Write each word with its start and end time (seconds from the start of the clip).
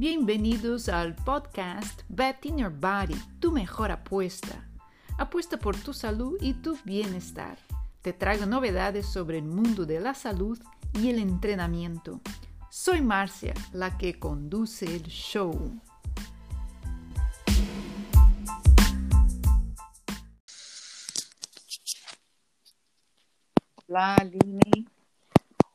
Bienvenidos 0.00 0.88
al 0.88 1.14
podcast 1.14 2.04
Bet 2.08 2.46
in 2.46 2.56
Your 2.56 2.72
Body, 2.72 3.14
tu 3.38 3.52
mejor 3.52 3.90
apuesta. 3.90 4.66
Apuesta 5.18 5.58
por 5.58 5.76
tu 5.76 5.92
salud 5.92 6.38
y 6.40 6.54
tu 6.54 6.78
bienestar. 6.84 7.58
Te 8.00 8.14
traigo 8.14 8.46
novedades 8.46 9.04
sobre 9.04 9.36
el 9.36 9.44
mundo 9.44 9.84
de 9.84 10.00
la 10.00 10.14
salud 10.14 10.58
y 10.94 11.10
el 11.10 11.18
entrenamiento. 11.18 12.22
Soy 12.70 13.02
Marcia, 13.02 13.52
la 13.74 13.98
que 13.98 14.18
conduce 14.18 14.86
el 14.86 15.02
show. 15.02 15.52
Hola, 23.86 24.16
Lini. 24.24 24.88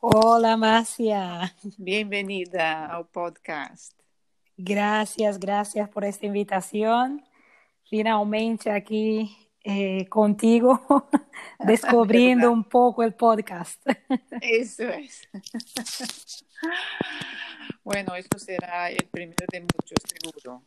Hola, 0.00 0.56
Marcia. 0.56 1.54
Bienvenida 1.78 2.86
al 2.86 3.06
podcast. 3.06 3.95
Gracias, 4.56 5.38
gracias 5.38 5.88
por 5.88 6.04
esta 6.04 6.26
invitación. 6.26 7.22
Finalmente 7.84 8.70
aquí 8.70 9.36
eh, 9.62 10.06
contigo, 10.08 10.80
descubriendo 11.58 12.50
un 12.50 12.64
poco 12.64 13.02
el 13.02 13.14
podcast. 13.14 13.84
Eso 14.40 14.88
es. 14.88 15.28
Bueno, 17.82 18.14
eso 18.14 18.38
será 18.38 18.90
el 18.90 19.06
primero 19.10 19.44
de 19.52 19.60
muchos, 19.60 19.98
seguro. 20.04 20.62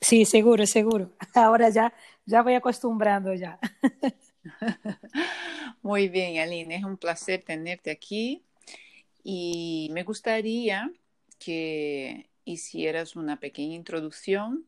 Sí, 0.00 0.24
seguro, 0.24 0.66
seguro. 0.66 1.12
Ahora 1.34 1.68
ya, 1.70 1.94
ya 2.26 2.42
voy 2.42 2.54
acostumbrando 2.54 3.34
ya. 3.34 3.58
Muy 5.82 6.08
bien, 6.08 6.40
Aline, 6.40 6.76
es 6.76 6.84
un 6.84 6.96
placer 6.96 7.42
tenerte 7.44 7.90
aquí 7.90 8.44
y 9.22 9.88
me 9.92 10.02
gustaría 10.02 10.90
que 11.38 12.31
hicieras 12.44 13.16
una 13.16 13.38
pequeña 13.38 13.74
introducción 13.74 14.66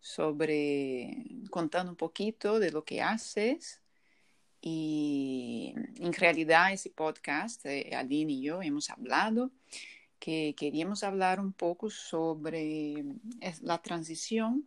sobre 0.00 1.24
contando 1.50 1.92
un 1.92 1.96
poquito 1.96 2.58
de 2.58 2.70
lo 2.70 2.84
que 2.84 3.00
haces 3.00 3.80
y 4.60 5.74
en 5.98 6.12
realidad 6.12 6.72
ese 6.72 6.90
podcast, 6.90 7.64
eh, 7.66 7.90
Aline 7.94 8.32
y 8.32 8.42
yo 8.42 8.62
hemos 8.62 8.90
hablado 8.90 9.50
que 10.18 10.54
queríamos 10.56 11.04
hablar 11.04 11.38
un 11.38 11.52
poco 11.52 11.90
sobre 11.90 13.04
la 13.60 13.82
transición 13.82 14.66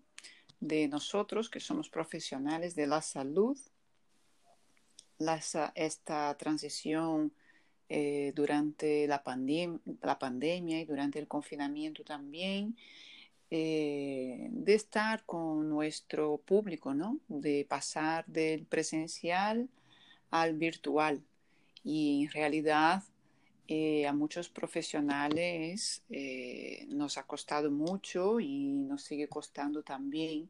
de 0.59 0.87
nosotros 0.87 1.49
que 1.49 1.59
somos 1.59 1.89
profesionales 1.89 2.75
de 2.75 2.87
la 2.87 3.01
salud 3.01 3.57
esta 5.75 6.37
transición 6.37 7.33
eh, 7.89 8.33
durante 8.35 9.07
la, 9.07 9.23
pandemia 9.23 10.81
y 10.81 10.85
durante 10.85 11.19
el 11.19 11.27
confinamiento 11.27 12.03
también, 12.03 12.75
eh, 13.49 14.49
de 14.51 14.73
estar 14.73 15.23
con 15.25 15.69
nuestro 15.69 16.37
público, 16.37 16.93
¿no? 16.93 17.19
De 17.29 17.65
pasar 17.69 18.25
del 18.25 18.65
presencial 18.65 19.69
al 20.31 20.55
virtual. 20.55 21.21
Y 21.83 22.25
en 22.25 22.31
realidad 22.31 23.03
eh, 23.69 24.05
a 24.05 24.13
muchos 24.13 24.49
profesionales 24.49 26.03
nos 26.89 27.17
ha 27.17 27.23
costado 27.23 27.71
mucho 27.71 28.39
y 28.41 28.67
nos 28.87 29.03
sigue 29.03 29.27
costando 29.29 29.83
también 29.83 30.49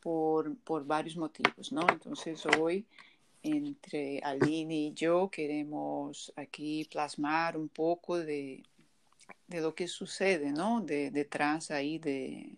por, 0.00 0.56
por 0.58 0.84
varios 0.84 1.16
motivos, 1.16 1.72
¿no? 1.72 1.86
Entonces 1.88 2.44
hoy 2.58 2.86
entre 3.42 4.20
Aline 4.20 4.74
y 4.74 4.92
yo 4.94 5.28
queremos 5.30 6.32
aquí 6.36 6.86
plasmar 6.90 7.56
un 7.56 7.68
poco 7.68 8.18
de, 8.18 8.62
lo 9.48 9.74
que 9.74 9.88
sucede, 9.88 10.52
¿no? 10.52 10.80
De, 10.80 11.10
detrás 11.10 11.70
ahí 11.70 11.98
de, 11.98 12.56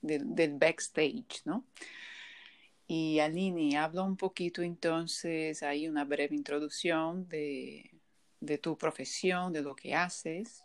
del 0.00 0.54
backstage, 0.54 1.42
¿no? 1.44 1.64
Y 2.86 3.20
Aline, 3.20 3.76
habla 3.76 4.02
un 4.02 4.16
poquito 4.16 4.62
entonces, 4.62 5.62
ahí 5.62 5.86
una 5.86 6.04
breve 6.04 6.34
introducción 6.34 7.28
de, 7.28 7.90
tu 8.60 8.76
profesión, 8.76 9.52
de 9.52 9.62
lo 9.62 9.76
que 9.76 9.94
haces. 9.94 10.64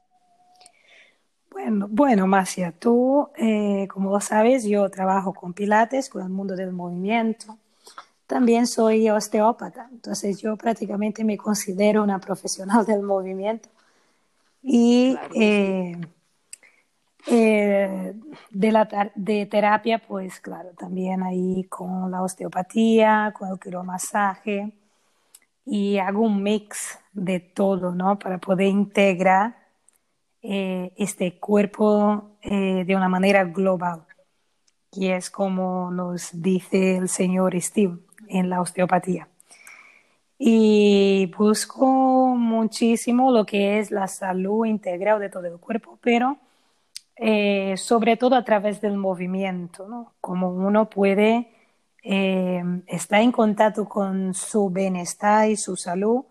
Bueno, 1.51 1.87
bueno, 1.89 2.25
Macia, 2.25 2.71
tú, 2.71 3.29
eh, 3.37 3.87
como 3.89 4.19
sabes, 4.19 4.65
yo 4.65 4.89
trabajo 4.89 5.33
con 5.33 5.53
Pilates, 5.53 6.09
con 6.09 6.23
el 6.23 6.29
mundo 6.29 6.55
del 6.55 6.73
movimiento 6.73 7.59
también 8.27 8.65
soy 8.65 9.09
osteópata, 9.09 9.87
entonces 9.91 10.41
yo 10.41 10.57
prácticamente 10.57 11.23
me 11.23 11.37
considero 11.37 12.03
una 12.03 12.19
profesional 12.19 12.85
del 12.85 13.01
movimiento. 13.03 13.69
Y 14.63 15.15
eh, 15.35 15.95
eh, 17.27 18.13
de, 18.49 18.71
la, 18.71 19.11
de 19.13 19.45
terapia, 19.45 19.99
pues 19.99 20.39
claro, 20.39 20.71
también 20.77 21.21
ahí 21.21 21.65
con 21.65 22.09
la 22.09 22.23
osteopatía, 22.23 23.31
con 23.37 23.49
el 23.49 23.59
quiromasaje, 23.59 24.73
y 25.65 25.97
hago 25.97 26.21
un 26.21 26.41
mix 26.41 26.99
de 27.13 27.39
todo, 27.39 27.93
¿no? 27.93 28.17
Para 28.17 28.39
poder 28.39 28.67
integrar 28.67 29.55
eh, 30.41 30.93
este 30.97 31.39
cuerpo 31.39 32.31
de 32.43 32.95
una 32.95 33.09
manera 33.09 33.43
global, 33.45 34.05
que 34.91 35.15
es 35.15 35.31
como 35.31 35.89
nos 35.89 36.29
dice 36.31 36.97
el 36.97 37.09
señor 37.09 37.59
Steve 37.59 38.04
en 38.29 38.49
la 38.49 38.61
osteopatía. 38.61 39.27
Y 40.37 41.31
busco 41.37 42.35
muchísimo 42.35 43.31
lo 43.31 43.45
que 43.45 43.79
es 43.79 43.91
la 43.91 44.07
salud 44.07 44.65
integral 44.65 45.19
de 45.19 45.29
todo 45.29 45.45
el 45.47 45.57
cuerpo, 45.59 45.97
pero 46.01 46.37
eh, 47.15 47.77
sobre 47.77 48.17
todo 48.17 48.35
a 48.35 48.43
través 48.43 48.81
del 48.81 48.97
movimiento, 48.97 49.87
¿no? 49.87 50.13
Como 50.19 50.49
uno 50.49 50.89
puede 50.89 51.49
eh, 52.03 52.63
estar 52.87 53.21
en 53.21 53.31
contacto 53.31 53.87
con 53.87 54.33
su 54.33 54.69
bienestar 54.69 55.49
y 55.49 55.55
su 55.55 55.77
salud 55.77 56.25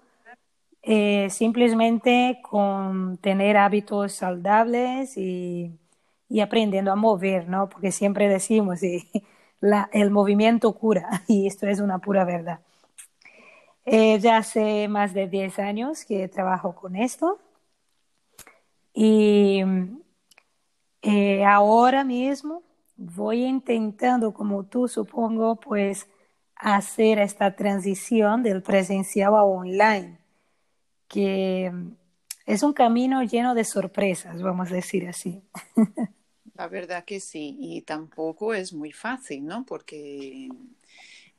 eh, 0.87 1.31
simplemente 1.31 2.41
con 2.43 3.17
tener 3.19 3.57
hábitos 3.57 4.13
saludables 4.13 5.17
y, 5.17 5.73
y, 6.29 6.41
aprendiendo 6.41 6.93
a 6.93 6.97
mover, 6.97 7.49
¿no? 7.49 7.71
Porque 7.71 7.91
siempre 7.91 8.29
decimos, 8.29 8.83
y 8.83 9.11
el 9.93 10.11
movimiento 10.11 10.73
cura 10.73 11.23
y 11.29 11.47
esto 11.47 11.67
es 11.67 11.81
una 11.81 11.99
pura 11.99 12.25
verdad. 12.25 12.61
Eh, 13.87 14.19
ya 14.19 14.39
hace 14.39 14.89
más 14.89 15.13
de 15.13 15.29
10 15.29 15.59
años 15.59 16.05
que 16.05 16.27
trabajo 16.29 16.75
con 16.75 16.97
esto 16.97 17.39
y 18.95 19.63
eh, 21.03 21.45
ahora 21.45 22.03
mismo 22.05 22.63
voy 22.97 23.45
intentando, 23.45 24.33
como 24.33 24.65
tú 24.65 24.89
supongo, 24.89 25.57
pues 25.57 26.09
hacer 26.57 27.19
esta 27.19 27.57
transición 27.57 28.43
del 28.43 28.63
presencial 28.63 29.35
a 29.35 29.43
online, 29.43 30.19
que 31.09 31.73
es 32.47 32.63
un 32.63 32.73
camino 32.73 33.23
lleno 33.23 33.55
de 33.55 33.65
sorpresas, 33.65 34.41
vamos 34.43 34.71
a 34.71 34.75
decir 34.77 35.09
así. 35.09 35.43
La 36.55 36.69
verdad 36.69 37.05
que 37.05 37.19
sí, 37.19 37.57
y 37.59 37.83
tampoco 37.83 38.55
es 38.55 38.73
muy 38.73 38.93
fácil, 38.93 39.45
¿no? 39.45 39.67
Porque 39.67 40.49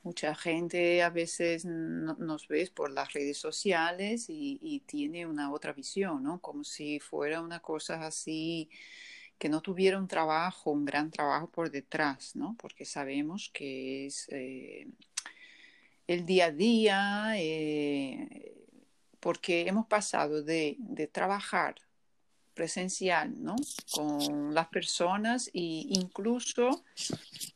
mucha 0.02 0.34
gente 0.34 1.02
a 1.02 1.10
veces 1.10 1.64
nos 1.64 2.48
ve 2.48 2.70
por 2.74 2.90
las 2.92 3.12
redes 3.12 3.38
sociales 3.38 4.26
y, 4.28 4.82
tiene 4.86 5.26
una 5.26 5.52
otra 5.52 5.72
visión, 5.72 6.22
¿no? 6.22 6.40
Como 6.40 6.64
si 6.64 7.00
fuera 7.00 7.40
una 7.40 7.60
cosa 7.60 8.06
así 8.06 8.70
que 9.38 9.48
no 9.48 9.62
tuviera 9.62 9.98
un 9.98 10.08
trabajo, 10.08 10.70
un 10.70 10.84
gran 10.84 11.10
trabajo 11.10 11.50
por 11.50 11.70
detrás, 11.70 12.36
¿no? 12.36 12.56
Porque 12.58 12.84
sabemos 12.84 13.50
que 13.54 14.06
es 14.06 14.28
eh, 14.30 14.88
el 16.06 16.26
día 16.26 16.46
a 16.46 16.52
día, 16.52 17.32
eh, 17.36 18.54
porque 19.20 19.66
hemos 19.68 19.86
pasado 19.86 20.42
de, 20.42 20.76
de 20.78 21.06
trabajar 21.06 21.85
presencial, 22.56 23.34
¿no? 23.44 23.54
Con 23.92 24.54
las 24.54 24.66
personas 24.68 25.48
e 25.48 25.86
incluso 25.90 26.82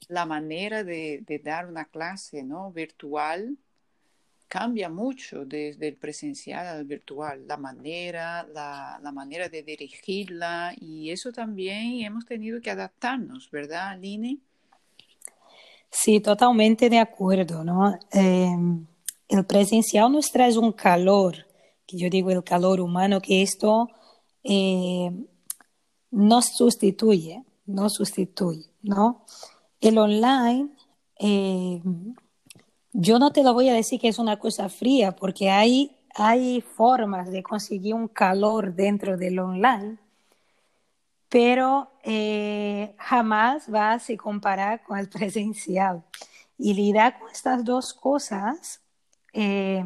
la 0.09 0.27
manera 0.27 0.85
de, 0.85 1.41
dar 1.43 1.67
una 1.67 1.87
clase, 1.87 2.45
¿no? 2.45 2.71
Virtual 2.71 3.57
cambia 4.47 4.89
mucho 4.89 5.45
desde 5.45 5.89
el 5.89 5.97
presencial 5.97 6.67
al 6.67 6.85
virtual, 6.85 7.47
la 7.47 7.57
manera, 7.57 8.47
la, 8.53 9.11
manera 9.13 9.49
de 9.49 9.63
dirigirla 9.63 10.75
y 10.79 11.11
eso 11.11 11.33
también 11.33 12.01
hemos 12.01 12.27
tenido 12.27 12.61
que 12.61 12.71
adaptarnos, 12.71 13.51
¿verdad, 13.51 13.91
Aline? 13.91 14.39
Sí, 15.89 16.21
totalmente 16.21 16.91
de 16.91 16.99
acuerdo, 16.99 17.65
¿no? 17.65 17.99
Em, 18.13 18.87
el 19.29 19.45
presencial 19.47 20.13
nos 20.13 20.31
trae 20.31 20.57
un 20.59 20.73
calor, 20.73 21.47
que 21.87 21.97
yo 21.97 22.11
digo 22.11 22.31
el 22.31 22.45
calor 22.45 22.81
humano, 22.81 23.21
que 23.21 23.43
esto 23.43 23.89
eh, 24.45 25.11
no 26.11 26.43
sustituye, 26.43 27.45
no 27.67 27.89
sustituye, 27.89 28.67
¿no? 28.83 29.25
El 29.81 29.99
online, 29.99 30.71
eh, 31.19 31.81
yo 32.93 33.19
no 33.19 33.33
te 33.33 33.43
lo 33.43 33.55
voy 33.55 33.69
a 33.69 33.75
decir 33.75 34.01
que 34.01 34.09
es 34.09 34.19
una 34.19 34.39
cosa 34.39 34.69
fría, 34.69 35.15
porque 35.15 35.51
hay, 35.51 35.97
hay 36.15 36.61
formas 36.61 37.31
de 37.31 37.43
conseguir 37.43 37.95
un 37.95 38.09
calor 38.09 38.75
dentro 38.75 39.17
del 39.17 39.39
online, 39.39 39.99
pero 41.29 41.93
eh, 42.03 42.95
jamás 42.99 43.73
va 43.73 43.93
a 43.93 43.99
se 43.99 44.17
comparar 44.17 44.83
con 44.83 44.99
el 44.99 45.09
presencial. 45.11 46.03
Y 46.59 46.75
lidiar 46.75 47.19
con 47.19 47.31
estas 47.31 47.65
dos 47.65 47.95
cosas, 47.95 48.83
eh, 49.33 49.83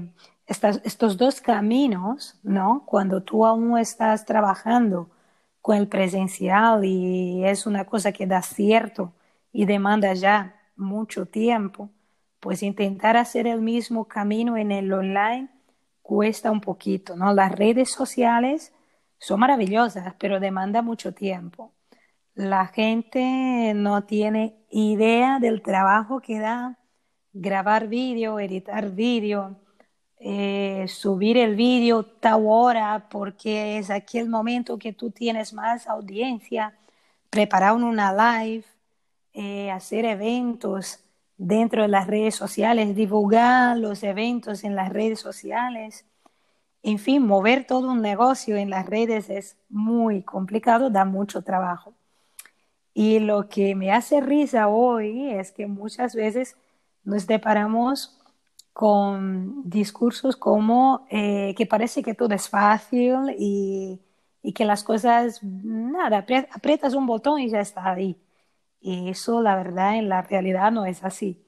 estos 0.47 1.17
dos 1.17 1.41
caminos, 1.41 2.39
¿no? 2.43 2.85
Cuando 2.87 3.23
tú 3.23 3.47
aún 3.47 3.79
estás 3.79 4.25
trabajando 4.25 5.11
con 5.61 5.77
el 5.77 5.89
presencial 5.89 6.85
y 6.85 7.45
es 7.45 7.67
una 7.67 7.85
cosa 7.87 8.13
que 8.13 8.27
da 8.27 8.43
cierto 8.43 9.13
y 9.53 9.65
demanda 9.65 10.13
ya 10.15 10.55
mucho 10.77 11.27
tiempo, 11.27 11.91
pues 12.41 12.63
intentar 12.63 13.17
hacer 13.17 13.47
el 13.47 13.63
mismo 13.63 14.07
camino 14.07 14.57
en 14.59 14.73
el 14.73 14.93
online 14.93 15.49
cuesta 16.03 16.51
un 16.51 16.61
poquito, 16.61 17.17
¿no? 17.17 17.33
Las 17.33 17.53
redes 17.53 17.91
sociales 17.91 18.75
son 19.19 19.41
maravillosas, 19.41 20.15
pero 20.19 20.41
demanda 20.41 20.83
mucho 20.83 21.15
tiempo. 21.15 21.73
La 22.35 22.67
gente 22.67 23.73
no 23.75 24.05
tiene 24.05 24.57
idea 24.71 25.39
del 25.41 25.63
trabajo 25.63 26.21
que 26.21 26.39
da 26.41 26.79
grabar 27.33 27.89
vídeo, 27.89 28.39
editar 28.39 28.91
vídeo, 28.91 29.57
eh, 30.27 30.87
subir 30.89 31.37
el 31.37 31.55
vídeo 31.55 32.03
tal 32.03 32.45
hora 32.47 33.09
porque 33.11 33.77
es 33.77 33.91
aquel 33.91 34.31
momento 34.31 34.79
que 34.79 34.95
tú 34.95 35.11
tienes 35.11 35.53
más 35.53 35.87
audiencia, 35.87 36.73
preparar 37.29 37.75
una 37.75 38.41
live, 38.41 38.65
eh, 39.35 39.71
hacer 39.71 40.07
eventos 40.07 41.01
dentro 41.37 41.83
de 41.83 41.89
las 41.89 42.07
redes 42.07 42.35
sociales, 42.35 42.97
divulgar 42.97 43.77
los 43.77 44.03
eventos 44.03 44.65
en 44.65 44.75
las 44.75 44.91
redes 44.91 45.21
sociales. 45.21 46.07
En 46.83 46.99
fin, 46.99 47.27
mover 47.27 47.67
todo 47.67 47.91
un 47.91 48.01
negocio 48.01 48.57
en 48.57 48.71
las 48.71 48.87
redes 48.87 49.29
es 49.29 49.59
muy 49.69 50.23
complicado, 50.23 50.89
da 50.89 51.05
mucho 51.05 51.43
trabajo. 51.43 51.93
Y 52.95 53.19
lo 53.19 53.51
que 53.51 53.75
me 53.75 53.93
hace 53.93 54.23
risa 54.23 54.69
hoy 54.69 55.33
es 55.33 55.53
que 55.53 55.67
muchas 55.67 56.15
veces 56.15 56.57
nos 57.05 57.27
deparamos 57.27 58.19
con 58.75 59.63
discursos 59.71 60.37
como 60.37 61.07
eh, 61.11 61.55
que 61.57 61.67
parece 61.67 62.03
que 62.03 62.15
todo 62.15 62.35
es 62.35 62.49
fácil 62.49 63.35
y, 63.39 64.01
y, 64.43 64.53
que 64.53 64.65
las 64.65 64.85
cosas, 64.85 65.43
nada, 65.45 66.27
aprietas 66.53 66.95
un 66.95 67.07
botón 67.07 67.41
y 67.41 67.51
ya 67.51 67.61
está 67.61 67.93
ahí. 67.93 68.21
Y 68.81 69.11
eso, 69.11 69.43
la 69.43 69.57
verdad, 69.57 69.97
en 69.97 70.09
la 70.11 70.23
realidad 70.23 70.73
no 70.73 70.87
es 70.87 71.05
así. 71.05 71.47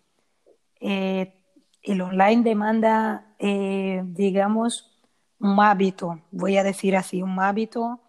Eh, 0.80 1.34
el 1.82 2.00
online 2.00 2.42
demanda, 2.42 3.34
eh, 3.38 4.02
digamos, 4.04 4.96
un 5.40 5.60
hábito, 5.60 6.20
voy 6.30 6.56
a 6.58 6.64
decir 6.64 6.96
así, 6.96 7.22
un 7.22 7.38
hábito 7.40 8.00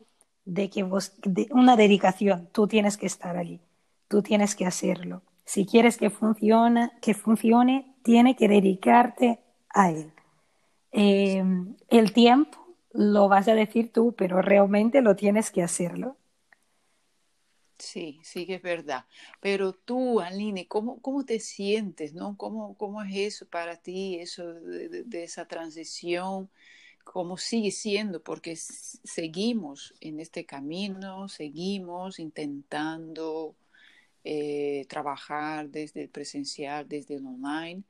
de 0.45 0.69
que 0.69 0.83
vos, 0.83 1.13
de 1.23 1.47
una 1.51 1.75
dedicación, 1.75 2.49
tú 2.53 2.67
tienes 2.67 2.97
que 2.97 3.07
estar 3.07 3.35
allí, 3.37 3.61
tú 4.07 4.21
tienes 4.21 4.55
que 4.55 4.65
hacerlo. 4.65 5.23
Si 5.43 5.65
quieres 5.65 5.97
que 5.97 6.09
funcione, 6.09 6.91
que 7.01 7.13
funcione, 7.13 7.96
tiene 8.07 8.37
que 8.37 8.47
dedicarte 8.47 9.41
a 9.69 9.91
él. 9.91 10.13
Eh, 10.93 11.43
el 11.89 12.13
tiempo 12.13 12.57
lo 12.93 13.27
vas 13.27 13.49
a 13.49 13.53
decir 13.53 13.91
tú, 13.91 14.15
pero 14.17 14.41
realmente 14.41 15.01
lo 15.01 15.17
tienes 15.17 15.51
que 15.51 15.61
hacerlo. 15.61 16.15
Sí, 17.77 18.19
sí 18.23 18.45
que 18.47 18.55
es 18.55 18.61
verdad. 18.61 19.03
Pero 19.41 19.73
tú, 19.73 20.21
Aline, 20.21 20.69
¿cómo, 20.69 21.01
cómo 21.01 21.25
te 21.25 21.39
sientes, 21.41 22.13
no? 22.13 22.37
¿Cómo, 22.37 22.75
¿Cómo 22.77 23.03
es 23.03 23.13
eso 23.13 23.45
para 23.45 23.75
ti, 23.75 24.15
eso 24.21 24.53
de, 24.53 25.03
de 25.03 25.23
esa 25.25 25.45
transición? 25.45 26.49
cómo 27.03 27.37
sigue 27.37 27.71
siendo, 27.71 28.21
porque 28.21 28.57
seguimos 28.57 29.93
en 30.01 30.19
este 30.19 30.45
camino, 30.45 31.29
seguimos 31.29 32.19
intentando 32.19 33.55
eh, 34.29 34.85
trabajar 34.89 35.69
desde 35.69 36.01
el 36.01 36.09
presencial, 36.09 36.85
desde 36.85 37.15
el 37.15 37.25
online. 37.25 37.83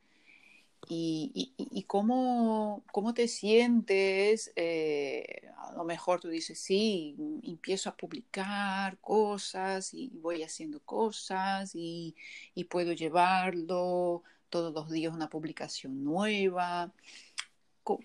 Y, 0.90 1.84
cómo, 1.88 2.84
cómo, 2.92 3.14
te 3.14 3.28
sientes, 3.28 4.52
eh, 4.56 5.50
a 5.58 5.74
lo 5.74 5.84
mejor 5.84 6.22
tú 6.22 6.30
dices, 6.30 6.60
sí, 6.60 7.16
empiezo 7.44 7.90
a 7.90 7.96
publicar 7.98 8.98
cosas 9.00 9.94
y 9.94 10.10
voy 10.22 10.44
haciendo 10.44 10.80
cosas 10.80 11.76
y, 11.76 12.16
y 12.56 12.66
puedo 12.66 12.94
llevarlo 12.94 14.24
todos 14.50 14.74
los 14.74 14.90
días 14.90 15.14
una 15.14 15.30
publicación 15.30 16.04
nueva. 16.04 16.92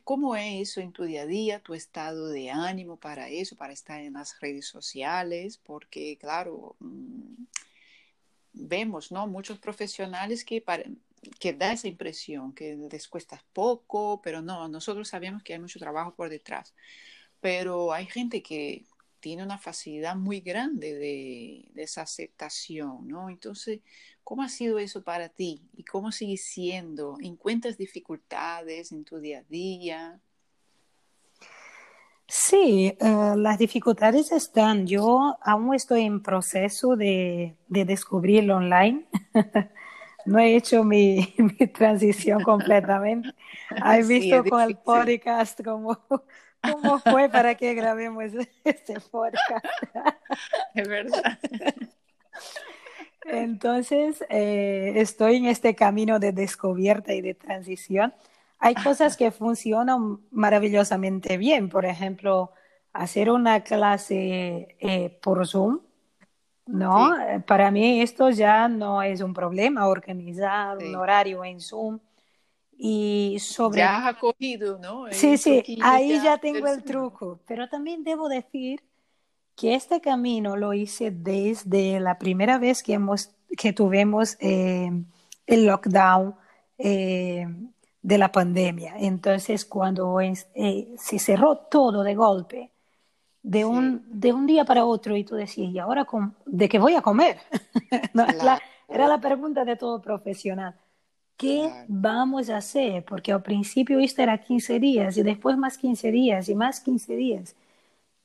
¿Cómo 0.04 0.36
es 0.36 0.70
eso 0.70 0.80
en 0.80 0.92
tu 0.92 1.02
día 1.04 1.22
a 1.22 1.26
día, 1.26 1.60
tu 1.60 1.74
estado 1.74 2.28
de 2.28 2.50
ánimo 2.50 2.96
para 2.98 3.28
eso, 3.28 3.56
para 3.56 3.72
estar 3.72 4.00
en 4.00 4.12
las 4.12 4.40
redes 4.40 4.66
sociales? 4.66 5.58
Porque, 5.58 6.16
claro, 6.18 6.76
mm, 6.78 7.44
vemos, 8.52 9.10
¿no? 9.10 9.26
Muchos 9.26 9.58
profesionales 9.58 10.44
que, 10.44 10.60
que 11.38 11.52
da 11.52 11.72
esa 11.72 11.88
impresión, 11.88 12.52
que 12.54 12.76
les 12.90 13.08
cuesta 13.08 13.42
poco, 13.52 14.20
pero 14.22 14.42
no, 14.42 14.68
nosotros 14.68 15.08
sabemos 15.08 15.42
que 15.42 15.54
hay 15.54 15.60
mucho 15.60 15.78
trabajo 15.78 16.14
por 16.14 16.28
detrás. 16.28 16.74
Pero 17.40 17.92
hay 17.92 18.06
gente 18.06 18.42
que 18.42 18.84
tiene 19.20 19.42
una 19.44 19.58
facilidad 19.58 20.16
muy 20.16 20.40
grande 20.40 20.94
de, 20.94 21.68
de 21.72 21.82
esa 21.82 22.02
aceptación, 22.02 23.06
¿no? 23.06 23.30
Entonces, 23.30 23.80
¿Cómo 24.24 24.42
ha 24.42 24.48
sido 24.48 24.78
eso 24.78 25.02
para 25.02 25.28
ti 25.28 25.62
y 25.76 25.84
cómo 25.84 26.12
sigue 26.12 26.36
siendo? 26.36 27.16
¿Encuentras 27.20 27.76
dificultades 27.76 28.92
en 28.92 29.04
tu 29.04 29.18
día 29.18 29.40
a 29.40 29.44
día? 29.48 30.20
Sí, 32.28 32.96
uh, 33.00 33.36
las 33.36 33.58
dificultades 33.58 34.30
están. 34.32 34.86
Yo 34.86 35.36
aún 35.42 35.74
estoy 35.74 36.02
en 36.02 36.22
proceso 36.22 36.96
de, 36.96 37.56
de 37.68 37.84
descubrirlo 37.84 38.56
online. 38.56 39.06
no 40.24 40.38
he 40.38 40.56
hecho 40.56 40.84
mi, 40.84 41.34
mi 41.38 41.66
transición 41.66 42.42
completamente. 42.42 43.32
¿Has 43.70 44.06
sí, 44.06 44.20
visto 44.20 44.44
con 44.44 44.60
el 44.62 44.76
podcast 44.76 45.60
cómo, 45.62 45.98
cómo 46.60 46.98
fue 46.98 47.28
para 47.28 47.54
que 47.54 47.74
grabemos 47.74 48.24
este 48.64 49.00
podcast? 49.00 49.64
es 50.74 50.88
verdad. 50.88 51.38
Entonces, 53.24 54.24
eh, 54.28 54.94
estoy 54.96 55.36
en 55.36 55.46
este 55.46 55.74
camino 55.74 56.18
de 56.18 56.32
descubierta 56.32 57.14
y 57.14 57.20
de 57.20 57.34
transición. 57.34 58.12
Hay 58.58 58.74
cosas 58.74 59.16
que 59.16 59.30
funcionan 59.30 60.20
maravillosamente 60.30 61.36
bien, 61.36 61.68
por 61.68 61.84
ejemplo, 61.84 62.52
hacer 62.92 63.30
una 63.30 63.62
clase 63.64 64.76
eh, 64.80 65.18
por 65.22 65.46
Zoom, 65.46 65.80
¿no? 66.66 67.14
Sí. 67.14 67.42
Para 67.46 67.70
mí 67.70 68.00
esto 68.00 68.30
ya 68.30 68.68
no 68.68 69.02
es 69.02 69.20
un 69.20 69.34
problema, 69.34 69.88
organizar 69.88 70.78
sí. 70.80 70.86
un 70.86 70.96
horario 70.96 71.44
en 71.44 71.60
Zoom. 71.60 71.98
Y 72.76 73.36
sobre... 73.38 73.78
Ya 73.78 74.08
has 74.08 74.16
cogido, 74.16 74.78
¿no? 74.78 75.06
El 75.06 75.14
sí, 75.14 75.36
sí, 75.36 75.78
ahí 75.82 76.16
ya, 76.16 76.24
ya 76.24 76.38
tengo 76.38 76.66
el 76.66 76.82
truco, 76.82 77.40
pero 77.46 77.68
también 77.68 78.02
debo 78.02 78.28
decir 78.28 78.82
que 79.54 79.74
este 79.74 80.00
camino 80.00 80.56
lo 80.56 80.72
hice 80.72 81.10
desde 81.10 82.00
la 82.00 82.18
primera 82.18 82.58
vez 82.58 82.82
que, 82.82 82.94
hemos, 82.94 83.30
que 83.56 83.72
tuvimos 83.72 84.36
eh, 84.40 84.90
el 85.46 85.66
lockdown 85.66 86.34
eh, 86.78 87.46
de 88.00 88.18
la 88.18 88.32
pandemia. 88.32 88.94
Entonces, 88.98 89.64
cuando 89.64 90.20
eh, 90.20 90.94
se 90.98 91.18
cerró 91.18 91.58
todo 91.58 92.02
de 92.02 92.14
golpe, 92.14 92.71
de 93.42 93.64
un, 93.64 94.04
de 94.08 94.32
un 94.32 94.46
día 94.46 94.64
para 94.64 94.84
otro, 94.84 95.16
y 95.16 95.24
tú 95.24 95.34
decías, 95.34 95.72
¿y 95.72 95.78
ahora 95.78 96.06
de 96.46 96.68
qué 96.68 96.78
voy 96.78 96.94
a 96.94 97.02
comer? 97.02 97.38
no, 98.14 98.26
claro. 98.26 98.44
la, 98.44 98.62
era 98.88 99.08
la 99.08 99.20
pregunta 99.20 99.64
de 99.64 99.76
todo 99.76 100.00
profesional. 100.00 100.74
¿Qué 101.36 101.62
claro. 101.68 101.86
vamos 101.88 102.50
a 102.50 102.58
hacer? 102.58 103.04
Porque 103.04 103.32
al 103.32 103.42
principio 103.42 103.98
esto 103.98 104.22
era 104.22 104.38
15 104.38 104.78
días 104.78 105.16
y 105.16 105.22
después 105.22 105.56
más 105.56 105.78
15 105.78 106.10
días 106.10 106.48
y 106.48 106.54
más 106.54 106.80
15 106.80 107.16
días 107.16 107.56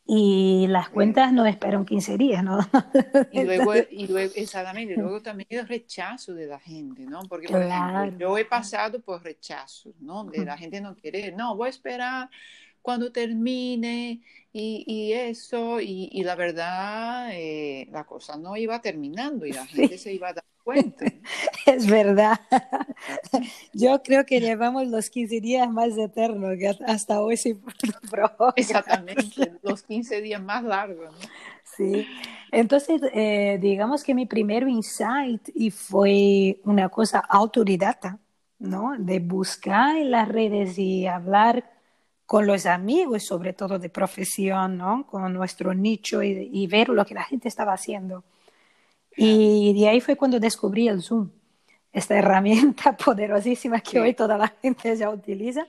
y 0.09 0.67
las 0.69 0.89
cuentas 0.89 1.33
no 1.33 1.45
esperan 1.45 1.85
15 1.85 2.17
días, 2.17 2.41
¿no? 2.41 2.59
y 3.31 3.43
luego, 3.43 3.73
y 3.91 4.07
luego, 4.07 4.31
exactamente, 4.35 4.95
luego 4.95 5.21
también 5.21 5.47
el 5.49 5.67
rechazo 5.67 6.33
de 6.33 6.47
la 6.47 6.59
gente, 6.59 7.03
¿no? 7.03 7.19
Porque, 7.27 7.49
por 7.49 7.61
claro. 7.61 8.03
ejemplo, 8.03 8.29
yo 8.29 8.37
he 8.37 8.45
pasado 8.45 9.01
por 9.01 9.21
rechazos, 9.21 9.99
¿no? 9.99 10.23
De 10.23 10.45
la 10.45 10.57
gente 10.57 10.79
no 10.79 10.95
querer, 10.95 11.35
no, 11.35 11.57
voy 11.57 11.67
a 11.67 11.69
esperar 11.71 12.29
cuando 12.87 13.11
termine 13.11 14.21
y, 14.53 14.85
y 14.87 15.11
eso, 15.11 15.81
y, 15.81 16.07
y, 16.09 16.23
la 16.23 16.35
verdad, 16.35 17.31
eh, 17.33 17.85
la 17.91 18.05
cosa 18.05 18.37
no 18.37 18.55
iba 18.55 18.79
terminando 18.79 19.45
y 19.45 19.51
la 19.51 19.65
gente 19.67 19.97
sí. 19.97 20.03
se 20.05 20.13
iba 20.13 20.29
a 20.29 20.33
dar 20.35 20.45
cuenta. 20.63 21.03
Es 21.65 21.85
verdad. 21.85 22.39
Yo 23.73 24.01
creo 24.03 24.25
que 24.25 24.39
llevamos 24.39 24.87
los 24.87 25.09
15 25.09 25.41
días 25.41 25.69
más 25.69 25.97
eternos 25.97 26.57
que 26.57 26.77
hasta 26.85 27.21
hoy 27.21 27.35
sí 27.35 27.59
Exactamente, 28.55 29.51
los 29.63 29.83
15 29.83 30.21
días 30.21 30.41
más 30.41 30.63
largos. 30.63 31.13
¿no? 31.13 31.27
Sí. 31.75 32.07
Entonces, 32.53 33.01
eh, 33.13 33.57
digamos 33.61 34.01
que 34.05 34.15
mi 34.15 34.27
primer 34.27 34.65
insight 34.65 35.41
y 35.53 35.71
fue 35.71 36.61
una 36.63 36.87
cosa 36.87 37.19
autodidacta, 37.19 38.17
¿no? 38.59 38.93
De 38.97 39.19
buscar 39.19 39.97
en 39.97 40.11
las 40.11 40.29
redes 40.29 40.79
y 40.79 41.05
hablar 41.05 41.76
con 42.27 42.45
los 42.45 42.65
amigos, 42.65 43.23
sobre 43.23 43.53
todo 43.53 43.79
de 43.79 43.89
profesión, 43.89 44.77
¿no? 44.77 45.07
Con 45.07 45.33
nuestro 45.33 45.73
nicho 45.73 46.21
y, 46.21 46.67
ver 46.67 46.89
lo 46.89 47.05
que 47.05 47.13
la 47.15 47.23
gente 47.23 47.47
estaba 47.47 47.73
haciendo. 47.73 48.25
Y 49.15 49.73
de 49.79 49.87
ahí 49.87 50.01
fue 50.01 50.17
cuando 50.17 50.37
descubrí 50.39 50.89
el 50.89 51.01
Zoom, 51.01 51.29
esta 51.91 52.15
herramienta 52.19 52.95
poderosísima 52.97 53.79
que 53.79 54.01
hoy 54.01 54.13
toda 54.13 54.37
la 54.37 54.49
gente 54.49 54.95
ya 54.95 55.09
utiliza. 55.09 55.65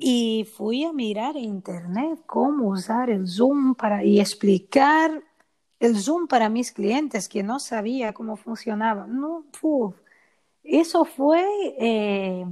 Y 0.00 0.48
fui 0.56 0.84
a 0.84 0.92
mirar 0.92 1.36
en 1.36 1.44
internet 1.44 2.20
cómo 2.26 2.68
usar 2.68 3.10
el 3.10 3.28
Zoom 3.28 3.74
para 3.74 4.02
y 4.02 4.20
explicar 4.20 5.22
el 5.78 5.96
Zoom 5.96 6.26
para 6.26 6.48
mis 6.48 6.72
clientes 6.72 7.28
que 7.28 7.42
no 7.42 7.60
sabía 7.60 8.14
cómo 8.14 8.36
funcionaba. 8.36 9.06
No, 9.06 9.44
eso 10.62 11.04
fue 11.04 11.44
eh, 11.78 12.46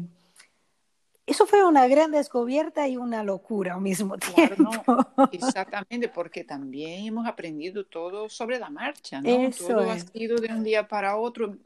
eso 1.33 1.47
fue 1.47 1.65
una 1.65 1.89
gran 1.89 2.11
descubierta 2.11 2.87
y 2.87 2.99
una 2.99 3.25
locura 3.25 3.75
al 3.75 3.81
mismo 3.81 4.19
tiempo. 4.19 4.71
exactamente, 5.33 6.09
porque 6.09 6.45
también 6.45 7.07
hemos 7.07 7.27
aprendido 7.27 7.87
todo 7.87 8.29
sobre 8.29 8.59
la 8.59 8.69
marcha, 8.69 9.21
¿no? 9.23 9.51
todo 9.51 9.91
ha 9.91 9.99
sido 9.99 10.37
de 10.37 10.53
un 10.53 10.63
día 10.63 10.87
para 10.87 11.17
otro 11.17 11.57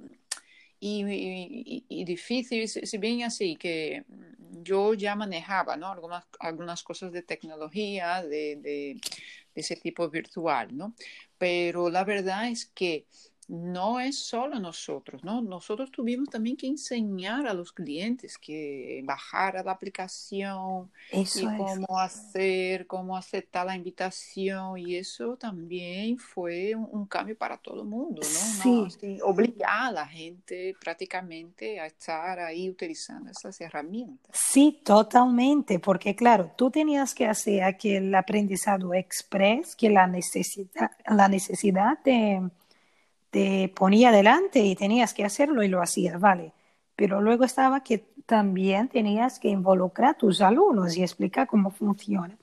y, 0.78 2.04
difícil, 2.04 2.68
si 2.68 2.98
bien 2.98 3.24
así 3.24 3.56
que 3.56 4.04
yo 4.62 4.94
ya 4.94 5.16
manejaba, 5.16 5.76
¿no? 5.76 5.90
Algunas, 5.90 6.24
algunas 6.38 6.84
cosas 6.84 7.10
de 7.10 7.22
tecnología, 7.22 8.22
de, 8.22 8.56
de 8.56 9.00
ese 9.54 9.74
tipo 9.74 10.08
virtual, 10.08 10.76
¿no? 10.76 10.94
Pero 11.38 11.90
la 11.90 12.04
verdad 12.04 12.48
es 12.48 12.66
que 12.66 13.06
no 13.48 14.00
es 14.00 14.18
solo 14.18 14.58
nosotros, 14.58 15.22
¿no? 15.22 15.40
Nosotros 15.40 15.92
tuvimos 15.92 16.28
también 16.28 16.56
que 16.56 16.66
enseñar 16.66 17.46
a 17.46 17.54
los 17.54 17.72
clientes 17.72 18.36
que 18.38 19.02
bajara 19.04 19.62
la 19.62 19.72
aplicación 19.72 20.90
y 21.12 21.24
cómo 21.56 21.98
hacer, 22.00 22.86
cómo 22.88 23.16
aceptar 23.16 23.66
la 23.66 23.76
invitación 23.76 24.78
y 24.78 24.96
eso 24.96 25.36
también 25.36 26.18
fue 26.18 26.74
un, 26.74 27.06
cambio 27.06 27.38
para 27.38 27.56
todo 27.56 27.82
el 27.82 27.88
mundo, 27.88 28.20
¿no? 28.20 28.90
Sí. 28.90 29.18
obligar 29.22 29.86
a 29.86 29.92
la 29.92 30.06
gente 30.06 30.74
prácticamente 30.80 31.78
a 31.78 31.86
estar 31.86 32.40
ahí 32.40 32.68
utilizando 32.68 33.30
esas 33.30 33.60
herramientas. 33.60 34.36
Sí, 34.36 34.80
totalmente, 34.84 35.78
porque 35.78 36.16
claro, 36.16 36.50
tú 36.56 36.70
tenías 36.70 37.14
que 37.14 37.26
hacer 37.26 37.62
aquel 37.62 38.12
aprendizado 38.14 38.92
express, 38.92 39.76
que 39.76 39.88
la 39.88 40.08
necesidad, 40.08 40.90
la 41.06 41.28
necesidad 41.28 42.02
de 42.02 42.50
te 43.30 43.68
ponía 43.74 44.12
delante 44.12 44.60
y 44.60 44.74
tenías 44.76 45.14
que 45.14 45.24
hacerlo 45.24 45.62
y 45.62 45.68
lo 45.68 45.82
hacías, 45.82 46.20
vale. 46.20 46.52
Pero 46.96 47.20
luego 47.20 47.44
estaba 47.44 47.82
que 47.82 47.98
también 48.26 48.88
tenías 48.88 49.38
que 49.38 49.48
involucrar 49.48 50.10
a 50.10 50.14
tus 50.14 50.40
alumnos 50.40 50.96
y 50.96 51.02
explicar 51.02 51.46
cómo 51.46 51.70
funciona. 51.70 52.36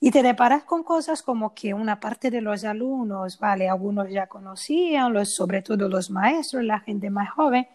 Y 0.00 0.10
te 0.10 0.22
deparas 0.22 0.64
con 0.64 0.82
cosas 0.84 1.22
como 1.22 1.54
que 1.54 1.72
una 1.72 1.98
parte 2.00 2.30
de 2.30 2.42
los 2.42 2.64
alumnos, 2.64 3.38
vale, 3.38 3.68
algunos 3.68 4.10
ya 4.10 4.26
conocían, 4.26 5.12
los, 5.14 5.34
sobre 5.34 5.62
todo 5.62 5.88
los 5.88 6.10
maestros, 6.10 6.64
la 6.64 6.80
gente 6.80 7.10
más 7.10 7.30
joven, 7.30 7.66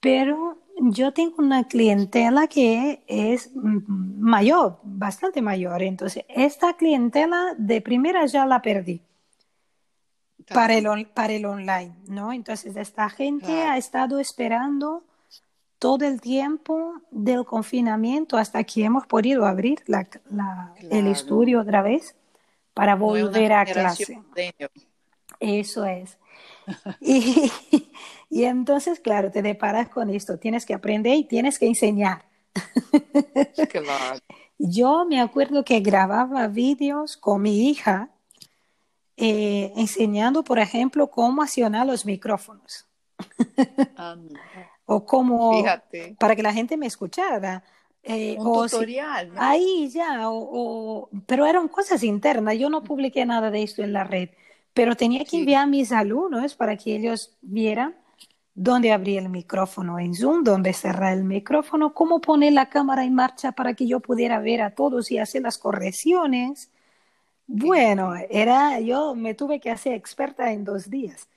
pero 0.00 0.58
yo 0.80 1.12
tengo 1.12 1.36
una 1.38 1.64
clientela 1.68 2.46
que 2.46 3.02
es 3.06 3.50
mayor, 3.54 4.78
bastante 4.82 5.42
mayor. 5.42 5.82
Entonces, 5.82 6.24
esta 6.28 6.74
clientela 6.74 7.54
de 7.58 7.82
primera 7.82 8.24
ya 8.26 8.46
la 8.46 8.62
perdí 8.62 9.02
para 10.52 10.74
el, 10.74 11.06
para 11.06 11.32
el 11.32 11.46
online, 11.46 11.94
¿no? 12.06 12.32
Entonces, 12.32 12.76
esta 12.76 13.08
gente 13.08 13.62
ha 13.62 13.76
estado 13.76 14.18
esperando 14.18 15.04
todo 15.78 16.04
el 16.04 16.20
tiempo 16.20 16.94
del 17.10 17.44
confinamiento 17.44 18.36
hasta 18.36 18.64
que 18.64 18.84
hemos 18.84 19.06
podido 19.06 19.46
abrir 19.46 19.82
la, 19.86 20.06
el 20.90 21.06
estudio 21.06 21.60
otra 21.60 21.82
vez 21.82 22.14
para 22.74 22.96
volver 22.96 23.52
a 23.52 23.64
clase. 23.64 24.20
Eso 25.38 25.86
es. 25.86 26.18
y, 27.00 27.50
y, 28.28 28.44
entonces, 28.44 29.00
claro, 29.00 29.30
te 29.30 29.42
deparas 29.42 29.88
con 29.88 30.10
esto, 30.10 30.38
tienes 30.38 30.66
que 30.66 30.74
aprender 30.74 31.14
y 31.14 31.24
tienes 31.24 31.58
que 31.58 31.66
enseñar. 31.66 32.24
Yo 34.58 35.06
me 35.06 35.20
acuerdo 35.20 35.64
que 35.64 35.80
grababa 35.80 36.46
vídeos 36.48 37.16
con 37.16 37.40
mi 37.40 37.70
hija 37.70 38.10
eh, 39.22 39.72
enseñando, 39.76 40.42
por 40.42 40.58
ejemplo, 40.58 41.10
cómo 41.10 41.42
accionar 41.42 41.86
los 41.86 42.06
micrófonos. 42.06 42.86
o 44.86 45.04
cómo, 45.04 45.62
para 46.18 46.34
que 46.34 46.42
la 46.42 46.54
gente 46.54 46.78
me 46.78 46.86
escuchara. 46.86 47.62
Eh, 48.02 48.36
Un 48.38 48.66
tutorial. 48.66 49.30
Ahí 49.36 49.90
ya, 49.90 50.30
o, 50.30 51.10
pero 51.26 51.44
eran 51.44 51.68
cosas 51.68 52.02
internas. 52.02 52.56
Yo 52.56 52.70
no 52.70 52.82
publiqué 52.82 53.26
nada 53.26 53.50
de 53.50 53.62
esto 53.62 53.82
en 53.82 53.92
la 53.92 54.04
red, 54.04 54.30
pero 54.72 54.96
tenía 54.96 55.22
que 55.26 55.36
enviar 55.36 55.64
a 55.64 55.66
mis 55.66 55.92
alumnos 55.92 56.54
para 56.54 56.78
que 56.78 56.96
ellos 56.96 57.36
vieran 57.42 57.94
dónde 58.54 58.90
abrir 58.90 59.18
el 59.18 59.28
micrófono 59.28 59.98
en 59.98 60.14
Zoom, 60.14 60.44
dónde 60.44 60.72
cerrar 60.72 61.12
el 61.12 61.24
micrófono, 61.24 61.92
cómo 61.92 62.22
poner 62.22 62.54
la 62.54 62.70
cámara 62.70 63.04
en 63.04 63.14
marcha 63.14 63.52
para 63.52 63.74
que 63.74 63.86
yo 63.86 64.00
pudiera 64.00 64.40
ver 64.40 64.62
a 64.62 64.74
todos 64.74 65.10
y 65.10 65.18
hacer 65.18 65.42
las 65.42 65.58
correcciones. 65.58 66.70
Bueno, 67.52 68.14
era, 68.30 68.80
yo 68.80 69.14
me 69.14 69.34
tuve 69.34 69.60
que 69.60 69.70
hacer 69.70 69.94
experta 69.94 70.52
en 70.52 70.64
dos 70.64 70.88
días. 70.90 71.28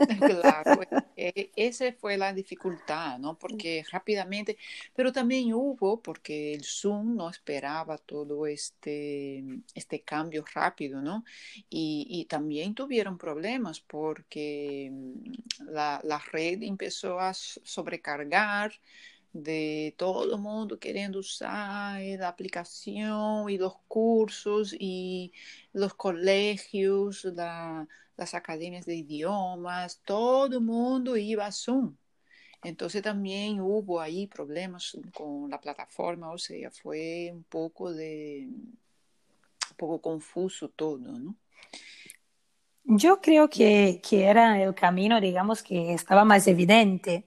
Claro, 0.24 0.80
e, 1.16 1.50
esa 1.56 1.92
fue 1.92 2.16
la 2.16 2.32
dificultad, 2.32 3.18
¿no? 3.18 3.38
Porque 3.38 3.84
rápidamente, 3.90 4.56
pero 4.94 5.12
también 5.12 5.52
hubo, 5.54 6.00
porque 6.02 6.54
el 6.54 6.64
Zoom 6.64 7.16
no 7.16 7.30
esperaba 7.30 7.98
todo 7.98 8.46
este, 8.46 9.42
este 9.74 10.02
cambio 10.02 10.44
rápido, 10.54 11.00
¿no? 11.02 11.24
Y, 11.70 12.06
y 12.10 12.24
también 12.26 12.74
tuvieron 12.74 13.18
problemas 13.18 13.80
porque 13.80 14.90
mm, 14.92 15.64
la, 15.72 16.00
la 16.04 16.18
red 16.32 16.62
empezó 16.62 17.20
a 17.20 17.32
sobrecargar 17.34 18.72
de 19.32 19.94
todo 19.96 20.34
el 20.34 20.40
mundo 20.40 20.78
queriendo 20.78 21.18
usar 21.18 22.00
la 22.00 22.28
aplicación 22.28 23.48
y 23.48 23.58
los 23.58 23.76
cursos 23.88 24.74
y 24.78 25.32
los 25.72 25.94
colegios, 25.94 27.24
las 27.24 28.34
academias 28.34 28.84
de 28.86 28.96
idiomas, 28.96 30.00
todo 30.04 30.58
el 30.58 30.62
mundo 30.62 31.16
iba 31.16 31.46
a 31.46 31.52
Zoom. 31.52 31.96
Entonces 32.62 33.02
también 33.02 33.60
hubo 33.60 34.00
ahí 34.00 34.26
problemas 34.26 34.96
con 35.12 35.50
la 35.50 35.60
plataforma, 35.60 36.30
o 36.30 36.38
sea, 36.38 36.70
fue 36.70 37.30
un 37.32 37.42
poco 37.44 37.92
de 37.92 38.46
un 38.48 39.76
poco 39.76 40.00
confuso 40.00 40.68
todo, 40.68 40.98
¿no? 40.98 41.34
Yo 42.84 43.20
creo 43.20 43.48
que, 43.48 44.00
que 44.08 44.24
era 44.24 44.62
el 44.62 44.74
camino, 44.74 45.20
digamos, 45.20 45.62
que 45.62 45.94
estaba 45.94 46.24
más 46.24 46.46
evidente 46.46 47.24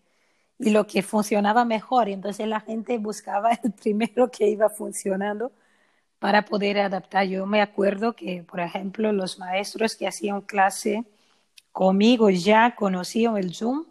y 0.59 0.69
lo 0.71 0.87
que 0.87 1.01
funcionaba 1.03 1.65
mejor. 1.65 2.09
Entonces 2.09 2.47
la 2.47 2.61
gente 2.61 2.97
buscaba 2.97 3.51
el 3.63 3.71
primero 3.81 4.29
que 4.31 4.49
iba 4.49 4.69
funcionando 4.69 5.51
para 6.19 6.45
poder 6.45 6.79
adaptar. 6.79 7.27
Yo 7.27 7.45
me 7.45 7.61
acuerdo 7.61 8.13
que, 8.15 8.43
por 8.43 8.59
ejemplo, 8.59 9.11
los 9.13 9.39
maestros 9.39 9.95
que 9.95 10.07
hacían 10.07 10.41
clase 10.41 11.05
conmigo 11.71 12.29
ya 12.29 12.75
conocían 12.75 13.37
el 13.37 13.53
Zoom, 13.53 13.85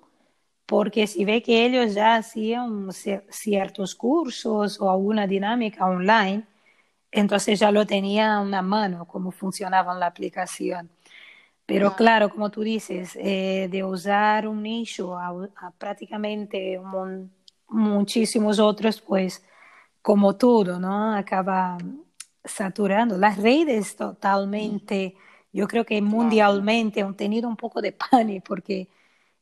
porque 0.67 1.07
si 1.07 1.25
ve 1.25 1.43
que 1.43 1.67
ellos 1.67 1.95
ya 1.95 2.17
hacían 2.17 2.89
ciertos 3.31 3.95
cursos 3.95 4.81
o 4.81 4.91
alguna 4.91 5.27
dinámica 5.27 5.87
online, 5.87 6.45
entonces 7.13 7.61
ya 7.61 7.71
lo 7.71 7.87
tenían 7.87 8.55
a 8.55 8.63
mano, 8.63 9.07
cómo 9.07 9.31
funcionaba 9.31 9.95
la 9.95 10.07
aplicación. 10.07 10.91
Pero 11.67 11.95
claro, 11.97 12.29
como 12.29 12.51
tú 12.51 12.61
dices, 12.63 13.17
eh, 13.17 13.69
de 13.71 13.83
usar 13.83 14.47
un 14.47 14.63
nicho 14.63 15.17
a, 15.17 15.33
prácticamente 15.79 16.81
muchísimos 17.69 18.59
otros, 18.59 19.01
pues 19.01 19.43
como 20.03 20.37
todo, 20.37 20.79
¿no? 20.79 21.15
Acaba 21.15 21.79
saturando. 22.45 23.17
Las 23.17 23.39
redes 23.39 23.97
totalmente, 23.97 25.17
yo 25.53 25.67
creo 25.67 25.87
que 25.87 26.03
mundialmente 26.03 27.01
han 27.01 27.17
tenido 27.17 27.49
un 27.49 27.57
poco 27.57 27.81
de 27.81 27.93
pánico 27.93 28.45
porque 28.47 28.89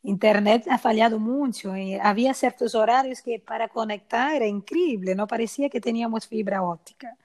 Internet 0.02 0.66
ha 0.70 0.78
fallado 0.78 1.18
mucho. 1.18 1.76
Y 1.76 1.94
había 1.94 2.34
ciertos 2.34 2.76
horarios 2.76 3.20
que 3.22 3.40
para 3.40 3.68
conectar 3.68 4.34
era 4.34 4.46
increíble, 4.46 5.16
no 5.16 5.26
parecía 5.26 5.68
que 5.68 5.80
teníamos 5.80 6.28
fibra 6.28 6.62
óptica. 6.62 7.16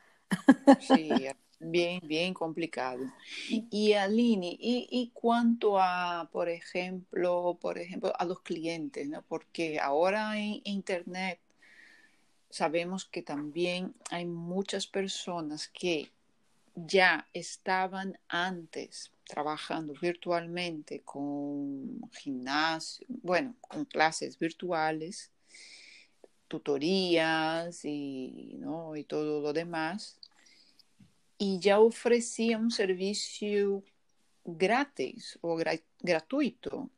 Sí, 0.79 1.27
bien, 1.59 2.01
bien 2.03 2.33
complicado. 2.33 3.11
Y 3.49 3.93
Aline, 3.93 4.57
y, 4.59 4.87
y 4.89 5.11
cuanto 5.13 5.79
a, 5.79 6.29
por 6.31 6.49
ejemplo, 6.49 7.57
por 7.59 7.77
ejemplo, 7.77 8.13
a 8.17 8.25
los 8.25 8.41
clientes, 8.41 9.07
¿no? 9.07 9.21
Porque 9.23 9.79
ahora 9.79 10.37
en 10.37 10.61
Internet 10.63 11.39
sabemos 12.49 13.05
que 13.05 13.21
también 13.21 13.93
hay 14.09 14.25
muchas 14.25 14.87
personas 14.87 15.67
que 15.67 16.09
ya 16.75 17.27
estaban 17.33 18.19
antes 18.27 19.11
trabajando 19.25 19.93
virtualmente 19.99 21.01
con 21.01 21.99
gimnasio, 22.13 23.05
bueno, 23.09 23.55
con 23.61 23.85
clases 23.85 24.37
virtuales 24.37 25.31
tutorías 26.47 27.83
y, 27.83 28.55
¿no? 28.59 28.95
y 28.95 29.03
todo 29.03 29.41
lo 29.41 29.53
demás. 29.53 30.17
Y 31.37 31.59
ya 31.59 31.79
ofrecía 31.79 32.57
un 32.57 32.71
servicio 32.71 33.83
gratis 34.43 35.37
o 35.41 35.57
gratuito. 35.99 36.89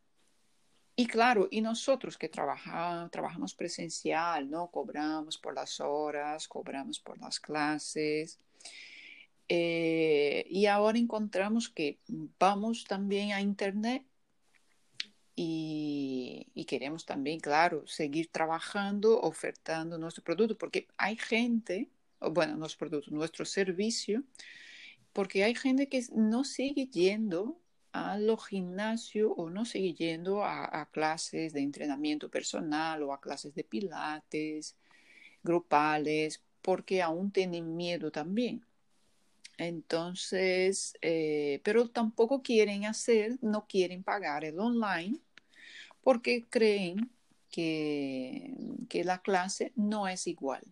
Y 0.96 1.08
claro, 1.08 1.48
y 1.50 1.62
nosotros 1.62 2.18
que 2.18 2.30
trabajamos, 2.30 3.12
trabajamos 3.12 3.56
presencial, 3.56 4.50
¿no? 4.50 4.70
Cobramos 4.70 5.38
por 5.38 5.54
las 5.54 5.80
horas, 5.80 6.48
cobramos 6.48 7.00
por 7.00 7.18
las 7.20 7.40
clases. 7.40 8.40
Eh, 9.48 10.46
y 10.50 10.68
ahora 10.68 10.98
encontramos 11.00 11.70
que 11.70 12.00
vamos 12.38 12.84
también 12.84 13.32
a 13.32 13.42
Internet 13.42 14.06
y, 15.42 16.66
queremos 16.68 17.06
también, 17.06 17.40
claro, 17.40 17.88
seguir 17.88 18.30
trabajando, 18.30 19.22
ofertando 19.22 19.98
nuestro 19.98 20.24
producto, 20.24 20.58
porque 20.58 20.88
hay 20.98 21.16
gente, 21.16 21.90
bueno, 22.22 22.56
nuestro 22.58 22.88
producto, 22.88 23.12
nuestro 23.12 23.46
servicio, 23.46 24.24
porque 25.14 25.44
hay 25.44 25.56
gente 25.56 25.88
que 25.88 26.04
no 26.14 26.44
sigue 26.44 26.88
yendo 26.88 27.60
a 27.92 28.18
los 28.18 28.46
gimnasios 28.48 29.32
o 29.36 29.50
no 29.50 29.66
sigue 29.66 29.94
yendo 29.94 30.44
a, 30.44 30.88
clases 30.92 31.54
de 31.54 31.62
entrenamiento 31.62 32.30
personal 32.30 33.04
o 33.04 33.14
a 33.14 33.22
clases 33.22 33.56
de 33.56 33.64
pilates 33.64 34.76
grupales 35.44 36.44
porque 36.62 37.02
aún 37.02 37.32
tienen 37.32 37.76
miedo 37.76 38.12
también. 38.12 38.66
Entonces, 39.58 40.94
eh, 41.02 41.62
pero 41.64 41.90
tampoco 41.90 42.42
quieren 42.42 42.86
hacer, 42.86 43.38
no 43.42 43.68
quieren 43.68 44.04
pagar 44.04 44.46
el 44.46 44.60
online 44.60 45.20
porque 46.02 46.46
creen 46.50 47.10
que, 47.52 48.54
que 48.90 49.04
la 49.04 49.22
clase 49.22 49.74
no 49.76 50.08
es 50.08 50.28
igual. 50.28 50.64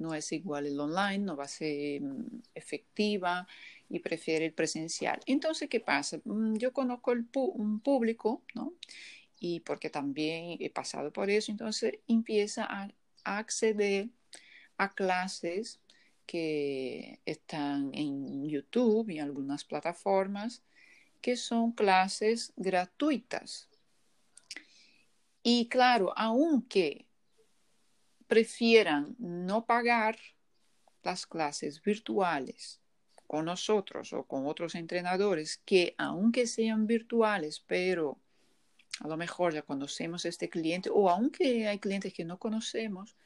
No 0.00 0.14
es 0.14 0.32
igual 0.32 0.66
el 0.66 0.80
online, 0.80 1.18
no 1.18 1.36
va 1.36 1.44
a 1.44 1.48
ser 1.48 2.00
mm, 2.02 2.42
efectiva, 2.54 3.46
y 3.90 3.98
prefiere 3.98 4.46
el 4.46 4.52
presencial. 4.54 5.20
Entonces, 5.26 5.68
¿qué 5.68 5.80
pasa? 5.80 6.20
Mm, 6.24 6.56
yo 6.56 6.72
conozco 6.72 7.12
el 7.12 7.26
un 7.34 7.80
público, 7.80 8.42
¿no? 8.54 8.72
Y 9.40 9.60
porque 9.60 9.90
también 9.90 10.56
he 10.60 10.70
pasado 10.70 11.12
por 11.12 11.28
eso, 11.28 11.50
entonces 11.50 11.94
empieza 12.08 12.64
a, 12.64 12.90
acceder 13.24 14.08
a 14.78 14.90
clases 14.94 15.80
que 16.26 17.20
están 17.26 17.90
en 17.94 18.48
YouTube 18.48 19.10
y 19.10 19.18
algunas 19.18 19.64
plataformas, 19.64 20.62
que 21.20 21.36
son 21.36 21.72
clases 21.72 22.52
gratuitas. 22.56 23.68
Y 25.42 25.68
claro, 25.68 26.12
aunque 26.16 27.06
prefieran 28.30 29.16
no 29.18 29.66
pagar 29.66 30.16
las 31.02 31.26
clases 31.26 31.82
virtuales 31.82 32.78
con 33.26 33.46
nosotros 33.46 34.12
o 34.12 34.22
con 34.22 34.46
otros 34.46 34.76
entrenadores 34.76 35.60
que 35.64 35.96
aunque 35.98 36.46
sean 36.46 36.86
virtuales, 36.86 37.58
pero 37.66 38.18
a 39.00 39.08
lo 39.08 39.16
mejor 39.16 39.52
ya 39.52 39.62
conocemos 39.62 40.24
este 40.26 40.48
cliente 40.48 40.90
o 40.92 41.10
aunque 41.10 41.66
hay 41.66 41.80
clientes 41.80 42.14
que 42.14 42.24
no 42.24 42.38
conocemos, 42.38 43.16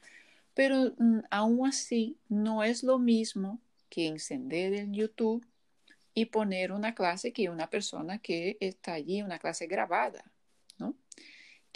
pero 0.55 0.95
mm, 0.97 1.19
aún 1.29 1.67
así 1.67 2.17
no 2.27 2.63
es 2.63 2.81
lo 2.81 2.97
mismo 2.97 3.59
que 3.91 4.07
encender 4.07 4.73
el 4.73 4.91
YouTube 4.91 5.45
y 6.15 6.25
poner 6.25 6.71
una 6.71 6.95
clase 6.95 7.31
que 7.31 7.49
una 7.49 7.69
persona 7.69 8.17
que 8.17 8.57
está 8.59 8.93
allí, 8.93 9.21
una 9.21 9.37
clase 9.37 9.67
grabada. 9.67 10.25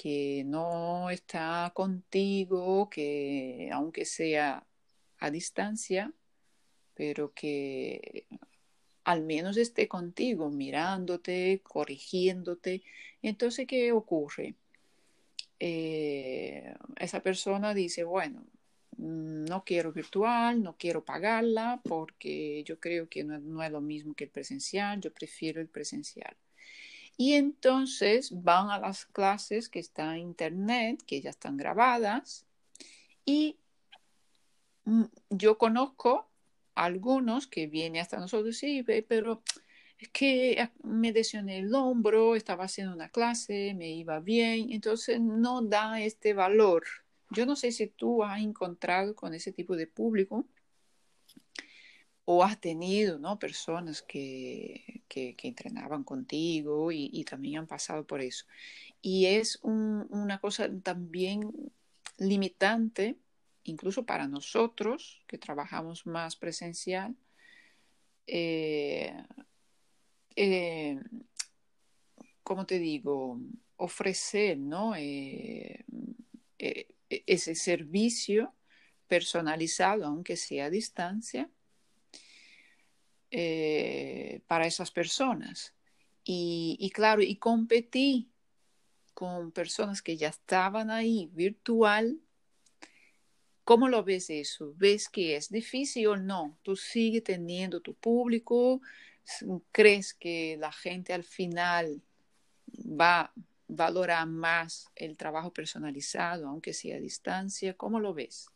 Que 0.02 0.44
no 0.46 1.10
está 1.10 1.74
contigo, 1.76 2.90
que 2.90 3.70
aunque 3.74 4.06
sea 4.06 4.66
a 5.20 5.30
distancia, 5.30 6.14
pero 6.96 7.34
que 7.34 8.26
al 9.04 9.24
menos 9.24 9.58
esté 9.58 9.90
contigo, 9.90 10.50
mirándote, 10.50 11.62
corrigiéndote. 11.64 12.82
Entonces, 13.22 13.68
¿qué 13.68 13.92
ocurre? 13.92 14.56
Eh, 15.60 16.74
esa 16.98 17.22
persona 17.22 17.74
dice, 17.74 18.06
bueno, 18.06 18.46
mm, 18.98 19.46
no 19.46 19.64
quiero 19.66 19.92
virtual, 19.92 20.64
no 20.64 20.78
quiero 20.78 21.04
pagarla 21.04 21.82
porque 21.84 22.64
yo 22.64 22.80
creo 22.80 23.10
que 23.10 23.26
no, 23.26 23.38
no, 23.40 23.64
es 23.64 23.72
lo 23.72 23.82
mismo 23.82 24.14
que 24.14 24.26
el 24.26 24.30
presencial, 24.30 25.02
yo 25.02 25.12
prefiero 25.14 25.60
el 25.60 25.68
presencial. 25.68 26.38
Y 27.22 27.34
entonces 27.34 28.32
van 28.32 28.70
a 28.70 28.80
las 28.80 29.06
clases 29.06 29.68
que 29.68 29.80
están 29.80 30.16
en 30.16 30.22
internet, 30.22 31.04
que 31.06 31.20
ya 31.20 31.32
están 31.32 31.58
grabadas, 31.58 32.46
y 33.26 33.58
mm, 34.86 35.04
yo 35.30 35.58
conozco 35.58 36.30
algunos 36.76 37.46
que 37.46 37.68
vienen 37.68 38.02
hasta 38.02 38.22
nosotros, 38.22 38.56
sí, 38.58 38.86
pero 39.06 39.44
es 39.98 40.08
que 40.12 40.70
me 40.82 41.12
lesioné 41.12 41.60
el 41.60 41.76
hombro, 41.76 42.38
estaba 42.38 42.64
haciendo 42.64 42.94
una 42.94 43.10
clase, 43.10 43.74
me 43.76 43.90
iba 43.90 44.22
bien, 44.22 44.72
entonces 44.72 45.20
no 45.20 45.62
da 45.62 46.00
este 46.00 46.34
valor. 46.34 46.86
Yo 47.32 47.46
no 47.46 47.58
sé 47.58 47.74
si 47.74 47.88
tú 47.88 48.24
has 48.24 48.42
encontrado 48.42 49.14
con 49.14 49.34
ese 49.34 49.52
tipo 49.52 49.76
de 49.76 49.88
público 49.88 50.48
o 52.32 52.44
has 52.44 52.62
tenido 52.62 53.18
¿no? 53.18 53.40
personas 53.40 54.04
que, 54.04 55.02
que, 55.08 55.36
entrenaban 55.42 56.04
contigo 56.04 56.92
y, 56.92 57.24
también 57.24 57.62
han 57.62 57.66
pasado 57.66 58.06
por 58.06 58.22
eso. 58.22 58.46
Y 59.02 59.26
es 59.26 59.58
una 59.64 60.38
cosa 60.40 60.70
también 60.84 61.52
limitante 62.20 63.18
incluso 63.64 64.06
para 64.06 64.28
nosotros 64.28 65.24
que 65.26 65.40
trabajamos 65.40 66.06
más 66.06 66.36
presencial, 66.36 67.16
eh, 68.28 69.12
eh, 70.36 71.00
como 72.44 72.68
te 72.68 72.78
digo, 72.78 73.40
ofrecer 73.78 74.60
¿no? 74.60 74.94
Eh, 74.96 75.84
ese 76.60 77.56
servicio 77.56 78.54
personalizado, 79.08 80.06
aunque 80.06 80.38
sea 80.38 80.66
a 80.66 80.70
distancia, 80.70 81.50
para 84.48 84.68
esas 84.68 84.92
personas. 84.92 85.74
Y, 86.24 86.78
y, 86.80 86.90
claro, 86.90 87.22
y 87.22 87.36
competí 87.38 88.30
con 89.14 89.52
personas 89.52 90.02
que 90.02 90.18
ya 90.18 90.30
estaban 90.30 90.92
ahí 90.92 91.30
virtual 91.34 92.20
¿Cómo 93.70 93.88
lo 93.88 94.04
ves 94.04 94.32
eso? 94.32 94.74
¿Ves 94.78 95.10
que 95.10 95.36
es 95.36 95.52
difícil 95.52 96.08
o 96.08 96.18
no? 96.18 96.58
¿Tú 96.64 96.76
sigues 96.76 97.24
teniendo 97.24 97.82
tu 97.82 97.94
público? 97.94 98.82
¿Crees 99.72 100.16
que 100.16 100.58
la 100.60 100.72
gente 100.72 101.14
al 101.14 101.24
final 101.24 102.02
va 102.76 103.20
a 103.22 103.34
valorar 103.68 104.26
más 104.26 104.90
el 104.96 105.16
trabajo 105.16 105.54
personalizado, 105.54 106.48
aunque 106.48 106.74
sea 106.74 106.96
a 106.96 107.00
distancia? 107.00 107.76
¿Cómo 107.78 108.00
lo 108.00 108.16
ves? 108.16 108.50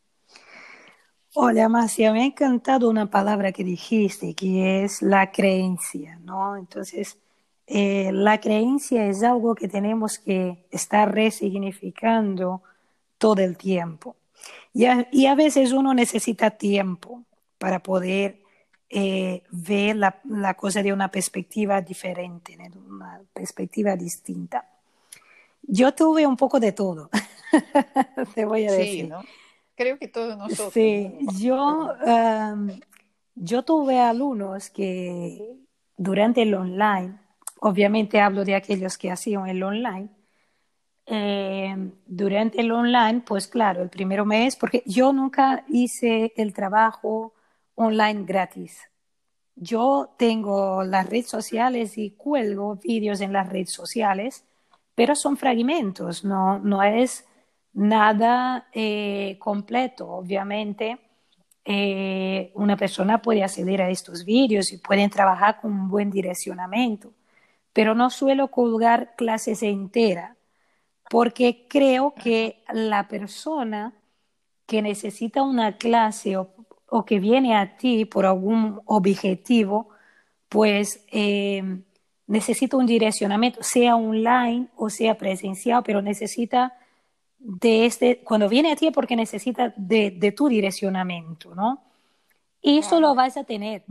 Hola, 1.36 1.68
Marcia, 1.68 2.14
me 2.14 2.22
ha 2.22 2.26
encantado 2.26 2.88
una 2.88 3.10
palabra 3.10 3.52
que 3.52 3.64
dijiste, 3.64 4.36
que 4.36 4.84
es 4.84 5.02
la 5.02 5.32
creencia, 5.32 6.20
¿no? 6.24 6.56
Entonces, 6.56 7.18
eh, 7.66 8.12
la 8.14 8.40
creencia 8.40 9.08
es 9.08 9.24
algo 9.24 9.56
que 9.56 9.68
tenemos 9.68 10.20
que 10.20 10.64
estar 10.70 11.12
resignificando 11.12 12.62
todo 13.18 13.42
el 13.42 13.58
tiempo. 13.58 14.16
Y 14.74 14.86
a, 14.86 15.34
veces 15.34 15.72
uno 15.72 15.96
necesita 15.96 16.52
tiempo 16.52 17.24
para 17.58 17.82
poder 17.82 18.38
eh, 18.92 19.42
ver 19.50 19.96
la, 19.96 20.54
cosa 20.54 20.84
de 20.84 20.94
una 20.94 21.10
perspectiva 21.10 21.82
diferente, 21.82 22.56
de 22.56 22.78
una 22.78 23.20
perspectiva 23.34 23.96
distinta. 23.96 24.70
Yo 25.64 25.96
tuve 25.96 26.28
un 26.28 26.38
poco 26.38 26.60
de 26.60 26.74
todo, 26.74 27.10
te 28.36 28.46
voy 28.46 28.68
a 28.68 28.72
decir. 28.72 29.10
¿no? 29.10 29.24
Creo 29.76 29.98
que 29.98 30.08
todos 30.08 30.38
nosotros. 30.38 30.74
Sí, 30.74 31.18
yo, 31.40 31.94
yo 33.36 33.64
tuve 33.64 34.00
alumnos 34.00 34.70
que 34.70 35.58
durante 35.98 36.44
el 36.44 36.54
online, 36.54 37.20
obviamente 37.60 38.22
hablo 38.22 38.46
de 38.46 38.56
aquellos 38.56 38.98
que 38.98 39.12
hacían 39.12 39.48
el 39.48 39.64
online, 39.64 40.10
eh, 41.06 41.76
durante 42.06 42.62
el 42.62 42.72
online, 42.72 43.24
pues 43.26 43.48
claro, 43.48 43.82
el 43.82 43.90
primer 43.90 44.24
mes, 44.26 44.56
porque 44.56 44.84
yo 44.86 45.12
nunca 45.12 45.66
hice 45.68 46.34
el 46.38 46.54
trabajo 46.54 47.34
online 47.76 48.24
gratis. 48.26 48.80
Yo 49.56 50.16
tengo 50.18 50.84
las 50.84 51.10
redes 51.10 51.28
sociales 51.28 51.98
y 51.98 52.12
cuelgo 52.12 52.76
vídeos 52.78 53.22
en 53.22 53.34
las 53.34 53.50
redes 53.50 53.72
sociales, 53.72 54.46
pero 54.96 55.16
son 55.16 55.38
fragmentos, 55.38 56.24
no, 56.24 56.60
no 56.60 56.82
es 56.84 57.26
nada 57.74 58.68
eh, 58.74 59.38
completo. 59.40 60.08
Obviamente, 60.10 61.00
eh, 61.66 62.52
una 62.56 62.78
persona 62.78 63.22
puede 63.22 63.44
acceder 63.44 63.82
a 63.82 63.90
estos 63.90 64.26
vídeos 64.26 64.72
y 64.74 64.78
pueden 64.78 65.10
trabajar 65.10 65.62
con 65.62 65.72
un 65.72 65.90
buen 65.90 66.12
direccionamiento, 66.12 67.14
pero 67.74 67.96
no 67.96 68.10
suelo 68.10 68.50
colgar 68.50 69.16
clases 69.16 69.64
enteras 69.64 70.38
porque 71.10 71.66
creo 71.70 72.14
que 72.16 72.64
la 72.74 73.08
persona 73.08 73.94
que 74.66 74.82
necesita 74.82 75.44
una 75.44 75.78
clase 75.78 76.38
o, 76.38 76.50
que 77.06 77.20
viene 77.20 77.56
a 77.56 77.78
ti 77.78 78.06
por 78.06 78.26
algún 78.26 78.82
objetivo, 78.86 79.90
pues 80.50 81.06
eh, 81.12 81.82
necesita 82.28 82.78
un 82.78 82.86
direccionamiento, 82.86 83.64
sea 83.64 83.96
online 83.96 84.68
o 84.76 84.90
sea 84.90 85.18
presencial, 85.18 85.84
pero 85.84 86.02
necesita 86.02 86.74
de 87.44 87.86
este, 87.86 88.20
cuando 88.24 88.48
viene 88.48 88.72
a 88.72 88.76
ti 88.78 88.88
es 88.88 88.94
porque 88.94 89.18
necesita 89.18 89.74
de, 89.76 90.34
tu 90.36 90.48
direccionamiento, 90.48 91.54
¿no? 91.54 91.84
Y 92.62 92.78
eso 92.80 93.02
lo 93.02 93.14
vas 93.14 93.36
a 93.36 93.44
tener, 93.44 93.84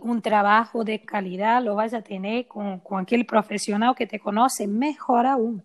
un 0.00 0.20
trabajo 0.20 0.82
de 0.82 1.00
calidad, 1.04 1.62
lo 1.62 1.76
vas 1.76 1.94
a 1.94 2.02
tener 2.02 2.48
con, 2.48 2.80
con 2.80 3.02
aquel 3.02 3.24
profesional 3.24 3.94
que 3.94 4.06
te 4.06 4.18
conoce 4.18 4.66
mejor 4.66 5.26
aún. 5.26 5.62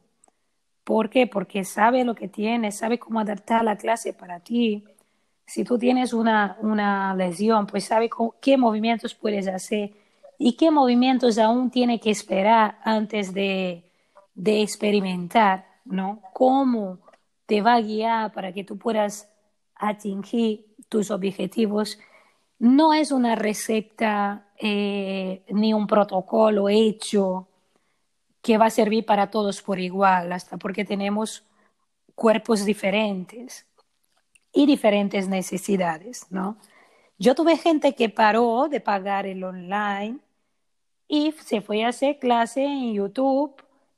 ¿Por 0.84 1.10
qué? 1.10 1.26
Porque 1.26 1.64
sabe 1.64 2.04
lo 2.04 2.14
que 2.14 2.28
tiene, 2.28 2.72
sabe 2.72 3.00
cómo 3.00 3.20
adaptar 3.20 3.64
la 3.64 3.78
clase 3.78 4.14
para 4.14 4.40
ti. 4.40 4.84
Si 5.46 5.64
tú 5.64 5.80
tienes 5.80 6.14
una, 6.14 6.58
una 6.62 7.16
lesión, 7.16 7.66
pues 7.66 7.86
sabe 7.86 8.10
qué 8.42 8.58
movimientos 8.58 9.16
puedes 9.16 9.48
hacer 9.48 9.94
y 10.38 10.54
qué 10.54 10.70
movimientos 10.70 11.40
aún 11.40 11.72
tiene 11.72 12.00
que 12.00 12.12
esperar 12.12 12.78
antes 12.84 13.34
de, 13.34 13.90
de 14.36 14.62
experimentar, 14.62 15.70
¿no? 15.86 16.22
Cómo 16.34 17.00
te 17.46 17.62
va 17.62 17.76
a 17.76 17.82
guiar 17.82 18.32
para 18.32 18.54
que 18.54 18.63
tú 18.63 18.78
puedas 18.78 19.30
atingir 19.76 20.65
tus 20.89 21.12
objetivos. 21.12 22.00
No 22.60 22.94
es 22.94 23.12
una 23.12 23.36
receta 23.36 24.48
eh, 24.58 25.44
ni 25.50 25.74
un 25.74 25.88
protocolo 25.88 26.70
hecho 26.70 27.48
que 28.41 28.58
va 28.58 28.67
a 28.67 28.70
servir 28.70 29.06
para 29.06 29.30
todos 29.30 29.62
por 29.62 29.80
igual, 29.80 30.32
hasta 30.32 30.58
porque 30.58 30.86
tenemos 30.86 31.44
cuerpos 32.15 32.65
diferentes 32.65 33.65
y 34.54 34.65
diferentes 34.65 35.28
necesidades, 35.28 36.28
¿no? 36.30 36.58
Yo 37.17 37.36
tuve 37.36 37.58
gente 37.58 37.94
que 37.94 38.10
paró 38.10 38.67
de 38.67 38.82
pagar 38.82 39.28
el 39.28 39.44
online 39.44 40.20
y 41.08 41.34
se 41.34 41.62
fue 41.62 41.84
a 41.84 41.89
hacer 41.89 42.17
clase 42.17 42.63
en 42.63 42.94
YouTube 42.94 43.56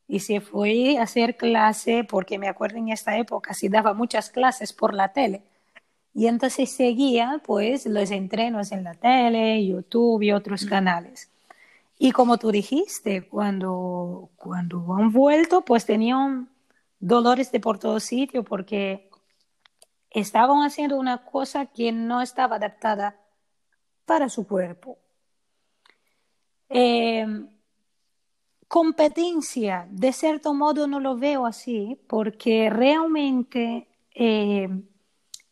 y 0.07 0.19
se 0.19 0.41
fue 0.41 0.97
a 0.97 1.03
hacer 1.03 1.37
clase, 1.37 2.03
porque 2.03 2.37
me 2.37 2.47
acuerdo 2.47 2.77
en 2.77 2.89
esta 2.89 3.17
época, 3.17 3.53
si 3.53 3.69
daba 3.69 3.93
muchas 3.93 4.29
clases 4.29 4.73
por 4.73 4.93
la 4.93 5.13
tele. 5.13 5.43
Y 6.13 6.27
entonces 6.27 6.75
seguía 6.75 7.41
pues 7.45 7.85
los 7.85 8.11
entrenos 8.11 8.71
en 8.71 8.83
la 8.83 8.93
tele, 8.93 9.65
YouTube 9.65 10.21
y 10.21 10.31
otros 10.31 10.65
canales. 10.65 11.29
Y 11.97 12.11
como 12.11 12.37
tú 12.37 12.51
dijiste, 12.51 13.27
cuando, 13.27 14.29
cuando 14.35 14.93
han 14.95 15.11
vuelto, 15.11 15.61
pues 15.61 15.85
tenían 15.85 16.49
dolores 16.99 17.51
de 17.51 17.59
por 17.59 17.79
todo 17.79 17.99
sitio 17.99 18.43
porque 18.43 19.09
estaban 20.09 20.63
haciendo 20.63 20.97
una 20.97 21.25
cosa 21.25 21.65
que 21.67 21.91
no 21.91 22.21
estaba 22.21 22.57
adaptada 22.57 23.17
para 24.05 24.29
su 24.29 24.47
cuerpo. 24.47 24.97
Em, 26.69 27.47
competencia, 28.73 29.87
de 29.91 30.11
cierto 30.13 30.55
modo 30.55 30.87
no 30.87 30.99
lo 30.99 31.15
veo 31.15 31.45
así, 31.45 32.01
porque 32.07 32.71
realmente 32.71 33.87
eh, 34.15 34.67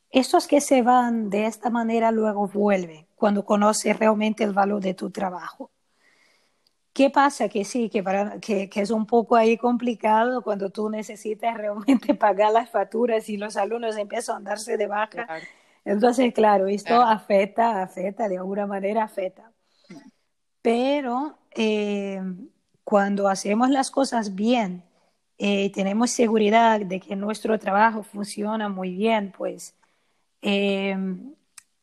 estos 0.10 0.47
que 0.47 0.60
se 0.60 0.81
van 0.81 1.29
de 1.29 1.45
esta 1.45 1.69
manera 1.69 2.12
luego 2.12 2.47
vuelven 2.47 3.05
cuando 3.13 3.45
conoces 3.45 3.99
realmente 3.99 4.43
el 4.43 4.53
valor 4.53 4.81
de 4.81 4.95
tu 4.95 5.12
trabajo. 5.12 5.69
¿Qué 6.93 7.12
pasa? 7.12 7.47
Que 7.47 7.63
sí, 7.63 7.91
que, 7.91 8.01
para, 8.01 8.39
que, 8.39 8.67
que, 8.71 8.81
es 8.81 8.89
un 8.89 9.05
poco 9.05 9.36
ahí 9.36 9.55
complicado 9.55 10.41
cuando 10.41 10.71
tú 10.71 10.89
necesitas 10.89 11.55
realmente 11.55 12.15
pagar 12.15 12.51
las 12.51 12.71
facturas 12.71 13.29
y 13.29 13.38
los 13.38 13.55
alumnos 13.55 13.97
empiezan 13.97 14.38
a 14.38 14.49
darse 14.49 14.77
de 14.77 14.88
baja. 14.88 15.27
Entonces, 15.86 16.34
claro, 16.34 16.65
esto 16.65 16.99
afecta, 16.99 17.84
afecta, 17.84 18.27
de 18.27 18.39
alguna 18.39 18.65
manera 18.65 19.03
afecta. 19.03 19.51
Pero 20.63 21.38
eh, 21.51 22.19
cuando 22.91 23.30
hacemos 23.30 23.69
las 23.69 23.89
cosas 23.89 24.36
bien, 24.36 24.84
eh, 25.38 25.71
tenemos 25.71 26.12
seguridad 26.12 26.82
de 26.82 26.99
que 26.99 27.15
nuestro 27.15 27.58
trabajo 27.58 28.04
funciona 28.04 28.67
muy 28.67 28.91
bien, 28.93 29.34
pues 29.38 29.75
eh, 30.41 30.97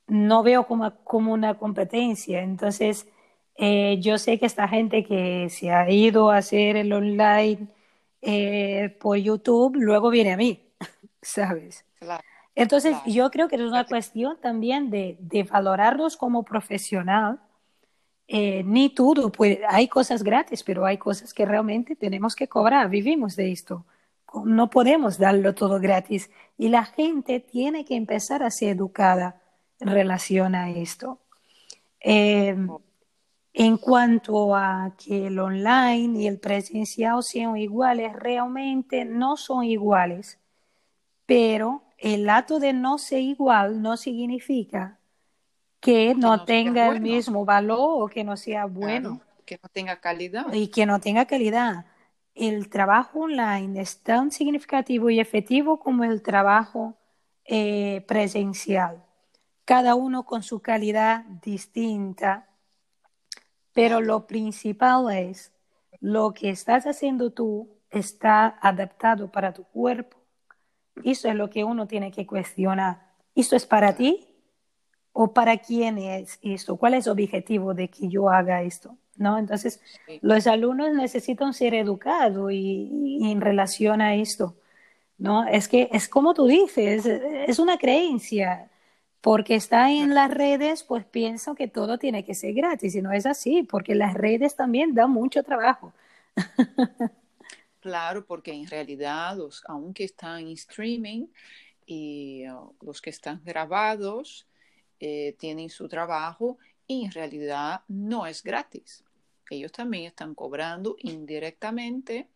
no 0.06 0.42
veo 0.42 0.66
como, 0.66 0.94
como 1.04 1.32
una 1.32 1.54
competencia. 1.54 2.42
Entonces, 2.42 3.06
eh, 3.56 3.98
yo 4.02 4.18
sé 4.18 4.38
que 4.38 4.44
esta 4.44 4.68
gente 4.68 5.02
que 5.02 5.48
se 5.48 5.70
ha 5.70 5.90
ido 5.90 6.30
a 6.30 6.36
hacer 6.38 6.76
el 6.76 6.92
online 6.92 7.68
eh, 8.20 8.94
por 9.00 9.16
YouTube, 9.16 9.76
luego 9.76 10.10
viene 10.10 10.34
a 10.34 10.36
mí, 10.36 10.60
¿sabes? 11.22 11.86
Entonces, 12.54 12.98
yo 13.06 13.30
creo 13.30 13.48
que 13.48 13.56
es 13.56 13.62
una 13.62 13.84
cuestión 13.86 14.36
también 14.42 14.90
de, 14.90 15.16
de 15.20 15.44
valorarnos 15.44 16.18
como 16.18 16.42
profesional. 16.44 17.40
Eh, 18.30 18.62
ni 18.64 18.90
todo, 18.90 19.32
pues, 19.32 19.58
hay 19.68 19.88
cosas 19.88 20.22
gratis, 20.22 20.62
pero 20.62 20.84
hay 20.84 20.98
cosas 20.98 21.32
que 21.32 21.46
realmente 21.46 21.96
tenemos 21.96 22.36
que 22.36 22.46
cobrar, 22.46 22.90
vivimos 22.90 23.36
de 23.36 23.50
esto. 23.52 23.86
No 24.44 24.68
podemos 24.68 25.18
darlo 25.18 25.54
todo 25.54 25.80
gratis 25.80 26.30
y 26.58 26.68
la 26.68 26.84
gente 26.84 27.40
tiene 27.40 27.86
que 27.86 27.96
empezar 27.96 28.42
a 28.42 28.50
ser 28.50 28.76
educada 28.76 29.40
en 29.80 29.88
relación 29.88 30.54
a 30.54 30.70
esto. 30.70 31.18
Eh, 32.00 32.54
en 33.54 33.76
cuanto 33.78 34.54
a 34.54 34.92
que 34.98 35.28
el 35.28 35.38
online 35.38 36.20
y 36.22 36.26
el 36.26 36.38
presencial 36.38 37.22
sean 37.22 37.56
iguales, 37.56 38.12
realmente 38.12 39.04
no 39.06 39.36
son 39.36 39.64
iguales, 39.64 40.38
pero 41.26 41.82
el 41.96 42.28
acto 42.28 42.60
de 42.60 42.74
no 42.74 42.98
ser 42.98 43.20
igual 43.20 43.82
no 43.82 43.96
significa 43.96 44.98
que 45.80 46.14
no, 46.14 46.44
tenga 46.44 46.88
el 46.88 47.00
mismo 47.00 47.44
valor 47.44 48.02
o 48.04 48.08
que 48.08 48.24
no 48.24 48.36
sea 48.36 48.66
bueno. 48.66 49.20
que 49.44 49.58
no 49.62 49.68
tenga 49.68 50.00
calidad. 50.00 50.52
Y 50.52 50.68
que 50.68 50.86
no 50.86 51.00
tenga 51.00 51.26
calidad. 51.26 51.86
El 52.34 52.68
trabajo 52.68 53.20
online 53.20 53.80
es 53.80 54.02
tan 54.02 54.30
significativo 54.30 55.10
y 55.10 55.20
efectivo 55.20 55.80
como 55.80 56.04
el 56.04 56.22
trabajo 56.22 56.96
eh, 57.44 58.04
presencial, 58.06 59.04
cada 59.64 59.94
uno 59.94 60.24
con 60.24 60.42
su 60.42 60.60
calidad 60.60 61.24
distinta 61.42 62.48
pero 63.78 64.00
lo 64.00 64.26
principal 64.26 65.08
es, 65.12 65.52
lo 66.00 66.34
que 66.34 66.50
estás 66.50 66.84
haciendo 66.88 67.30
tú 67.30 67.78
está 67.90 68.58
adaptado 68.60 69.30
para 69.30 69.54
tu 69.54 69.62
cuerpo. 69.62 70.16
Eso 71.04 71.28
es 71.28 71.36
lo 71.36 71.48
que 71.48 71.62
uno 71.62 71.86
tiene 71.86 72.10
que 72.10 72.26
cuestionar. 72.26 73.14
¿Esto 73.36 73.54
es 73.54 73.66
para 73.66 73.94
ti? 73.94 74.26
¿O 75.20 75.32
para 75.34 75.58
quién 75.58 75.98
es 75.98 76.38
esto? 76.42 76.76
¿Cuál 76.76 76.94
es 76.94 77.06
el 77.06 77.12
objetivo 77.12 77.74
de 77.74 77.88
que 77.88 78.08
yo 78.08 78.28
haga 78.30 78.62
esto? 78.62 78.96
¿No? 79.16 79.36
Entonces, 79.36 79.80
los 80.20 80.46
alumnos 80.46 80.94
necesitan 80.94 81.52
ser 81.54 81.74
educados 81.74 82.52
y, 82.52 83.18
en 83.28 83.40
relación 83.40 84.00
a 84.00 84.14
esto. 84.14 84.54
¿no? 85.18 85.44
Es 85.48 85.66
que 85.66 85.88
es 85.90 86.08
como 86.08 86.34
tú 86.34 86.46
dices, 86.46 87.04
es 87.04 87.58
una 87.58 87.78
creencia 87.78 88.70
porque 89.20 89.56
está 89.56 89.90
en 89.90 90.14
las 90.14 90.30
redes, 90.30 90.84
pues 90.84 91.04
pienso 91.04 91.56
que 91.56 91.66
todo 91.66 91.98
tiene 91.98 92.24
que 92.24 92.36
ser 92.36 92.54
gratis 92.54 92.94
y 92.94 93.02
no 93.02 93.10
es 93.10 93.26
así, 93.26 93.64
porque 93.64 93.96
las 93.96 94.14
redes 94.14 94.54
también 94.54 94.94
dan 94.94 95.10
mucho 95.10 95.42
trabajo. 95.42 95.92
Claro, 97.80 98.24
porque 98.26 98.52
en 98.52 98.66
realidad, 98.68 99.36
los, 99.36 99.64
aunque 99.66 100.04
están 100.04 100.40
en 100.40 100.48
streaming 100.48 101.26
y 101.86 102.48
uh, 102.48 102.74
los 102.82 103.00
que 103.00 103.10
están 103.10 103.40
grabados 103.44 104.47
eh, 105.00 105.34
tienen 105.38 105.70
su 105.70 105.88
trabajo 105.88 106.58
y 106.86 107.04
en 107.04 107.12
realidad 107.12 107.82
no 107.88 108.26
es 108.26 108.42
gratis. 108.42 109.04
Ellos 109.50 109.72
también 109.72 110.04
están 110.04 110.34
cobrando 110.34 110.96
indirectamente 111.00 112.28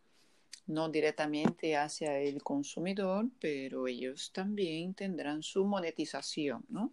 no 0.66 0.88
directamente 0.88 1.76
hacia 1.76 2.18
el 2.18 2.42
consumidor, 2.42 3.28
pero 3.40 3.86
ellos 3.86 4.30
también 4.32 4.94
tendrán 4.94 5.42
su 5.42 5.64
monetización, 5.64 6.64
¿no? 6.68 6.92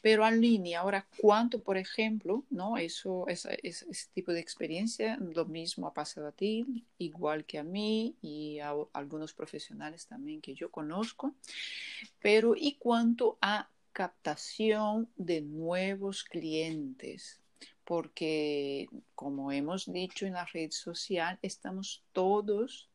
Pero 0.00 0.26
en 0.26 0.40
línea, 0.40 0.80
ahora, 0.80 1.06
¿cuánto, 1.18 1.60
por 1.62 1.76
ejemplo, 1.76 2.44
no? 2.50 2.76
Eso, 2.78 3.26
ese, 3.28 3.58
tipo 4.14 4.32
de 4.32 4.40
experiencia, 4.40 5.16
lo 5.16 5.44
mismo 5.46 5.86
ha 5.86 5.94
pasado 5.94 6.28
a 6.28 6.32
ti, 6.32 6.84
igual 6.98 7.44
que 7.44 7.58
a 7.58 7.64
mí 7.64 8.14
y 8.22 8.60
a 8.60 8.72
algunos 8.92 9.34
profesionales 9.34 10.06
también 10.06 10.40
que 10.40 10.54
yo 10.54 10.70
conozco, 10.70 11.34
pero 12.20 12.54
¿y 12.56 12.74
cuánto 12.74 13.36
a 13.40 13.68
captación 13.92 15.08
de 15.16 15.42
nuevos 15.42 16.24
clientes? 16.24 17.42
porque 17.84 18.88
como 19.14 19.52
hemos 19.52 19.92
dicho 19.92 20.26
en 20.26 20.34
la 20.34 20.46
red 20.46 20.70
social, 20.70 21.38
estamos 21.42 22.02
todos 22.12 22.88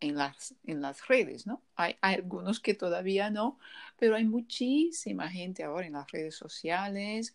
en 0.00 0.16
las, 0.16 0.54
en 0.64 0.82
las 0.82 1.06
redes, 1.08 1.46
¿no? 1.46 1.62
Hay, 1.76 1.96
algunos 2.00 2.60
que 2.60 2.74
todavía 2.74 3.30
no, 3.30 3.58
pero 3.98 4.16
hay 4.16 4.24
muchísima 4.24 5.28
gente 5.30 5.64
ahora 5.64 5.86
en 5.86 5.94
las 5.94 6.10
redes 6.10 6.34
sociales 6.34 7.34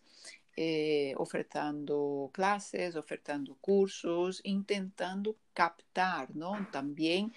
eh, 0.56 1.14
ofertando 1.16 2.30
clases, 2.32 2.96
ofertando 2.96 3.56
cursos, 3.60 4.40
intentando 4.44 5.36
captar, 5.52 6.34
¿no? 6.34 6.68
También 6.70 7.32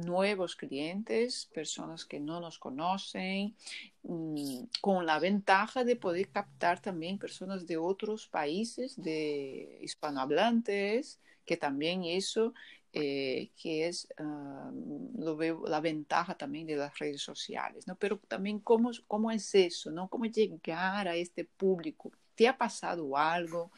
nuevos 0.00 0.56
clientes, 0.56 1.48
personas 1.52 2.04
que 2.04 2.20
no 2.20 2.40
nos 2.40 2.58
conocen, 2.58 3.54
mm, 4.02 4.64
con 4.80 5.06
la 5.06 5.18
ventaja 5.18 5.84
de 5.84 5.96
poder 5.96 6.28
captar 6.28 6.80
también 6.80 7.18
personas 7.18 7.66
de 7.66 7.76
otros 7.76 8.26
países, 8.28 8.94
de 8.96 9.78
hispanohablantes, 9.82 11.20
que 11.44 11.56
también 11.56 12.04
eso, 12.04 12.54
eh, 12.92 13.50
que 13.60 13.88
es, 13.88 14.08
ah, 14.18 14.70
lo 15.18 15.36
veo, 15.36 15.64
la 15.66 15.80
ventaja 15.80 16.36
también 16.36 16.66
de 16.66 16.76
las 16.76 16.96
redes 16.98 17.22
sociales, 17.22 17.86
¿no? 17.86 17.96
Pero 17.96 18.18
también 18.28 18.60
cómo, 18.60 18.90
cómo 19.08 19.30
es 19.30 19.54
eso, 19.54 19.90
¿no? 19.90 20.08
Cómo 20.08 20.26
llegar 20.26 21.08
a 21.08 21.16
este 21.16 21.44
público. 21.44 22.12
¿Te 22.34 22.46
ha 22.48 22.56
pasado 22.56 23.16
algo? 23.16 23.70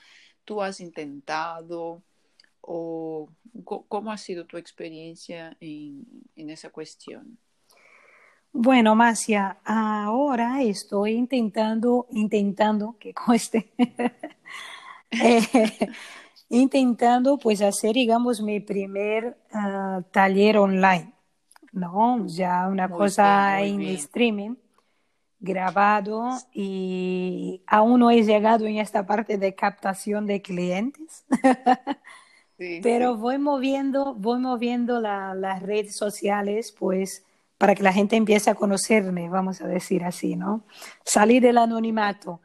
¿Tú 0.45 0.63
has 0.63 0.81
intentado? 0.81 2.03
¿O 2.69 3.29
cómo 3.65 4.11
ha 4.11 4.19
sido 4.19 4.45
tu 4.45 4.57
experiencia 4.57 5.57
en, 5.61 6.05
en 6.35 6.51
esa 6.51 6.71
cuestión? 6.71 7.39
Bueno, 8.59 8.95
Macia, 8.95 9.59
ahora 9.65 10.63
estoy 10.63 11.13
intentando, 11.13 12.07
intentando 12.11 12.97
que 12.99 13.13
cueste, 13.13 13.71
eh, 15.11 15.91
intentando 16.49 17.37
pues 17.39 17.61
hacer, 17.61 17.93
digamos, 17.93 18.41
mi 18.41 18.61
primer 18.61 19.37
uh, 19.53 20.03
taller 20.11 20.57
online, 20.57 21.13
¿no? 21.73 22.27
Ya 22.27 22.67
una 22.69 22.89
muy 22.89 22.97
cosa 22.97 23.59
bien, 23.59 23.75
en 23.75 23.79
bien. 23.79 23.95
streaming, 23.97 24.55
grabado 25.39 26.31
y 26.55 27.63
aún 27.67 28.01
no 28.01 28.11
he 28.11 28.23
llegado 28.23 28.67
en 28.67 28.79
esta 28.79 29.07
parte 29.07 29.37
de 29.37 29.55
captación 29.55 30.27
de 30.27 30.41
clientes. 30.41 31.27
Sí, 32.59 32.83
Pero 32.83 33.17
sí. 33.17 33.17
voy 33.17 33.39
moviendo, 33.39 34.15
voy 34.15 34.39
moviendo 34.39 35.01
la, 35.01 35.35
las 35.35 35.63
redes 35.63 35.97
sociales, 35.97 36.73
pues, 36.73 37.25
para 37.59 37.75
que 37.75 37.83
la 37.83 37.93
gente 37.93 38.17
empiece 38.17 38.51
a 38.51 38.55
conocerme, 38.55 39.29
vamos 39.29 39.61
a 39.61 39.67
decir 39.69 40.05
así, 40.05 40.37
¿no? 40.37 40.65
Salir 41.05 41.43
del 41.43 41.59
anonimato. 41.59 42.41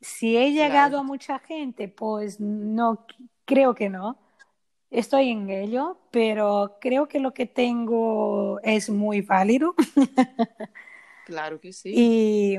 Si 0.00 0.36
he 0.36 0.52
llegado 0.52 0.98
claro. 0.98 1.00
a 1.00 1.02
mucha 1.04 1.38
gente, 1.40 1.88
pues 1.88 2.40
no, 2.40 3.06
creo 3.44 3.74
que 3.74 3.88
no. 3.88 4.18
Estoy 4.90 5.30
en 5.30 5.50
ello, 5.50 5.98
pero 6.12 6.78
creo 6.80 7.08
que 7.08 7.20
lo 7.20 7.34
que 7.34 7.46
tengo 7.46 8.60
es 8.62 8.90
muy 8.90 9.22
válido. 9.22 9.74
claro 11.24 11.60
que 11.60 11.72
sí. 11.72 12.10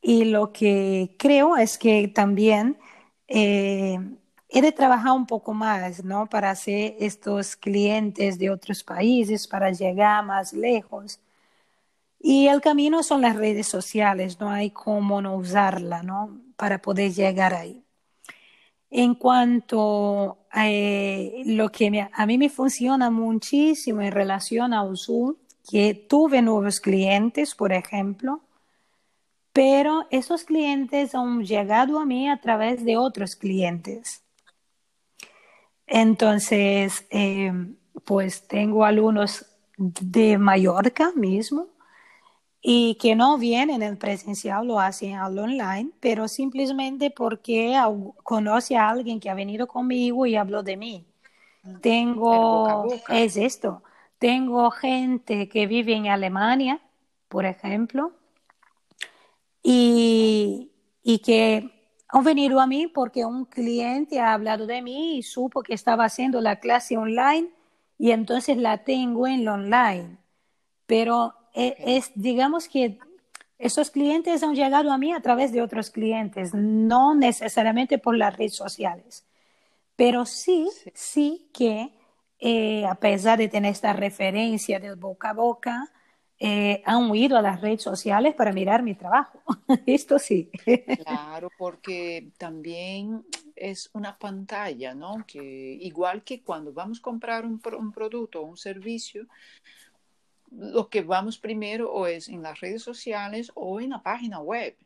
y 0.00 0.24
lo 0.26 0.52
que 0.52 1.16
creo 1.18 1.56
es 1.56 1.78
que 1.78 2.08
también 2.08 2.78
eh, 3.28 3.98
he 4.48 4.62
de 4.62 4.72
trabajar 4.72 5.12
un 5.12 5.26
poco 5.26 5.52
más, 5.54 6.04
¿no? 6.04 6.26
Para 6.26 6.50
hacer 6.50 6.96
estos 7.00 7.56
clientes 7.56 8.38
de 8.38 8.50
otros 8.50 8.82
países, 8.82 9.46
para 9.46 9.70
llegar 9.72 10.24
más 10.24 10.52
lejos. 10.52 11.20
Y 12.20 12.48
el 12.48 12.60
camino 12.60 13.02
son 13.02 13.20
las 13.22 13.36
redes 13.36 13.68
sociales, 13.68 14.40
no 14.40 14.50
hay 14.50 14.70
cómo 14.70 15.22
no 15.22 15.36
usarla, 15.36 16.02
¿no? 16.02 16.40
Para 16.56 16.80
poder 16.82 17.12
llegar 17.12 17.54
ahí. 17.54 17.84
En 18.90 19.14
cuanto 19.14 20.38
a 20.50 20.68
eh, 20.70 21.42
lo 21.46 21.70
que 21.70 22.08
a 22.12 22.26
mí 22.26 22.38
me 22.38 22.48
funciona 22.48 23.10
muchísimo 23.10 24.00
en 24.02 24.12
relación 24.12 24.72
a 24.72 24.84
Zoom, 24.96 25.36
que 25.70 25.94
tuve 25.94 26.40
nuevos 26.42 26.80
clientes, 26.80 27.54
por 27.54 27.72
ejemplo, 27.72 28.40
pero 29.52 30.06
esos 30.10 30.44
clientes 30.44 31.14
han 31.14 31.44
llegado 31.44 31.98
a 31.98 32.06
mí 32.06 32.28
a 32.30 32.40
través 32.40 32.84
de 32.84 32.96
otros 32.96 33.36
clientes. 33.36 34.22
Entonces, 35.88 37.06
eh, 37.10 37.52
pues 38.04 38.46
tengo 38.46 38.84
alumnos 38.84 39.46
de 39.78 40.36
Mallorca 40.36 41.12
mismo 41.16 41.66
y 42.60 42.96
que 42.96 43.14
no 43.14 43.38
vienen 43.38 43.82
en 43.82 43.96
presencial, 43.96 44.66
lo 44.66 44.80
hacen 44.80 45.14
al 45.14 45.38
online, 45.38 45.90
pero 46.00 46.28
simplemente 46.28 47.10
porque 47.10 47.74
conoce 48.22 48.76
a 48.76 48.90
alguien 48.90 49.20
que 49.20 49.30
ha 49.30 49.34
venido 49.34 49.66
conmigo 49.66 50.26
y 50.26 50.36
habló 50.36 50.62
de 50.62 50.76
mí. 50.76 51.06
Tengo, 51.80 52.50
boca 52.50 52.74
boca. 52.76 53.18
es 53.18 53.36
esto, 53.36 53.82
tengo 54.18 54.70
gente 54.70 55.48
que 55.48 55.66
vive 55.66 55.94
en 55.94 56.08
Alemania, 56.08 56.80
por 57.28 57.46
ejemplo, 57.46 58.12
y, 59.62 60.70
y 61.02 61.18
que 61.20 61.77
han 62.08 62.24
venido 62.24 62.60
a 62.60 62.66
mí 62.66 62.86
porque 62.86 63.24
un 63.24 63.44
cliente 63.44 64.20
ha 64.20 64.32
hablado 64.32 64.66
de 64.66 64.82
mí 64.82 65.18
y 65.18 65.22
supo 65.22 65.62
que 65.62 65.74
estaba 65.74 66.04
haciendo 66.04 66.40
la 66.40 66.56
clase 66.60 66.96
online 66.96 67.50
y 67.98 68.12
entonces 68.12 68.56
la 68.56 68.84
tengo 68.84 69.26
en 69.26 69.44
lo 69.44 69.54
online. 69.54 70.18
Pero 70.86 71.34
es, 71.54 71.74
es, 71.78 72.12
digamos 72.14 72.68
que 72.68 72.98
esos 73.58 73.90
clientes 73.90 74.42
han 74.42 74.54
llegado 74.54 74.92
a 74.92 74.98
mí 74.98 75.12
a 75.12 75.20
través 75.20 75.52
de 75.52 75.62
otros 75.62 75.90
clientes, 75.90 76.54
no 76.54 77.14
necesariamente 77.14 77.98
por 77.98 78.16
las 78.16 78.36
redes 78.36 78.54
sociales. 78.54 79.26
Pero 79.96 80.24
sí, 80.26 80.68
sí, 80.72 80.92
sí 80.94 81.50
que 81.52 81.92
eh, 82.38 82.86
a 82.86 82.94
pesar 82.94 83.38
de 83.38 83.48
tener 83.48 83.72
esta 83.72 83.92
referencia 83.92 84.78
del 84.78 84.96
boca 84.96 85.30
a 85.30 85.34
boca, 85.34 85.92
eh, 86.40 86.82
han 86.84 87.10
huido 87.10 87.36
a 87.36 87.42
las 87.42 87.60
redes 87.60 87.82
sociales 87.82 88.34
para 88.34 88.52
mirar 88.52 88.82
mi 88.82 88.94
trabajo. 88.94 89.40
Esto 89.86 90.18
sí. 90.18 90.50
Claro, 91.04 91.50
porque 91.58 92.30
también 92.38 93.24
es 93.56 93.90
una 93.92 94.18
pantalla, 94.18 94.94
¿no? 94.94 95.24
Que 95.26 95.42
igual 95.80 96.22
que 96.22 96.42
cuando 96.42 96.72
vamos 96.72 97.00
a 97.00 97.02
comprar 97.02 97.44
un, 97.44 97.60
un 97.78 97.92
producto 97.92 98.40
o 98.40 98.46
un 98.46 98.56
servicio, 98.56 99.26
lo 100.50 100.88
que 100.88 101.02
vamos 101.02 101.38
primero 101.38 101.92
o 101.92 102.06
es 102.06 102.28
en 102.28 102.42
las 102.42 102.60
redes 102.60 102.82
sociales 102.82 103.50
o 103.54 103.80
en 103.80 103.90
la 103.90 104.02
página 104.02 104.40
web. 104.40 104.76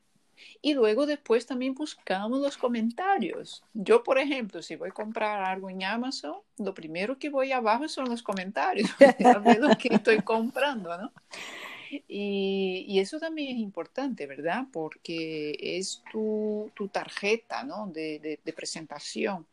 Y 0.61 0.74
luego 0.74 1.07
después 1.07 1.46
también 1.46 1.74
buscamos 1.74 2.40
los 2.40 2.57
comentarios. 2.57 3.64
Yo, 3.74 4.02
por 4.02 4.18
ejemplo, 4.18 4.62
si 4.62 4.76
voy 4.76 4.90
a 4.90 4.92
comprar 4.92 5.44
algo 5.44 5.68
en 5.68 5.83
Amazon, 5.83 6.37
lo 6.59 6.72
primero 6.72 7.18
que 7.18 7.31
voy 7.31 7.52
abajo 7.52 7.88
son 7.88 8.09
los 8.09 8.22
comentarios, 8.22 8.90
ver 9.44 9.59
lo 9.59 9.76
que 9.76 9.88
estoy 9.94 10.20
comprando, 10.20 10.96
¿no? 10.96 11.12
Y, 12.09 12.87
y, 12.88 13.00
eso 13.00 13.18
también 13.18 13.57
es 13.57 13.59
importante, 13.59 14.26
¿verdad? 14.26 14.64
Porque 14.72 15.55
es 15.61 16.02
tu, 16.11 16.70
tu 16.74 16.88
tarjeta, 16.88 17.64
¿no? 17.64 17.87
De, 17.87 18.18
de, 18.18 18.40
de, 18.42 18.52
presentación, 18.55 19.46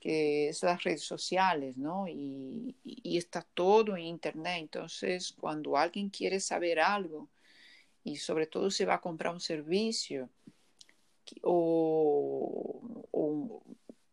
que 0.00 0.50
es 0.50 0.62
las 0.62 0.84
redes 0.84 1.02
sociales, 1.02 1.76
¿no? 1.76 2.06
Y, 2.06 2.76
y 2.84 3.18
está 3.18 3.42
todo 3.54 3.96
en 3.96 4.04
Internet. 4.04 4.58
Entonces, 4.60 5.34
cuando 5.40 5.76
alguien 5.76 6.10
quiere 6.10 6.38
saber 6.38 6.78
algo, 6.78 7.28
y 8.04 8.16
sobre 8.16 8.46
todo 8.46 8.70
se 8.70 8.84
va 8.84 8.94
a 8.94 9.00
comprar 9.00 9.32
un 9.32 9.40
servicio 9.40 10.30
o, 11.42 13.06
o, 13.10 13.62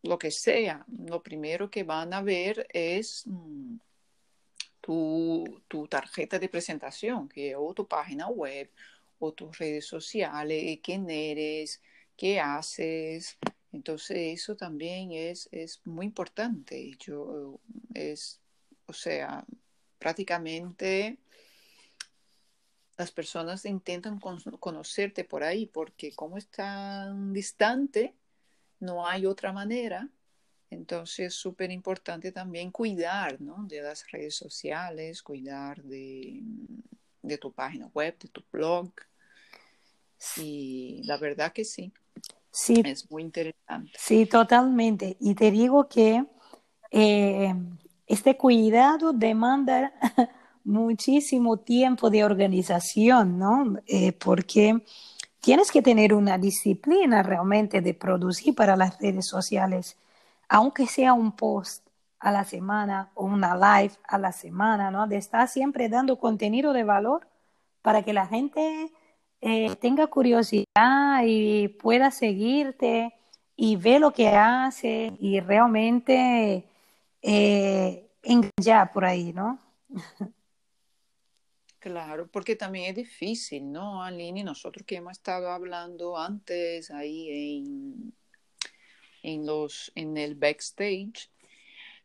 lo 0.03 0.17
que 0.17 0.31
sea, 0.31 0.85
lo 1.05 1.21
primero 1.21 1.69
que 1.69 1.83
van 1.83 2.13
a 2.13 2.21
ver 2.21 2.67
es 2.71 3.23
mm, 3.25 3.77
tu, 4.81 5.61
tu, 5.67 5.87
tarjeta 5.87 6.39
de 6.39 6.49
presentación, 6.49 7.27
que 7.27 7.55
o 7.55 7.73
tu 7.73 7.87
página 7.87 8.27
web 8.27 8.69
o 9.19 9.33
tus 9.33 9.57
redes 9.57 9.85
sociales, 9.85 10.79
quién 10.83 11.09
eres, 11.09 11.81
qué 12.15 12.39
haces. 12.39 13.37
Entonces 13.71 14.39
eso 14.39 14.55
también 14.55 15.11
es, 15.11 15.49
es 15.51 15.81
muy 15.85 16.05
importante. 16.05 16.95
Yo 16.99 17.59
es, 17.93 18.39
o 18.85 18.93
sea, 18.93 19.45
prácticamente 19.99 21.17
las 22.97 23.11
personas 23.11 23.65
intentan 23.65 24.19
conocerte 24.19 25.23
por 25.23 25.43
ahí 25.43 25.67
porque 25.67 26.13
como 26.13 26.37
es 26.37 26.47
tan 26.47 27.31
distante, 27.31 28.15
no 28.79 29.07
hay 29.07 29.25
otra 29.25 29.53
manera. 29.53 30.09
Entonces 30.69 31.27
es 31.27 31.33
súper 31.35 31.71
importante 31.71 32.31
también 32.31 32.71
cuidar 32.71 33.39
¿no? 33.39 33.63
de 33.67 33.81
las 33.81 34.09
redes 34.11 34.35
sociales, 34.35 35.21
cuidar 35.21 35.81
de, 35.83 36.41
de, 37.21 37.37
tu 37.37 37.53
página 37.53 37.87
web, 37.93 38.17
de 38.17 38.27
tu 38.29 38.43
blog. 38.51 38.91
Y 40.35 41.01
la 41.05 41.17
verdad 41.17 41.53
que 41.53 41.63
sí. 41.63 41.93
Sí. 42.51 42.81
Es 42.83 43.09
muy 43.11 43.21
interesante. 43.21 43.91
Sí, 43.97 44.25
totalmente. 44.25 45.15
Y 45.19 45.35
te 45.35 45.51
digo 45.51 45.87
que 45.87 46.25
eh, 46.89 47.53
este 48.07 48.35
cuidado 48.35 49.13
demanda 49.13 49.93
muchísimo 50.67 51.57
tiempo 51.57 52.09
de 52.09 52.23
organización, 52.23 53.39
¿no? 53.39 53.77
Eh, 53.87 54.11
porque 54.11 54.81
tienes 55.39 55.71
que 55.71 55.81
tener 55.81 56.13
una 56.13 56.37
disciplina 56.37 57.23
realmente 57.23 57.81
de 57.81 57.93
producir 57.93 58.53
para 58.53 58.75
las 58.75 58.99
redes 58.99 59.27
sociales, 59.27 59.97
aunque 60.49 60.85
sea 60.87 61.13
un 61.13 61.31
post 61.31 61.87
a 62.19 62.31
la 62.31 62.43
semana 62.43 63.11
o 63.15 63.25
una 63.25 63.55
live 63.55 63.93
a 64.03 64.17
la 64.17 64.31
semana, 64.31 64.91
¿no? 64.91 65.07
De 65.07 65.17
estar 65.17 65.47
siempre 65.47 65.89
dando 65.89 66.19
contenido 66.19 66.73
de 66.73 66.83
valor 66.83 67.27
para 67.81 68.03
que 68.03 68.13
la 68.13 68.27
gente 68.27 68.91
eh, 69.41 69.75
tenga 69.77 70.07
curiosidad 70.07 71.23
y 71.25 71.69
pueda 71.69 72.11
seguirte 72.11 73.13
y 73.55 73.75
ve 73.77 73.99
lo 73.99 74.11
que 74.11 74.29
hace 74.29 75.13
y 75.19 75.39
realmente 75.39 76.65
eh, 77.21 78.09
enganchar 78.23 78.91
por 78.91 79.05
ahí, 79.05 79.33
¿no? 79.33 79.59
Claro, 81.79 82.27
porque 82.27 82.55
también 82.55 82.89
es 82.89 82.95
difícil, 82.95 83.71
¿no, 83.71 84.03
Aline? 84.03 84.43
Nosotros 84.43 84.85
que 84.85 84.95
hemos 84.95 85.13
estado 85.13 85.51
hablando 85.51 86.17
antes 86.17 86.89
ahí 86.91 87.29
en, 87.29 88.13
en, 89.21 89.45
los, 89.45 89.91
en 89.95 90.17
el 90.17 90.35
backstage, 90.35 91.29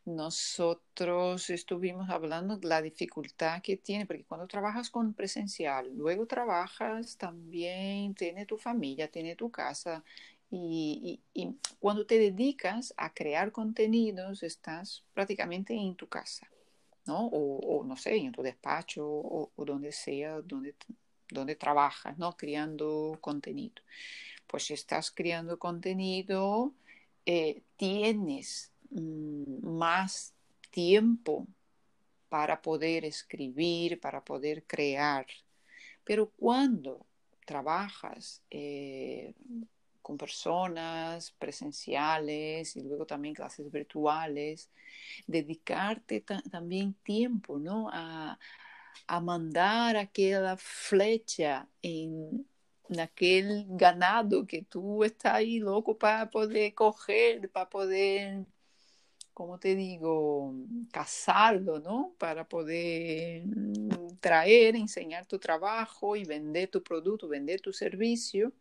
nosotros 0.05 1.49
estuvimos 1.49 2.09
hablando 2.09 2.57
de 2.57 2.67
la 2.67 2.81
dificultad 2.81 3.61
que 3.61 3.77
tiene, 3.77 4.05
porque 4.05 4.25
cuando 4.25 4.47
trabajas 4.47 4.89
con 4.89 5.13
presencial, 5.13 5.89
luego 5.95 6.27
trabajas 6.27 7.17
también, 7.17 8.13
tiene 8.13 8.45
tu 8.45 8.57
familia, 8.57 9.09
tiene 9.09 9.35
tu 9.35 9.49
casa, 9.49 10.03
y, 10.51 11.19
cuando 11.79 12.05
te 12.05 12.19
dedicas 12.19 12.93
a 12.97 13.11
crear 13.13 13.51
contenidos, 13.51 14.43
estás 14.43 15.03
prácticamente 15.13 15.73
en 15.73 15.95
tu 15.95 16.07
casa, 16.07 16.47
¿no? 17.05 17.27
O, 17.27 17.83
no 17.83 17.95
sé, 17.97 18.15
en 18.17 18.31
tu 18.31 18.41
despacho 18.41 19.05
o, 19.05 19.51
donde 19.57 19.91
sea, 19.91 20.41
donde, 20.41 20.75
donde 21.29 21.55
trabajas, 21.55 22.17
¿no? 22.17 22.35
Creando 22.37 23.17
contenido. 23.21 23.81
Pues 24.47 24.65
si 24.65 24.73
estás 24.73 25.11
creando 25.11 25.57
contenido, 25.59 26.73
eh, 27.25 27.61
tienes 27.77 28.71
mm, 28.91 29.65
más 29.65 30.33
tiempo 30.71 31.47
para 32.29 32.61
poder 32.61 33.05
escribir, 33.05 33.99
para 33.99 34.23
poder 34.23 34.63
crear. 34.65 35.27
Pero 36.03 36.29
cuando 36.31 37.05
trabajas 37.45 38.41
eh, 38.49 39.33
con 40.03 40.17
personas 40.17 41.31
presenciales 41.39 42.75
y 42.75 42.81
luego 42.83 43.05
también 43.07 43.33
clases 43.33 43.71
virtuales, 43.71 44.69
dedicarte 45.27 46.21
también 46.21 46.93
tiempo, 47.03 47.57
¿no? 47.57 47.89
A, 47.91 48.37
a 49.07 49.19
mandar 49.21 49.97
aquella 49.97 50.57
flecha 50.57 51.67
en, 51.81 52.47
aquel 52.99 53.65
ganado 53.69 54.45
que 54.45 54.63
tú 54.63 55.03
estás 55.03 55.33
ahí 55.35 55.59
loco 55.59 55.97
para 55.97 56.29
poder 56.29 56.73
coger, 56.75 57.49
para 57.49 57.69
poder 57.69 58.45
como 59.33 59.57
te 59.59 59.75
digo, 59.75 60.53
casarlo, 60.91 61.79
¿no? 61.79 62.15
Para 62.19 62.47
poder 62.47 63.43
mm, 63.47 64.17
traer, 64.19 64.75
enseñar 64.75 65.25
tu 65.25 65.39
trabajo 65.39 66.15
y 66.15 66.23
vender 66.23 66.69
tu 66.69 66.83
producto, 66.83 67.27
vender 67.27 67.59
tu 67.59 67.73
servicio. 67.73 68.53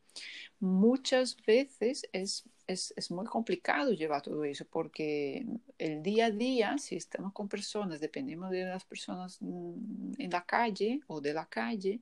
Muchas 0.61 1.37
veces 1.45 2.09
es, 2.13 2.45
es, 2.67 2.95
es, 2.97 3.11
muy 3.11 3.27
complicado 3.27 3.93
llevar 3.93 4.23
todo 4.23 4.45
eso 4.45 4.65
porque 4.71 5.45
el 5.79 6.03
día 6.03 6.27
a 6.27 6.31
día, 6.31 6.79
si 6.79 6.97
estamos 6.97 7.33
con 7.33 7.49
personas, 7.49 8.01
dependemos 8.01 8.51
de 8.51 8.65
las 8.65 8.85
personas 8.85 9.39
mm, 9.41 10.15
en 10.19 10.31
la 10.31 10.45
calle 10.45 11.01
o 11.09 11.21
de 11.21 11.35
la 11.35 11.47
calle, 11.47 12.01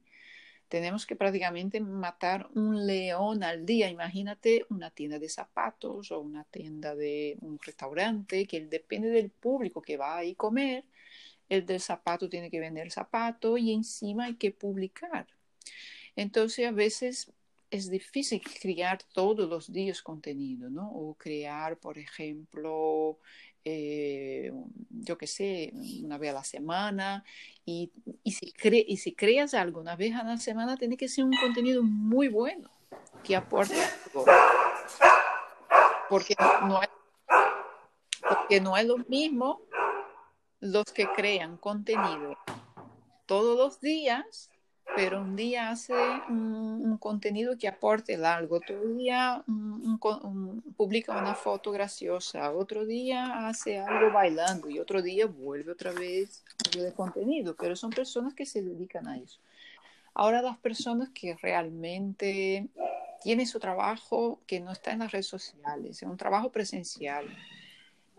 tenemos 0.71 1.05
que 1.05 1.17
prácticamente 1.17 1.81
matar 1.81 2.49
un 2.55 2.87
león 2.87 3.43
al 3.43 3.67
día. 3.67 3.91
Imagínate 3.91 4.67
una 4.71 4.91
tienda 4.91 5.19
de 5.19 5.29
zapatos 5.29 6.13
o 6.13 6.21
una 6.21 6.45
tienda 6.45 6.95
de 6.95 7.37
un 7.41 7.59
restaurante 7.59 8.47
que 8.47 8.67
depende 8.67 9.09
del 9.09 9.31
público 9.31 9.83
que 9.83 9.97
va 9.97 10.19
a 10.19 10.25
ir 10.25 10.35
a 10.35 10.39
comer. 10.39 10.85
El 11.49 11.67
del 11.67 11.81
zapato 11.81 12.29
tiene 12.29 12.51
que 12.51 12.61
vender 12.61 12.93
zapato 12.93 13.59
y 13.59 13.73
encima 13.73 14.27
hay 14.27 14.37
que 14.37 14.53
publicar. 14.53 15.27
Entonces 16.17 16.67
a 16.69 16.73
veces 16.73 17.33
es 17.71 17.91
difícil 17.91 18.43
crear 18.43 19.03
todos 19.13 19.49
los 19.49 19.73
días 19.73 20.03
contenido, 20.03 20.69
¿no? 20.71 20.91
O 20.91 21.15
crear, 21.15 21.79
por 21.79 21.99
ejemplo, 21.99 23.19
eh, 23.65 24.53
yo 24.91 25.17
qué 25.17 25.27
sé, 25.27 25.73
una 26.05 26.19
vez 26.19 26.31
a 26.31 26.35
la 26.35 26.45
semana. 26.45 27.25
Y, 27.65 27.93
si 28.27 28.53
cre 28.53 28.85
y 28.87 28.97
si 28.97 29.15
creas 29.15 29.55
algo 29.55 29.81
una 29.81 29.97
vez 29.97 30.15
a 30.17 30.25
la 30.25 30.37
semana, 30.39 30.77
tiene 30.77 30.97
que 30.97 31.09
ser 31.09 31.25
un 31.25 31.37
contenido 31.37 31.83
muy 31.83 32.29
bueno, 32.29 32.71
que 33.23 33.37
aporte 33.37 33.75
algo. 33.75 34.25
Porque 36.09 36.35
no, 36.63 36.83
es, 36.83 36.89
porque 38.29 38.61
no 38.61 38.77
es 38.77 38.87
lo 38.87 38.99
mismo 38.99 39.63
los 40.59 40.87
que 40.87 41.07
crean 41.15 41.57
contenido 41.57 42.37
todos 43.27 43.57
los 43.57 43.81
días 43.81 44.51
pero 44.97 45.21
un 45.21 45.37
día 45.37 45.71
hace 45.71 45.95
un, 46.29 46.99
contenido 46.99 47.57
que 47.57 47.69
aporte 47.69 48.17
algo, 48.17 48.57
otro 48.57 48.81
día 48.95 49.43
publica 50.77 51.19
una 51.19 51.35
foto 51.35 51.73
graciosa, 51.73 52.53
otro 52.53 52.85
día 52.85 53.49
hace 53.49 53.79
algo 53.79 54.13
bailando 54.13 54.69
y 54.69 54.79
otro 54.79 55.01
día 55.01 55.27
vuelve 55.27 55.73
otra 55.73 55.93
vez 55.93 56.45
de 56.77 56.93
contenido, 56.93 57.57
pero 57.57 57.75
son 57.77 57.91
personas 57.91 58.35
que 58.35 58.45
se 58.45 58.63
dedican 58.63 59.09
a 59.09 59.17
eso. 59.17 59.41
Ahora 60.13 60.43
las 60.43 60.59
personas 60.59 61.09
que 61.11 61.37
realmente 61.37 62.69
tienen 63.23 63.47
su 63.47 63.61
trabajo 63.61 64.41
que 64.47 64.61
no 64.61 64.73
está 64.73 64.93
en 64.93 64.99
las 64.99 65.13
redes 65.13 65.27
sociales, 65.27 66.03
es 66.03 66.09
un 66.09 66.17
trabajo 66.17 66.51
presencial, 66.51 67.27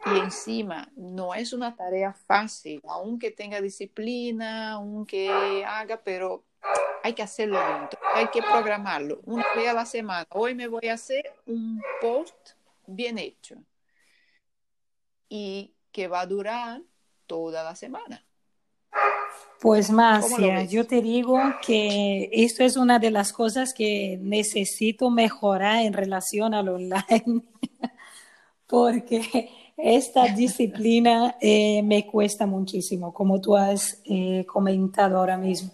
y 0.06 0.18
encima 0.18 0.90
no 0.96 1.36
es 1.36 1.54
una 1.54 1.76
tarea 1.76 2.14
fácil, 2.14 2.82
aunque 2.88 3.30
tenga 3.30 3.62
disciplina, 3.62 4.72
aunque 4.72 5.30
haga, 5.64 6.02
pero 6.04 6.44
hay 7.04 7.14
que 7.14 7.24
hacerlo 7.24 7.60
dentro, 7.60 8.00
hay 8.14 8.28
que 8.28 8.42
programarlo 8.42 9.22
una 9.26 9.46
vez 9.56 9.68
a 9.68 9.74
la 9.74 9.86
semana. 9.86 10.26
Hoy 10.30 10.56
me 10.56 10.68
voy 10.68 10.88
a 10.88 10.94
hacer 10.94 11.34
un 11.46 11.82
post 12.00 12.52
bien 12.86 13.18
hecho 13.18 13.56
y 15.30 15.74
que 15.92 16.08
va 16.08 16.22
a 16.22 16.26
durar 16.26 16.82
toda 17.26 17.64
la 17.64 17.76
semana. 17.76 18.24
Pues 19.62 19.92
más, 19.92 20.26
yo 20.70 20.88
te 20.88 21.02
digo 21.02 21.40
que 21.66 22.30
esto 22.32 22.64
es 22.64 22.76
una 22.78 22.98
de 22.98 23.12
las 23.12 23.32
cosas 23.32 23.74
que 23.74 24.18
necesito 24.20 25.10
mejorar 25.12 25.84
en 25.84 25.94
relación 25.94 26.54
al 26.54 26.70
online, 26.70 27.44
porque 28.68 29.50
esta 29.78 30.26
disciplina 30.36 31.38
eh, 31.40 31.84
me 31.84 32.08
cuesta 32.08 32.48
muchísimo, 32.48 33.14
como 33.14 33.40
tú 33.40 33.56
has 33.56 34.02
eh, 34.06 34.46
comentado 34.48 35.18
ahora 35.18 35.38
mismo. 35.38 35.72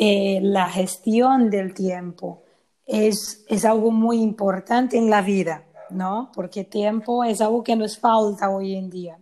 Eh, 0.00 0.38
la 0.42 0.68
gestión 0.68 1.50
del 1.50 1.74
tiempo 1.74 2.44
es, 2.86 3.44
es 3.48 3.64
algo 3.64 3.90
muy 3.90 4.20
importante 4.20 4.96
en 4.96 5.10
la 5.10 5.22
vida, 5.22 5.64
¿no? 5.90 6.30
Porque 6.36 6.62
tiempo 6.62 7.24
es 7.24 7.40
algo 7.40 7.64
que 7.64 7.74
nos 7.74 7.98
falta 7.98 8.48
hoy 8.48 8.76
en 8.76 8.90
día. 8.90 9.18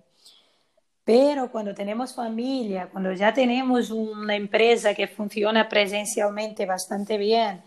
Pero 1.02 1.50
cuando 1.50 1.74
tenemos 1.74 2.14
familia, 2.14 2.90
cuando 2.92 3.10
ya 3.14 3.32
tenemos 3.32 3.90
una 3.90 4.36
empresa 4.36 4.92
que 4.92 5.08
funciona 5.08 5.66
presencialmente 5.66 6.66
bastante 6.66 7.16
bien 7.16 7.62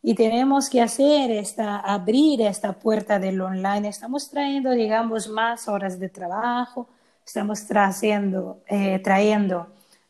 y 0.00 0.14
tenemos 0.14 0.70
que 0.70 0.80
hacer 0.82 1.32
esta, 1.32 1.80
abrir 1.80 2.42
esta 2.42 2.74
puerta 2.74 3.18
del 3.18 3.40
online, 3.40 3.88
estamos 3.88 4.30
trayendo, 4.30 4.70
digamos, 4.70 5.28
más 5.28 5.66
horas 5.66 5.98
de 5.98 6.08
trabajo, 6.10 6.88
estamos 7.26 7.66
trayendo, 7.66 8.62
eh, 8.68 9.00
trayendo 9.00 9.66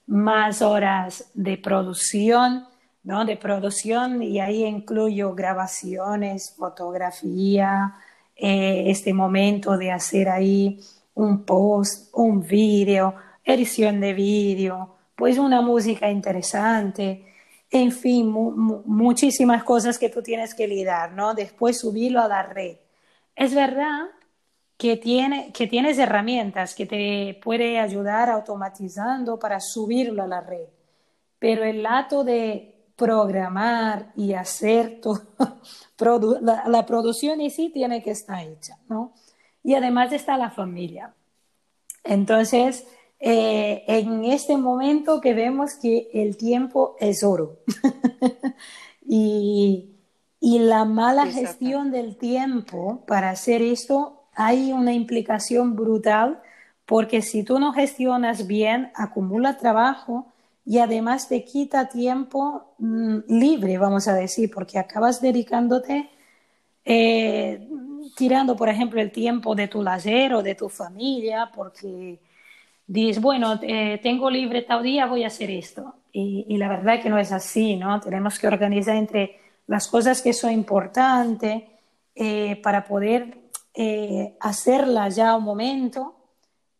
más 0.06 0.62
horas 0.62 1.30
de 1.34 1.56
producción, 1.58 2.66
¿no? 3.04 3.24
De 3.24 3.36
producción 3.36 4.22
y 4.22 4.40
ahí 4.40 4.64
incluyo 4.64 5.34
grabaciones, 5.34 6.54
fotografía, 6.56 7.94
eh, 8.36 8.84
este 8.86 9.12
momento 9.12 9.76
de 9.76 9.92
hacer 9.92 10.28
ahí 10.28 10.80
un 11.14 11.44
post, 11.44 12.10
un 12.14 12.46
vídeo, 12.46 13.14
edición 13.44 14.00
de 14.00 14.14
vídeo, 14.14 14.96
pues 15.14 15.38
una 15.38 15.60
música 15.60 16.10
interesante, 16.10 17.26
en 17.70 17.90
fin, 17.90 18.30
muchísimas 18.30 19.64
cosas 19.64 19.98
que 19.98 20.10
tú 20.10 20.22
tienes 20.22 20.54
que 20.54 20.68
lidiar, 20.68 21.12
¿no? 21.12 21.34
Después 21.34 21.80
subirlo 21.80 22.20
a 22.20 22.28
la 22.28 22.42
red. 22.42 22.76
Es 23.34 23.54
verdad 23.54 24.08
que, 24.82 24.96
tiene, 24.96 25.52
que 25.52 25.68
tienes 25.68 25.96
herramientas 25.96 26.74
que 26.74 26.86
te 26.86 27.38
puede 27.40 27.78
ayudar 27.78 28.28
automatizando 28.28 29.38
para 29.38 29.60
subirlo 29.60 30.24
a 30.24 30.26
la 30.26 30.40
red. 30.40 30.66
Pero 31.38 31.62
el 31.62 31.86
acto 31.86 32.24
de 32.24 32.74
programar 32.96 34.12
y 34.16 34.32
hacer 34.32 35.00
todo, 35.00 35.22
la, 36.66 36.84
producción 36.84 37.40
en 37.40 37.52
sí 37.52 37.70
tiene 37.72 38.02
que 38.02 38.10
estar 38.10 38.44
hecha, 38.44 38.76
¿no? 38.88 39.12
Y 39.62 39.74
además 39.74 40.12
está 40.12 40.36
la 40.36 40.50
familia. 40.50 41.14
Entonces, 42.02 42.84
eh, 43.20 43.84
en 43.86 44.24
este 44.24 44.56
momento 44.56 45.20
que 45.20 45.32
vemos 45.32 45.74
que 45.74 46.10
el 46.12 46.36
tiempo 46.36 46.96
es 46.98 47.22
oro 47.22 47.60
y, 49.06 49.94
y, 50.40 50.58
la 50.58 50.84
mala 50.84 51.26
gestión 51.26 51.92
del 51.92 52.16
tiempo 52.16 53.04
para 53.06 53.30
hacer 53.30 53.62
esto 53.62 54.21
hay 54.34 54.72
una 54.72 54.92
implicación 54.92 55.76
brutal 55.76 56.40
porque 56.86 57.22
si 57.22 57.42
tú 57.44 57.58
no 57.58 57.72
gestionas 57.72 58.46
bien, 58.46 58.90
acumula 58.94 59.56
trabajo 59.56 60.26
y 60.64 60.78
además 60.78 61.28
te 61.28 61.44
quita 61.44 61.88
tiempo 61.88 62.74
mm, 62.78 63.18
libre, 63.28 63.78
vamos 63.78 64.08
a 64.08 64.14
decir, 64.14 64.50
porque 64.52 64.78
acabas 64.78 65.20
dedicándote, 65.20 66.10
eh, 66.84 67.68
tirando, 68.16 68.56
por 68.56 68.68
ejemplo, 68.68 69.00
el 69.00 69.10
tiempo 69.10 69.54
de 69.54 69.68
tu 69.68 69.82
lazer 69.82 70.34
o 70.34 70.42
de 70.42 70.54
tu 70.54 70.68
familia, 70.68 71.50
porque 71.54 72.20
dices, 72.86 73.22
bueno, 73.22 73.58
eh, 73.62 73.98
tengo 74.02 74.30
libre 74.30 74.62
tal 74.62 74.82
día, 74.82 75.06
voy 75.06 75.24
a 75.24 75.28
hacer 75.28 75.50
esto. 75.50 75.94
Y, 76.12 76.56
la 76.58 76.68
verdad 76.68 76.96
es 76.96 77.02
que 77.02 77.08
no 77.10 77.18
es 77.18 77.32
así, 77.32 77.76
¿no? 77.76 77.98
Tenemos 78.00 78.38
que 78.38 78.46
organizar 78.46 78.96
entre 78.96 79.38
las 79.66 79.88
cosas 79.88 80.20
que 80.20 80.34
son 80.34 80.52
importantes 80.52 81.62
eh, 82.14 82.60
para 82.62 82.84
poder 82.84 83.41
eh, 83.74 84.36
hacerlas 84.40 85.16
ya 85.16 85.36
un 85.36 85.44
momento 85.44 86.14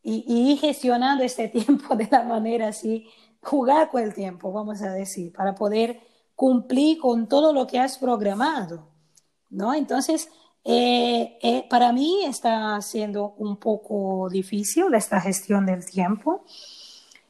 y, 0.02 0.24
y, 0.26 0.52
ir 0.52 0.58
gestionando 0.58 1.24
este 1.24 1.48
tiempo 1.48 1.94
de 1.96 2.08
la 2.10 2.22
manera 2.22 2.68
así, 2.68 3.06
jugar 3.42 3.90
con 3.90 4.02
el 4.02 4.14
tiempo, 4.14 4.52
vamos 4.52 4.82
a 4.82 4.92
decir, 4.92 5.32
para 5.32 5.54
poder 5.54 6.00
cumplir 6.34 6.98
con 6.98 7.28
todo 7.28 7.52
lo 7.52 7.66
que 7.66 7.78
has 7.78 7.98
programado, 7.98 8.88
¿no? 9.50 9.74
Entonces, 9.74 10.28
eh, 10.64 11.38
eh, 11.42 11.66
para 11.68 11.92
mí 11.92 12.24
está 12.24 12.80
siendo 12.82 13.34
un 13.38 13.56
poco 13.56 14.28
difícil 14.30 14.94
esta 14.94 15.20
gestión 15.20 15.66
del 15.66 15.84
tiempo 15.84 16.44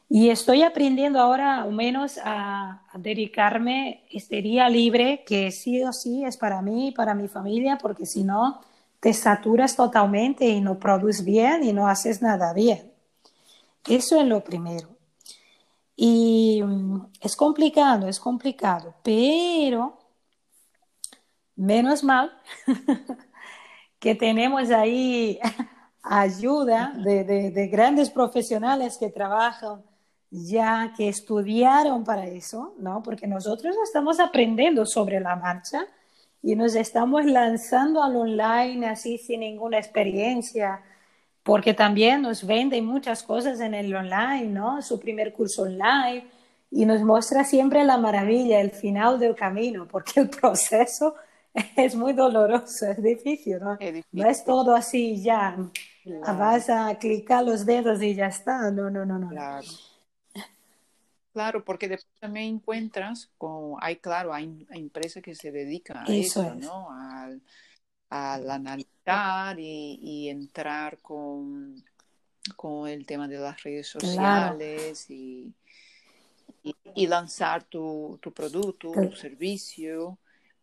y 0.07 0.29
estoy 0.29 0.61
aprendiendo 0.61 1.19
ahora 1.19 1.63
al 1.63 1.73
menos 1.73 2.19
a, 2.23 2.83
a, 2.91 2.97
dedicarme 2.99 4.03
este 4.11 4.43
día 4.43 4.69
libre 4.69 5.23
que 5.25 5.49
sí 5.49 5.83
o 5.83 5.91
sí 5.91 6.23
es 6.23 6.37
para 6.37 6.61
mí 6.61 6.89
y 6.89 6.91
para 6.91 7.15
mi 7.15 7.27
familia 7.27 7.79
porque 7.81 8.05
si 8.05 8.23
no 8.23 8.61
te 9.03 9.13
saturas 9.13 9.75
totalmente 9.75 10.47
y 10.47 10.61
no 10.61 10.79
produces 10.79 11.25
bien 11.25 11.61
y 11.65 11.73
no 11.73 11.89
haces 11.89 12.21
nada 12.21 12.53
bien. 12.53 12.89
Eso 13.85 14.21
es 14.21 14.25
lo 14.25 14.41
primero. 14.41 14.95
Y 15.93 16.61
mm, 16.63 17.07
es 17.19 17.35
complicado, 17.35 18.07
es 18.07 18.17
complicado, 18.17 18.95
pero 19.03 19.99
menos 21.57 22.01
mal 22.01 22.31
que 23.99 24.15
tenemos 24.15 24.71
ahí 24.71 25.37
ayuda 26.01 26.93
de, 26.95 27.25
de, 27.25 27.51
de, 27.51 27.67
grandes 27.67 28.09
profesionales 28.09 28.97
que 28.97 29.09
trabajan 29.09 29.83
ya, 30.31 30.93
que 30.95 31.09
estudiaron 31.09 32.05
para 32.05 32.25
eso, 32.25 32.73
¿no? 32.79 33.03
Porque 33.03 33.27
nosotros 33.27 33.75
estamos 33.83 34.21
aprendiendo 34.21 34.85
sobre 34.85 35.19
la 35.19 35.35
marcha 35.35 35.85
y 36.43 36.55
nos 36.57 36.75
estamos 36.75 37.25
lanzando 37.25 38.03
al 38.03 38.17
online 38.17 38.85
así 38.85 39.17
sin 39.17 39.39
ninguna 39.39 39.77
experiencia, 39.79 40.81
porque 41.41 41.73
también 41.73 42.21
nos 42.21 42.45
venden 42.45 42.85
muchas 42.85 43.23
cosas 43.23 43.61
en 43.61 43.73
el 43.73 43.95
online, 43.95 44.47
¿no? 44.47 44.81
Su 44.81 44.99
primer 44.99 45.31
curso 45.31 45.63
online 45.63 46.25
y 46.69 46.85
nos 46.85 47.01
muestra 47.01 47.45
siempre 47.45 47.85
la 47.85 47.97
maravilla, 47.97 48.59
el 48.59 48.71
final 48.71 49.19
del 49.19 49.35
camino, 49.35 49.87
porque 49.87 50.19
el 50.19 50.29
proceso 50.29 51.15
es 51.77 51.95
muy 51.95 52.11
doloroso, 52.11 52.87
es 52.87 53.01
difícil, 53.01 53.59
¿no? 53.59 53.73
Es 53.79 53.93
difícil. 53.93 54.21
No 54.21 54.29
es 54.29 54.43
todo 54.43 54.75
así 54.75 55.23
ya, 55.23 55.55
claro. 56.03 56.37
vas 56.37 56.69
a 56.69 56.93
clicar 56.95 57.45
los 57.45 57.65
dedos 57.65 58.01
y 58.01 58.15
ya 58.15 58.27
está, 58.27 58.69
no, 58.69 58.89
no, 58.89 59.05
no, 59.05 59.17
no. 59.17 59.29
Claro. 59.29 59.67
Claro, 61.33 61.65
porque 61.65 61.87
después 61.87 62.13
también 62.19 62.55
encuentras 62.55 63.31
con, 63.39 63.75
hay 63.81 63.95
claro, 63.95 64.33
hay, 64.33 64.67
hay 64.69 64.81
empresas 64.81 65.23
que 65.23 65.33
se 65.33 65.51
dedican 65.51 65.97
a 65.97 66.03
eso, 66.03 66.43
eso 66.43 66.55
¿no? 66.55 66.91
Al, 66.91 67.41
al 68.09 68.51
analizar 68.51 69.59
y, 69.59 69.99
y, 69.99 70.29
entrar 70.29 70.99
con, 70.99 71.83
con 72.55 72.87
el 72.87 73.07
tema 73.07 73.27
de 73.27 73.39
las 73.39 73.63
redes 73.63 73.87
sociales 73.87 75.05
claro. 75.07 75.19
y, 75.21 75.53
y, 76.61 76.75
y, 76.93 77.07
lanzar 77.07 77.63
tu, 77.63 78.19
tu 78.21 78.31
producto, 78.31 78.91
claro. 78.91 79.09
tu 79.09 79.15
servicio. 79.15 80.19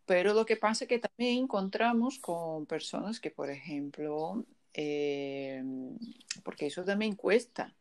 Pero 0.06 0.34
lo 0.34 0.46
que 0.46 0.56
pasa 0.56 0.84
es 0.84 0.88
que 0.88 1.00
también 1.00 1.42
encontramos 1.42 2.20
con 2.20 2.64
personas 2.66 3.18
que, 3.18 3.32
por 3.32 3.50
ejemplo, 3.50 4.44
eh, 4.72 5.64
porque 6.44 6.66
eso 6.66 6.84
también 6.84 7.16
cuesta, 7.16 7.74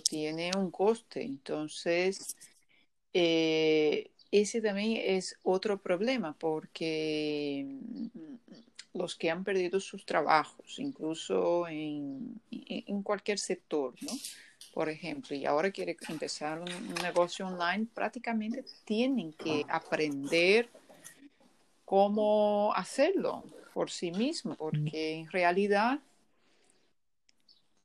tiene 0.00 0.50
un 0.56 0.70
coste. 0.70 1.22
Entonces, 1.22 2.36
eh, 3.12 4.10
ese 4.30 4.60
también 4.60 5.00
es 5.04 5.38
otro 5.42 5.80
problema 5.80 6.34
porque 6.38 7.66
los 8.94 9.16
que 9.16 9.30
han 9.30 9.44
perdido 9.44 9.80
sus 9.80 10.04
trabajos, 10.04 10.78
incluso 10.78 11.66
en, 11.68 12.40
en 12.50 13.02
cualquier 13.02 13.38
sector, 13.38 13.94
¿no? 14.02 14.12
Por 14.74 14.88
ejemplo, 14.88 15.36
y 15.36 15.44
ahora 15.44 15.70
quiere 15.70 15.96
empezar 16.08 16.60
un, 16.60 16.72
un 16.72 16.94
negocio 17.02 17.46
online, 17.46 17.86
prácticamente 17.92 18.64
tienen 18.84 19.32
que 19.32 19.64
aprender 19.68 20.68
cómo 21.84 22.72
hacerlo 22.74 23.44
por 23.74 23.90
sí 23.90 24.12
mismo, 24.12 24.54
porque 24.54 25.12
en 25.14 25.30
realidad 25.30 26.00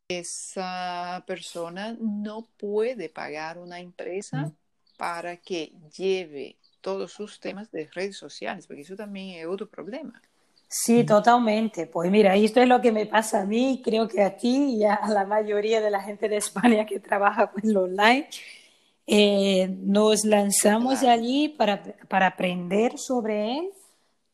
esa 0.08 1.24
persona 1.28 1.98
no 2.00 2.48
puede 2.58 3.10
pagar 3.10 3.58
una 3.58 3.80
empresa 3.80 4.52
para 4.98 5.38
que 5.38 5.74
lleve 5.96 6.56
todos 6.82 7.12
sus 7.12 7.40
temas 7.40 7.70
de 7.72 7.90
redes 7.94 8.18
sociales, 8.18 8.68
porque 8.68 8.84
eso 8.84 8.96
también 8.96 9.40
es 9.40 9.46
otro 9.46 9.68
problema. 9.68 10.22
Sí, 10.70 11.06
totalmente. 11.06 11.88
Pues 11.88 12.12
mira, 12.12 12.36
esto 12.36 12.62
es 12.62 12.68
lo 12.68 12.82
que 12.82 12.92
me 12.92 13.06
pasa 13.06 13.42
a 13.42 13.46
mí, 13.46 13.82
creo 13.84 14.08
que 14.08 14.22
a 14.22 14.36
ti 14.36 14.76
y 14.78 14.84
a 14.84 15.00
la 15.10 15.26
mayoría 15.26 15.82
de 15.82 15.92
la 15.92 16.02
gente 16.02 16.28
de 16.28 16.38
España 16.38 16.86
que 16.86 17.00
trabaja 17.00 17.52
con 17.52 17.62
lo 17.74 17.84
online. 17.84 18.28
Eh, 19.06 19.70
nos 19.80 20.26
lanzamos 20.26 21.00
claro. 21.00 21.14
allí 21.14 21.50
para, 21.50 21.82
para 22.10 22.28
aprender 22.28 22.98
sobre 22.98 23.58
él, 23.58 23.70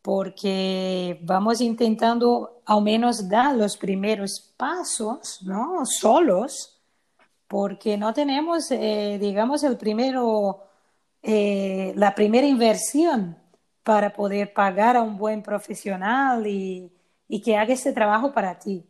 porque 0.04 1.20
vamos 1.24 1.62
intentando 1.62 2.62
al 2.66 2.84
menos 2.84 3.30
dar 3.30 3.56
los 3.56 3.78
primeros 3.78 4.54
pasos, 4.58 5.42
¿no? 5.44 5.86
Solos, 5.86 6.82
porque 7.48 7.98
no 7.98 8.14
tenemos, 8.14 8.72
eh, 8.72 9.18
digamos, 9.22 9.64
el 9.64 9.78
primero, 9.78 10.64
eh, 11.24 11.94
la 11.96 12.16
primera 12.16 12.48
inversión 12.48 13.38
para 13.84 14.14
poder 14.14 14.54
pagar 14.54 14.98
a 14.98 15.04
un 15.04 15.18
buen 15.18 15.44
profesional 15.44 16.48
y, 16.48 16.92
y 17.30 17.42
que 17.42 17.58
haga 17.58 17.74
este 17.74 17.94
trabajo 17.94 18.34
para 18.34 18.60
ti. 18.60 18.86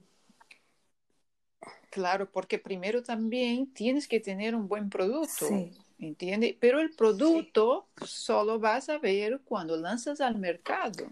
Claro, 1.91 2.31
porque 2.31 2.57
primero 2.57 3.03
también 3.03 3.71
tienes 3.71 4.07
que 4.07 4.19
tener 4.19 4.55
un 4.55 4.67
buen 4.67 4.89
producto. 4.89 5.45
Sí. 5.47 5.82
¿Entiende? 5.99 6.57
Pero 6.59 6.79
el 6.79 6.91
producto 6.91 7.87
sí. 7.99 8.05
solo 8.07 8.59
vas 8.59 8.89
a 8.89 8.97
ver 8.97 9.41
cuando 9.45 9.77
lanzas 9.77 10.21
al 10.21 10.37
mercado. 10.37 11.09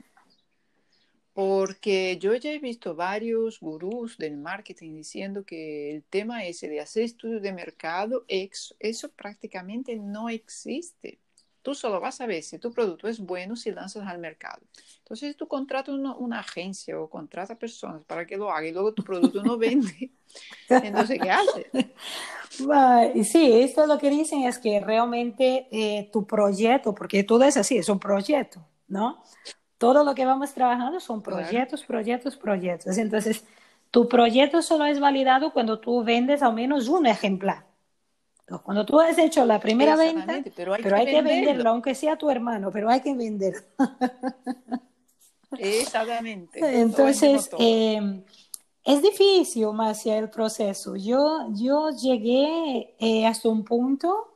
Porque 1.33 2.17
yo 2.19 2.35
ya 2.35 2.51
he 2.51 2.59
visto 2.59 2.93
varios 2.93 3.59
gurús 3.61 4.17
del 4.17 4.37
marketing 4.37 4.95
diciendo 4.95 5.45
que 5.45 5.95
el 5.95 6.03
tema 6.03 6.45
ese 6.45 6.67
de 6.67 6.81
hacer 6.81 7.03
estudios 7.03 7.41
de 7.41 7.53
mercado, 7.53 8.25
eso 8.27 9.09
prácticamente 9.11 9.95
no 9.95 10.27
existe. 10.27 11.19
Tú 11.61 11.75
solo 11.75 11.99
vas 11.99 12.19
a 12.21 12.25
ver 12.25 12.41
si 12.43 12.57
tu 12.57 12.71
producto 12.71 13.07
es 13.07 13.19
bueno 13.19 13.55
si 13.55 13.71
lanzas 13.71 14.07
al 14.07 14.17
mercado. 14.17 14.61
Entonces, 14.99 15.31
si 15.31 15.37
tú 15.37 15.47
contratas 15.47 15.93
una, 15.93 16.15
una 16.15 16.39
agencia 16.39 16.99
o 16.99 17.09
contratas 17.09 17.57
personas 17.57 18.03
para 18.05 18.25
que 18.25 18.37
lo 18.37 18.51
haga 18.51 18.67
y 18.67 18.71
luego 18.71 18.93
tu 18.93 19.03
producto 19.03 19.43
no 19.43 19.57
vende, 19.57 20.11
entonces, 20.69 21.19
¿qué 21.21 21.29
haces? 21.29 21.65
Sí, 23.25 23.51
esto 23.61 23.85
lo 23.85 23.97
que 23.97 24.09
dicen 24.09 24.43
es 24.43 24.57
que 24.57 24.79
realmente 24.79 25.67
eh, 25.71 26.09
tu 26.11 26.25
proyecto, 26.25 26.93
porque 26.93 27.23
todo 27.23 27.43
es 27.43 27.57
así, 27.57 27.77
es 27.77 27.89
un 27.89 27.99
proyecto, 27.99 28.65
¿no? 28.87 29.23
Todo 29.77 30.03
lo 30.03 30.13
que 30.13 30.25
vamos 30.25 30.53
trabajando 30.53 30.99
son 30.99 31.21
proyectos, 31.21 31.83
proyectos, 31.83 32.37
proyectos. 32.37 32.97
Entonces, 32.97 33.43
tu 33.89 34.07
proyecto 34.07 34.61
solo 34.61 34.85
es 34.85 34.99
validado 34.99 35.53
cuando 35.53 35.79
tú 35.79 36.03
vendes 36.03 36.41
al 36.41 36.53
menos 36.53 36.87
un 36.87 37.07
ejemplar. 37.07 37.70
Cuando 38.59 38.85
tú 38.85 38.99
has 38.99 39.17
hecho 39.17 39.45
la 39.45 39.59
primera 39.59 39.95
venta, 39.95 40.41
pero 40.55 40.73
hay, 40.73 40.81
pero 40.83 40.95
que, 40.95 41.01
hay 41.01 41.05
que 41.07 41.21
venderlo, 41.21 41.69
aunque 41.69 41.95
sea 41.95 42.17
tu 42.17 42.29
hermano, 42.29 42.71
pero 42.71 42.89
hay 42.89 43.01
que 43.01 43.13
venderlo. 43.13 43.61
Exactamente. 45.57 46.59
Entonces, 46.81 47.49
eh, 47.59 48.23
es 48.83 49.01
difícil, 49.01 49.67
Marcia, 49.73 50.17
el 50.17 50.29
proceso. 50.29 50.95
Yo, 50.95 51.47
yo 51.53 51.89
llegué 51.91 52.95
eh, 52.99 53.27
hasta 53.27 53.49
un 53.49 53.63
punto 53.63 54.29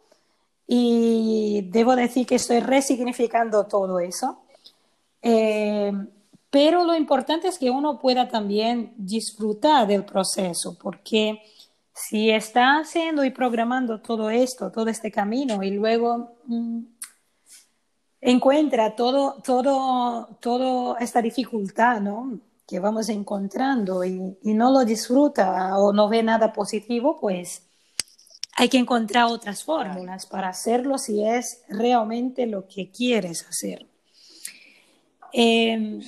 y 0.68 1.68
debo 1.72 1.95
decir 1.95 2.26
que 2.26 2.36
estoy 2.36 2.59
resignificando 2.59 3.66
todo 3.66 3.99
eso. 3.99 4.39
Eh, 5.22 5.91
pero 6.49 6.84
lo 6.84 6.95
importante 6.95 7.47
es 7.47 7.57
que 7.57 7.70
uno 7.70 7.99
pueda 7.99 8.30
también 8.30 8.93
disfrutar 8.95 9.88
del 9.88 10.05
proceso, 10.05 10.78
porque 10.80 11.41
si 11.95 12.29
está 12.29 12.79
haciendo 12.79 13.23
y 13.23 13.31
programando 13.31 14.01
todo 14.01 14.29
esto, 14.29 14.71
todo 14.71 14.89
este 14.89 15.11
camino 15.11 15.63
y 15.63 15.71
luego 15.71 16.37
mmm, 16.45 16.81
encuentra 18.21 18.95
todo, 18.95 19.41
todo, 19.41 20.37
toda 20.41 20.99
esta 20.99 21.21
dificultad, 21.21 22.01
¿no? 22.01 22.39
que 22.67 22.79
vamos 22.79 23.09
encontrando 23.09 24.03
y, 24.03 24.37
no 24.43 24.71
lo 24.71 24.85
disfruta 24.85 25.77
o 25.77 25.93
no 25.93 26.09
ve 26.09 26.23
nada 26.23 26.51
positivo, 26.51 27.17
pues 27.19 27.67
hay 28.57 28.69
que 28.69 28.77
encontrar 28.77 29.25
otras 29.25 29.63
fórmulas 29.63 30.25
para 30.25 30.49
hacerlo 30.49 30.97
si 30.97 31.23
es 31.23 31.63
realmente 31.69 32.47
lo 32.47 32.67
que 32.67 32.89
quieres 32.89 33.45
hacer. 33.47 33.87
Em, 35.38 35.99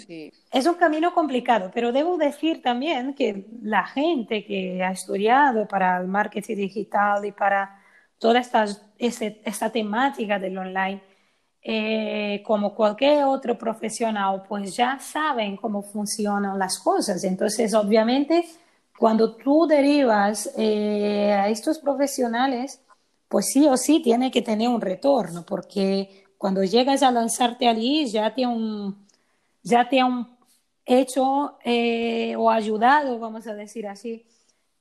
es 0.54 0.66
un 0.66 0.76
camino 0.76 1.14
complicado, 1.14 1.70
pero 1.74 1.92
debo 1.92 2.16
decir 2.16 2.62
también 2.62 3.14
que 3.14 3.46
la 3.62 3.86
gente 3.86 4.46
que 4.46 4.82
ha 4.82 4.92
estudiado 4.92 5.68
para 5.68 5.98
el 6.00 6.08
marketing 6.08 6.56
digital 6.56 7.26
y 7.26 7.34
para 7.34 7.78
toda 8.18 8.40
esta, 8.40 8.64
esta 8.98 9.70
temática 9.70 10.40
del 10.40 10.58
online, 10.58 11.04
eh, 11.62 12.42
como 12.46 12.74
cualquier 12.74 13.26
otro 13.26 13.58
profesional, 13.58 14.44
pues 14.48 14.74
ya 14.78 14.98
saben 14.98 15.58
cómo 15.58 15.84
funcionan 15.84 16.58
las 16.58 16.80
cosas. 16.80 17.22
Entonces, 17.26 17.74
obviamente, 17.74 18.46
cuando 18.98 19.36
tú 19.36 19.68
derivas 19.68 20.54
eh, 20.58 21.34
a 21.34 21.50
estos 21.50 21.80
profesionales, 21.80 22.82
pues 23.28 23.48
sí 23.48 23.68
o 23.68 23.76
sí 23.76 24.02
tiene 24.02 24.32
que 24.32 24.42
tener 24.42 24.70
un 24.70 24.80
retorno, 24.80 25.46
porque 25.46 26.24
cuando 26.38 26.64
llegas 26.64 27.04
a 27.04 27.12
lanzarte 27.12 27.68
allí 27.68 28.06
ya 28.08 28.34
te 28.34 28.48
un 28.48 29.07
ya 29.68 29.90
te 29.90 30.00
han 30.00 30.38
hecho 30.86 31.58
eh, 31.64 32.36
o 32.38 32.50
ayudado, 32.50 33.20
vamos 33.20 33.46
a 33.48 33.54
decir 33.54 33.88
así, 33.88 34.26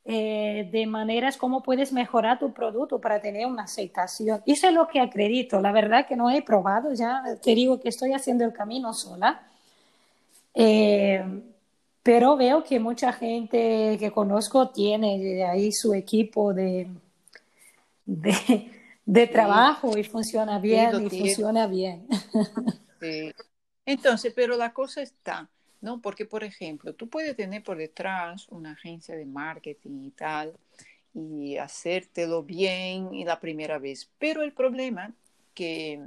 eh, 0.04 0.68
de 0.70 0.86
maneras 0.86 1.36
como 1.36 1.64
puedes 1.64 1.92
mejorar 1.92 2.38
tu 2.38 2.52
producto 2.52 3.00
para 3.00 3.20
tener 3.20 3.46
una 3.46 3.64
aceptación. 3.64 4.40
Eso 4.46 4.68
es 4.68 4.72
lo 4.72 4.86
que 4.86 5.00
acredito. 5.00 5.60
La 5.60 5.72
verdad 5.72 6.06
que 6.06 6.14
no 6.14 6.30
he 6.30 6.42
probado, 6.42 6.94
ya 6.94 7.22
te 7.42 7.54
digo 7.56 7.80
que 7.80 7.88
estoy 7.88 8.12
haciendo 8.12 8.44
el 8.44 8.52
camino 8.52 8.94
sola. 8.94 9.42
Eh, 10.54 11.24
pero 12.04 12.36
veo 12.36 12.62
que 12.62 12.78
mucha 12.78 13.12
gente 13.12 13.96
que 13.98 14.12
conozco 14.12 14.68
tiene 14.68 15.44
ahí 15.44 15.72
su 15.72 15.92
equipo 15.92 16.54
de, 16.54 16.86
de, 18.04 19.26
trabajo 19.26 19.98
y 19.98 20.04
funciona 20.04 20.60
bien 20.60 21.04
y 21.04 21.10
funciona 21.10 21.66
bien. 21.66 22.06
Sí. 23.00 23.32
Entonces, 23.86 24.32
pero 24.34 24.56
la 24.56 24.72
cosa 24.72 25.00
está, 25.00 25.48
¿no? 25.80 26.02
Porque, 26.02 26.26
por 26.26 26.44
ejemplo, 26.44 26.94
tú 26.94 27.08
puedes 27.08 27.36
tener 27.36 27.62
por 27.62 27.78
detrás 27.78 28.48
una 28.48 28.72
agencia 28.72 29.16
de 29.16 29.24
marketing 29.24 30.02
y 30.02 30.10
tal, 30.10 30.54
y 31.14 31.56
hacértelo 31.56 32.42
bien 32.42 33.14
y 33.14 33.24
la 33.24 33.40
primera 33.40 33.78
vez. 33.78 34.10
Pero 34.18 34.42
el 34.42 34.52
problema 34.52 35.14
que 35.54 36.00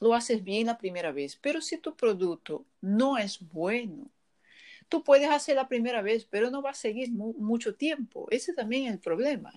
lo 0.00 0.14
haces 0.14 0.44
bien 0.44 0.66
la 0.66 0.78
primera 0.78 1.12
vez, 1.12 1.36
pero 1.36 1.60
si 1.60 1.78
tu 1.78 1.96
producto 1.96 2.64
no 2.80 3.18
es 3.18 3.40
bueno, 3.52 4.10
tú 4.88 5.02
puedes 5.02 5.30
hacer 5.30 5.56
la 5.56 5.68
primera 5.68 6.02
vez, 6.02 6.24
pero 6.24 6.50
no 6.50 6.62
va 6.62 6.70
a 6.70 6.74
seguir 6.74 7.10
mucho 7.10 7.74
tiempo. 7.74 8.26
Ese 8.30 8.52
también 8.52 8.86
es 8.86 8.92
el 8.92 9.00
problema. 9.00 9.52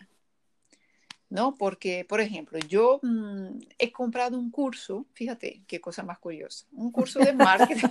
¿No? 1.32 1.56
Porque, 1.56 2.06
por 2.06 2.20
ejemplo, 2.20 2.60
yo 2.60 3.00
mm, 3.02 3.60
he 3.80 3.92
comprado 3.92 4.38
un 4.38 4.52
curso, 4.52 5.08
fíjate 5.14 5.64
qué 5.66 5.82
cosa 5.82 6.04
más 6.04 6.20
curiosa, 6.20 6.68
un 6.74 6.92
curso 6.92 7.20
de 7.20 7.34
marketing 7.34 7.88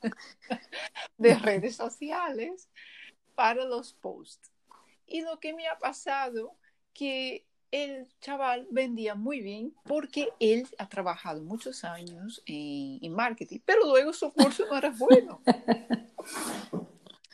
de 1.18 1.34
redes 1.34 1.76
sociales 1.76 2.70
para 3.34 3.64
los 3.64 3.92
posts. 3.92 4.50
Y 5.06 5.20
lo 5.20 5.38
que 5.38 5.52
me 5.52 5.68
ha 5.68 5.78
pasado 5.78 6.56
que 6.94 7.44
el 7.72 8.08
chaval 8.20 8.66
vendía 8.70 9.16
muy 9.16 9.40
bien 9.40 9.74
porque 9.84 10.28
él 10.38 10.66
ha 10.78 10.88
trabajado 10.88 11.42
muchos 11.42 11.84
años 11.84 12.42
en, 12.46 13.04
en 13.04 13.12
marketing, 13.12 13.58
pero 13.64 13.84
luego 13.86 14.12
su 14.12 14.32
curso 14.32 14.64
no 14.66 14.78
era 14.78 14.90
bueno. 14.90 15.42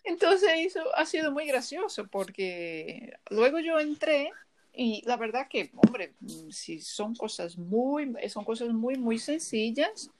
Entonces 0.05 0.51
eso 0.57 0.83
ha 0.97 1.05
sido 1.07 1.33
muy 1.33 1.47
gracioso 1.47 2.09
porque 2.09 3.15
luego 3.31 3.61
yo 3.61 3.79
entré 3.79 4.33
y 4.75 5.03
la 5.05 5.17
verdad 5.17 5.49
que, 5.49 5.71
hombre, 5.77 6.15
mm, 6.21 6.51
si 6.51 6.81
son 6.81 7.15
cosas 7.15 7.59
muy, 7.59 8.15
son 8.29 8.45
cosas 8.45 8.71
muy, 8.71 8.97
muy 8.97 9.19
sencillas, 9.19 10.11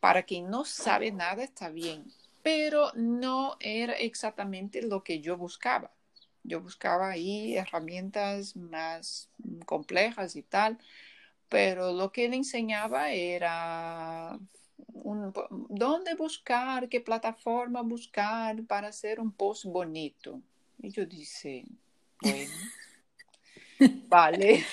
para 0.00 0.22
quien 0.22 0.50
no 0.50 0.64
sabe 0.64 1.12
nada 1.12 1.44
está 1.44 1.68
bien, 1.68 2.04
pero 2.42 2.90
no 2.94 3.56
era 3.60 3.92
exactamente 3.92 4.82
lo 4.82 5.04
que 5.04 5.20
yo 5.20 5.36
buscaba. 5.36 5.90
Yo 6.44 6.60
buscaba 6.60 7.10
ahí 7.10 7.56
herramientas 7.56 8.56
más 8.56 9.28
complejas 9.64 10.34
y 10.34 10.42
tal, 10.42 10.78
pero 11.48 11.92
lo 11.92 12.10
que 12.10 12.24
él 12.24 12.34
enseñaba 12.34 13.12
era 13.12 14.38
dónde 15.68 16.14
buscar, 16.14 16.88
qué 16.88 17.00
plataforma 17.00 17.82
buscar 17.82 18.64
para 18.64 18.88
hacer 18.88 19.20
un 19.20 19.30
post 19.30 19.66
bonito. 19.66 20.40
Y 20.80 20.90
yo 20.90 21.06
dije, 21.06 21.64
bueno. 22.20 22.52
Vale. 24.08 24.64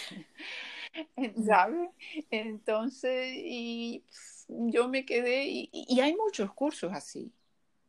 ¿Sabe? 1.45 1.89
Entonces, 2.29 3.33
y 3.35 4.03
yo 4.47 4.87
me 4.87 5.05
quedé, 5.05 5.45
y, 5.47 5.99
hay 5.99 6.15
muchos 6.15 6.51
cursos 6.53 6.91
así, 6.93 7.31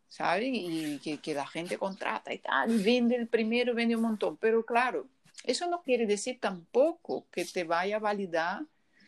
¿saben? 0.09 0.55
Y 0.55 0.99
que, 0.99 1.35
la 1.35 1.47
gente 1.47 1.79
contrata 1.79 2.33
y 2.33 2.39
tal, 2.39 2.71
y 2.71 2.83
vende 2.83 3.17
el 3.17 3.27
primero, 3.27 3.75
vende 3.75 3.97
un 3.97 4.03
montón, 4.03 4.37
pero 4.37 4.65
claro, 4.65 5.07
eso 5.45 5.69
no 5.69 5.83
quiere 5.83 6.07
decir 6.07 6.39
tampoco 6.41 7.27
que 7.31 7.45
te 7.45 7.65
vaya 7.65 7.97
a 7.97 8.01
validar. 8.01 8.63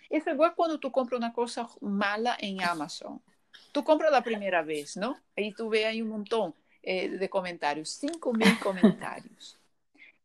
Es 0.09 0.27
igual 0.27 0.55
cuando 0.55 0.79
tú 0.79 0.91
compras 0.91 1.19
una 1.19 1.33
cosa 1.33 1.69
mala 1.81 2.37
en 2.39 2.63
Amazon. 2.63 3.21
Tú 3.73 3.85
compras 3.85 4.11
la 4.11 4.23
primera 4.23 4.63
vez, 4.63 4.97
¿no? 4.97 5.19
Ahí 5.37 5.53
tú 5.53 5.69
ves 5.69 5.87
ahí 5.87 6.03
un 6.03 6.09
montón 6.09 6.55
eh, 6.83 7.09
de 7.09 7.29
comentarios, 7.31 8.03
5.000 8.03 8.59
comentarios. 8.59 9.62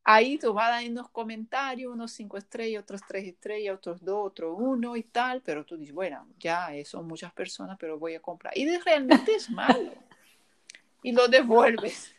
Ahí 0.09 0.37
tú 0.37 0.53
vas 0.53 0.81
en 0.83 0.95
los 0.95 1.09
comentarios, 1.09 1.91
unos 1.91 2.13
cinco 2.13 2.37
estrellas, 2.37 2.81
otros 2.81 3.01
tres 3.05 3.27
estrellas, 3.27 3.75
otros 3.75 4.01
dos, 4.05 4.27
otro 4.27 4.55
uno 4.55 4.95
y 4.95 5.03
tal, 5.03 5.41
pero 5.41 5.65
tú 5.65 5.75
dices, 5.75 5.93
bueno, 5.93 6.25
ya 6.39 6.73
eh, 6.73 6.85
son 6.85 7.05
muchas 7.05 7.33
personas, 7.33 7.77
pero 7.77 7.99
voy 7.99 8.15
a 8.15 8.21
comprar. 8.21 8.57
Y 8.57 8.65
realmente 8.77 9.35
es 9.35 9.49
malo. 9.49 9.91
Y 11.03 11.11
lo 11.11 11.27
devuelves. 11.27 12.15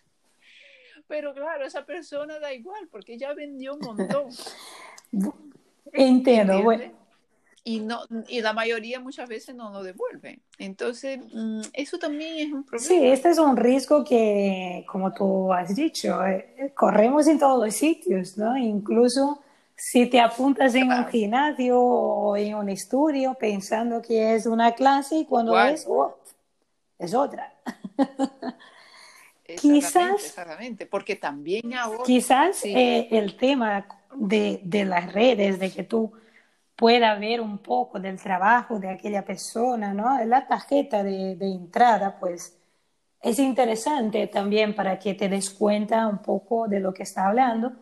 Pero 1.07 1.33
claro, 1.33 1.65
esa 1.65 1.87
persona 1.87 2.39
da 2.39 2.53
igual, 2.53 2.89
porque 2.89 3.17
ya 3.17 3.33
vendió 3.33 3.77
un 3.77 3.81
montón. 3.81 4.29
Entiendo, 5.95 6.63
bueno 6.63 6.98
y, 7.65 7.81
no, 7.81 8.01
y 8.29 8.41
la 8.41 8.53
mayoría 8.53 9.01
muchas 9.01 9.29
veces 9.29 9.55
no 9.55 9.71
lo 9.71 9.83
devuelven. 9.83 10.41
Entonces, 10.59 11.21
mm, 11.33 11.61
eso 11.73 11.99
también 11.99 12.37
es 12.39 12.53
un 12.53 12.65
problema. 12.65 12.89
Sí, 12.89 13.07
este 13.07 13.31
es 13.31 13.39
un 13.39 13.57
riesgo 13.57 14.05
que, 14.05 14.85
como 14.91 15.13
tú 15.13 15.53
has 15.53 15.75
dicho, 15.75 16.25
eh, 16.25 16.73
corremos 16.75 17.27
en 17.27 17.39
todos 17.39 17.65
los 17.65 17.75
sitios, 17.75 18.39
¿no? 18.39 18.57
Incluso 18.57 19.41
si 19.77 20.07
te 20.07 20.21
apuntas 20.21 20.75
en 20.75 20.91
un 20.91 21.07
gimnasio 21.07 21.81
o 21.81 22.37
en 22.37 22.55
un 22.55 22.69
estudio 22.69 23.35
pensando 23.35 24.03
que 24.03 24.35
es 24.35 24.47
una 24.47 24.73
clase 24.73 25.19
y 25.19 25.25
cuando 25.25 25.59
es, 25.61 25.87
oh, 25.89 26.19
es 26.99 27.15
otra. 27.15 27.55
quizás, 29.61 30.25
exactamente, 30.25 30.87
porque 30.87 31.17
también 31.17 31.75
ahora... 31.75 32.03
Quizás 32.05 32.65
eh, 32.65 33.09
el 33.11 33.37
tema 33.37 33.87
de, 34.17 34.61
de 34.65 34.85
las 34.85 35.13
redes, 35.13 35.59
de 35.59 35.71
que 35.71 35.85
tú 35.85 36.13
pueda 36.79 37.17
ver 37.17 37.41
un 37.41 37.59
poco 37.59 37.99
del 37.99 38.21
trabajo 38.23 38.79
de 38.79 38.89
aquella 38.89 39.25
persona, 39.25 39.93
¿no? 39.93 40.25
La 40.25 40.47
tarjeta 40.47 41.03
de, 41.03 41.33
entrada, 41.41 42.17
pues 42.21 42.57
es 43.21 43.41
interesante 43.41 44.29
también 44.29 44.77
para 44.77 44.97
que 44.97 45.15
te 45.15 45.29
des 45.29 45.51
cuenta 45.51 46.07
un 46.07 46.19
poco 46.19 46.69
de 46.69 46.79
lo 46.79 46.95
que 46.95 47.03
está 47.03 47.27
hablando. 47.27 47.73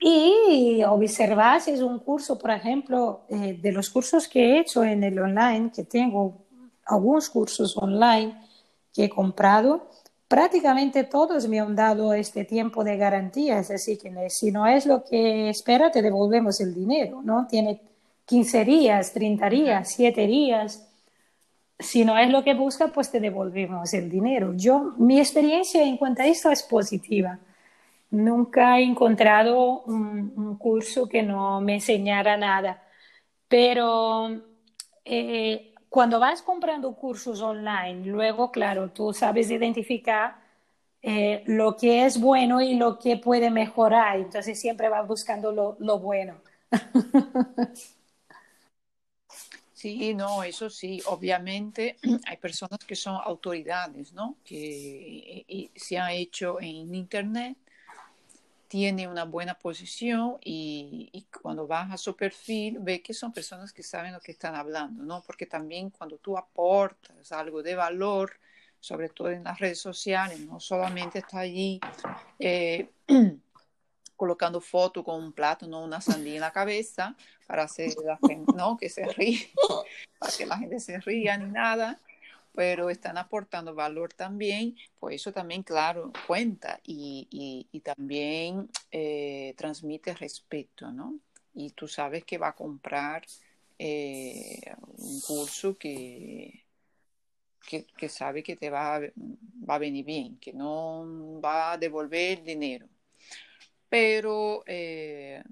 Y 0.00 0.82
observar 0.84 1.60
si 1.60 1.72
es 1.72 1.82
un 1.82 1.98
curso, 1.98 2.38
por 2.38 2.50
ejemplo, 2.50 3.26
eh, 3.28 3.58
de 3.60 3.72
los 3.72 3.90
cursos 3.90 4.26
que 4.26 4.40
he 4.40 4.60
hecho 4.60 4.82
en 4.84 5.04
el 5.04 5.18
online, 5.18 5.70
que 5.70 5.84
tengo 5.84 6.46
algunos 6.86 7.28
cursos 7.28 7.76
online 7.76 8.40
que 8.94 9.04
he 9.04 9.10
comprado, 9.10 9.90
prácticamente 10.28 11.04
todos 11.04 11.46
me 11.46 11.60
han 11.60 11.76
dado 11.76 12.14
este 12.14 12.44
tiempo 12.46 12.84
de 12.84 12.96
garantía, 12.96 13.58
es 13.58 13.68
decir, 13.68 13.98
que 13.98 14.30
si 14.30 14.50
no 14.50 14.66
es 14.66 14.86
lo 14.86 15.04
que 15.04 15.50
espera, 15.50 15.90
te 15.90 16.00
devolvemos 16.00 16.58
el 16.60 16.74
dinero, 16.74 17.20
¿no? 17.22 17.46
Tiene 17.46 17.93
15 18.26 18.64
días, 18.64 19.12
30 19.12 19.50
días, 19.50 19.88
7 19.92 20.26
días. 20.26 20.88
Si 21.78 22.04
no 22.04 22.16
es 22.18 22.30
lo 22.30 22.44
que 22.44 22.54
busca, 22.54 22.88
pues 22.88 23.10
te 23.10 23.20
devolvemos 23.20 23.92
el 23.94 24.08
dinero. 24.10 24.54
Yo, 24.56 24.94
mi 24.98 25.18
experiencia 25.18 25.82
en 25.82 25.96
cuanto 25.96 26.22
a 26.22 26.26
esto 26.26 26.50
es 26.50 26.62
positiva. 26.62 27.38
Nunca 28.10 28.78
he 28.78 28.84
encontrado 28.84 29.82
un, 29.82 30.56
curso 30.58 31.08
que 31.08 31.22
no 31.22 31.60
me 31.60 31.74
enseñara 31.74 32.36
nada. 32.36 32.82
Pero 33.48 34.30
eh, 35.04 35.74
cuando 35.88 36.20
vas 36.20 36.42
comprando 36.42 36.94
cursos 36.94 37.40
online, 37.42 38.06
luego, 38.06 38.50
claro, 38.52 38.90
tú 38.90 39.12
sabes 39.12 39.50
identificar 39.50 40.36
eh, 41.02 41.42
lo 41.46 41.76
que 41.76 42.06
es 42.06 42.20
bueno 42.20 42.60
y 42.60 42.74
lo 42.76 42.98
que 42.98 43.16
puede 43.18 43.50
mejorar. 43.50 44.18
Entonces 44.18 44.58
siempre 44.60 44.88
vas 44.88 45.06
buscando 45.06 45.52
lo, 45.52 45.76
lo 45.80 45.98
bueno. 45.98 46.36
Sí, 49.84 50.14
no, 50.14 50.42
eso 50.42 50.70
sí, 50.70 51.02
obviamente 51.04 51.98
hay 52.26 52.38
personas 52.38 52.78
que 52.86 52.96
son 52.96 53.20
autoridades, 53.22 54.14
¿no? 54.14 54.38
Que 54.42 55.70
se 55.76 55.98
han 55.98 56.12
hecho 56.12 56.58
en 56.58 56.94
Internet, 56.94 57.58
tiene 58.66 59.06
una 59.06 59.24
buena 59.24 59.52
posición 59.58 60.38
y, 60.42 61.10
y, 61.12 61.26
cuando 61.42 61.66
vas 61.66 61.92
a 61.92 61.98
su 61.98 62.16
perfil 62.16 62.78
ve 62.80 63.02
que 63.02 63.12
son 63.12 63.30
personas 63.30 63.74
que 63.74 63.82
saben 63.82 64.14
lo 64.14 64.20
que 64.20 64.32
están 64.32 64.54
hablando, 64.54 65.02
¿no? 65.02 65.22
Porque 65.22 65.44
también 65.44 65.90
cuando 65.90 66.16
tú 66.16 66.38
aportas 66.38 67.30
algo 67.32 67.62
de 67.62 67.74
valor, 67.74 68.40
sobre 68.80 69.10
todo 69.10 69.32
en 69.32 69.44
las 69.44 69.58
redes 69.58 69.80
sociales, 69.80 70.40
no 70.40 70.60
solamente 70.60 71.18
está 71.18 71.40
allí 71.40 71.78
eh, 72.38 72.88
colocando 74.16 74.60
foto 74.60 75.02
con 75.02 75.22
un 75.22 75.32
plátano 75.32 75.82
una 75.82 76.00
sandía 76.00 76.34
en 76.34 76.40
la 76.40 76.52
cabeza 76.52 77.16
para 77.46 77.64
hacer 77.64 77.94
la 78.04 78.18
gente, 78.26 78.52
no, 78.54 78.76
que 78.76 78.88
se 78.88 79.04
ríe, 79.06 79.50
para 80.18 80.32
que 80.32 80.46
la 80.46 80.58
gente 80.58 80.80
se 80.80 81.00
ría 81.00 81.36
ni 81.36 81.50
nada, 81.50 82.00
pero 82.54 82.88
están 82.88 83.18
aportando 83.18 83.74
valor 83.74 84.12
también, 84.12 84.76
pues 85.00 85.16
eso 85.16 85.32
también, 85.32 85.62
claro, 85.62 86.12
cuenta 86.26 86.80
y, 86.84 87.28
y, 87.70 87.80
también 87.80 88.70
eh, 88.90 89.54
transmite 89.56 90.14
respeto, 90.14 90.92
¿no? 90.92 91.18
Y 91.52 91.70
tú 91.70 91.88
sabes 91.88 92.24
que 92.24 92.38
va 92.38 92.48
a 92.48 92.54
comprar 92.54 93.24
eh, 93.78 94.60
un 94.96 95.20
curso 95.20 95.76
que, 95.76 96.64
que, 97.66 97.86
que, 97.86 98.08
sabe 98.08 98.42
que 98.42 98.56
te 98.56 98.70
va 98.70 99.00
va 99.68 99.74
a 99.74 99.78
venir 99.78 100.04
bien, 100.04 100.38
que 100.38 100.52
no 100.52 101.40
va 101.42 101.72
a 101.72 101.78
devolver 101.78 102.42
dinero. 102.44 102.88
Pero 103.88 104.64
eh, 104.66 105.42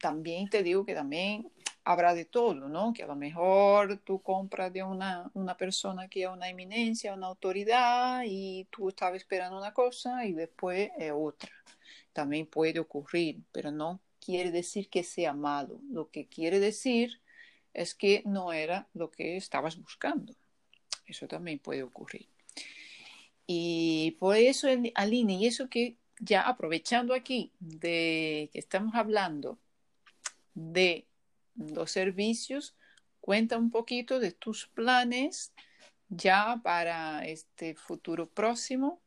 también 0.00 0.48
te 0.48 0.62
digo 0.62 0.84
que 0.86 0.94
también 0.94 1.50
habrá 1.84 2.14
de 2.14 2.24
todo, 2.24 2.54
¿no? 2.54 2.92
Que 2.92 3.02
a 3.02 3.06
lo 3.06 3.16
mejor 3.16 3.98
tú 3.98 4.22
compras 4.22 4.72
de 4.72 4.82
una, 4.82 5.30
una 5.34 5.56
persona 5.56 6.08
que 6.08 6.22
es 6.22 6.28
una 6.28 6.48
eminencia, 6.48 7.14
una 7.14 7.26
autoridad 7.26 8.22
y 8.26 8.66
tú 8.70 8.88
estabas 8.88 9.16
esperando 9.16 9.58
una 9.58 9.74
cosa 9.74 10.24
y 10.24 10.32
después 10.32 10.90
es 10.98 11.12
otra. 11.14 11.50
También 12.12 12.46
puede 12.46 12.78
ocurrir, 12.78 13.40
pero 13.52 13.70
no 13.70 14.00
quiere 14.24 14.50
decir 14.50 14.88
que 14.88 15.02
sea 15.02 15.32
malo. 15.32 15.80
Lo 15.90 16.10
que 16.10 16.26
quiere 16.26 16.60
decir 16.60 17.20
es 17.74 17.94
que 17.94 18.22
no 18.24 18.52
era 18.52 18.86
lo 18.94 19.10
que 19.10 19.36
estabas 19.36 19.80
buscando. 19.80 20.34
Eso 21.06 21.26
también 21.26 21.58
puede 21.58 21.82
ocurrir. 21.82 22.28
Y 23.46 24.16
por 24.20 24.36
eso, 24.36 24.68
Aline, 24.94 25.34
y 25.34 25.46
eso 25.46 25.68
que 25.68 25.96
ya 26.22 26.42
aprovechando 26.42 27.14
aquí 27.14 27.50
de 27.58 28.48
que 28.52 28.58
estamos 28.60 28.94
hablando 28.94 29.58
de 30.54 31.04
los 31.56 31.90
servicios, 31.90 32.76
cuenta 33.20 33.58
un 33.58 33.70
poquito 33.70 34.20
de 34.20 34.30
tus 34.30 34.68
planes 34.68 35.52
ya 36.08 36.60
para 36.62 37.26
este 37.26 37.74
futuro 37.74 38.28
próximo 38.28 39.00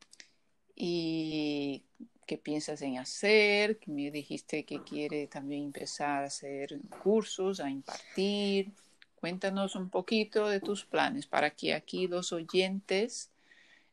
y 0.76 1.84
qué 2.28 2.38
piensas 2.38 2.82
en 2.82 2.97
hacer, 2.97 3.80
me 3.86 4.11
dijiste 4.11 4.66
que 4.66 4.84
quiere 4.84 5.28
también 5.28 5.63
empezar 5.63 6.24
a 6.24 6.28
hacer 6.28 6.80
cursos, 7.01 7.61
a 7.61 7.70
impartir. 7.70 8.74
Cuéntanos 9.16 9.76
un 9.76 9.89
poquito 9.89 10.47
de 10.49 10.59
tus 10.59 10.84
planes 10.84 11.28
para 11.28 11.51
que 11.51 11.74
aquí 11.74 12.07
los 12.07 12.34
oyentes 12.34 13.32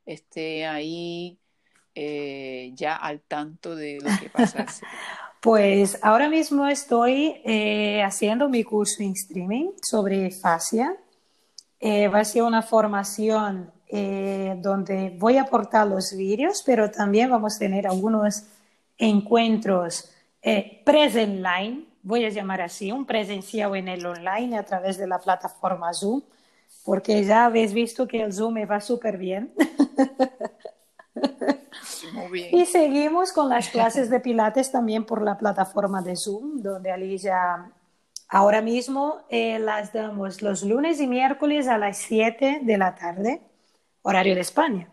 estén 0.07 0.69
ahí 0.69 1.39
eh, 1.95 2.73
ya 2.75 2.97
al 2.97 3.21
tanto 3.21 3.75
de 3.75 3.99
lo 4.01 4.11
que 4.21 4.31
pasa. 4.31 4.67
Pues 5.43 5.99
ahora 6.03 6.29
mismo 6.29 6.69
estoy 6.69 7.43
eh, 7.45 8.01
haciendo 8.05 8.49
mi 8.49 8.63
curso 8.63 9.03
en 9.03 9.11
streaming 9.11 9.71
sobre 9.83 10.31
fascia. 10.31 10.97
Eh, 11.81 12.07
va 12.07 12.21
a 12.21 12.25
ser 12.25 12.45
una 12.45 12.63
formación 12.63 13.73
eh, 13.89 14.55
donde 14.59 15.17
voy 15.19 15.39
a 15.39 15.43
aportar 15.43 15.89
los 15.89 16.17
vídeos, 16.17 16.63
pero 16.65 16.93
también 16.93 17.29
vamos 17.29 17.57
a 17.57 17.59
tener 17.59 17.89
algunos 17.89 18.45
encuentros 18.97 20.13
online, 20.45 21.87
voy 22.05 22.25
a 22.25 22.29
llamar 22.29 22.61
así, 22.61 22.93
un 22.93 23.05
presencial 23.05 23.75
en 23.75 23.89
el 23.89 24.07
online 24.07 24.57
a 24.57 24.63
través 24.63 24.97
de 24.97 25.09
la 25.09 25.19
plataforma 25.19 25.93
Zoom, 25.93 26.23
porque 26.85 27.25
ya 27.25 27.47
habéis 27.47 27.73
visto 27.75 28.07
que 28.07 28.23
el 28.23 28.33
Zoom 28.33 28.55
me 28.55 28.65
va 28.65 28.81
súper 28.81 29.19
bien. 29.19 29.53
Y 32.53 32.67
seguimos 32.67 33.33
con 33.33 33.49
las 33.49 33.69
clases 33.69 34.11
de 34.11 34.21
Pilates 34.21 34.71
también 34.71 35.05
por 35.05 35.23
la 35.23 35.39
plataforma 35.39 36.03
de 36.03 36.17
Zoom, 36.17 36.63
donde 36.63 36.91
Alicia 36.91 37.71
ahora 38.29 38.63
mismo 38.63 39.21
eh, 39.29 39.59
las 39.59 39.93
damos 39.93 40.43
los 40.43 40.63
lunes 40.63 41.01
y 41.01 41.07
miércoles 41.07 41.69
a 41.69 41.79
las 41.79 41.99
7 41.99 42.61
de 42.63 42.79
la 42.79 42.95
tarde, 42.95 43.43
horario 44.03 44.35
de 44.35 44.41
España. 44.41 44.89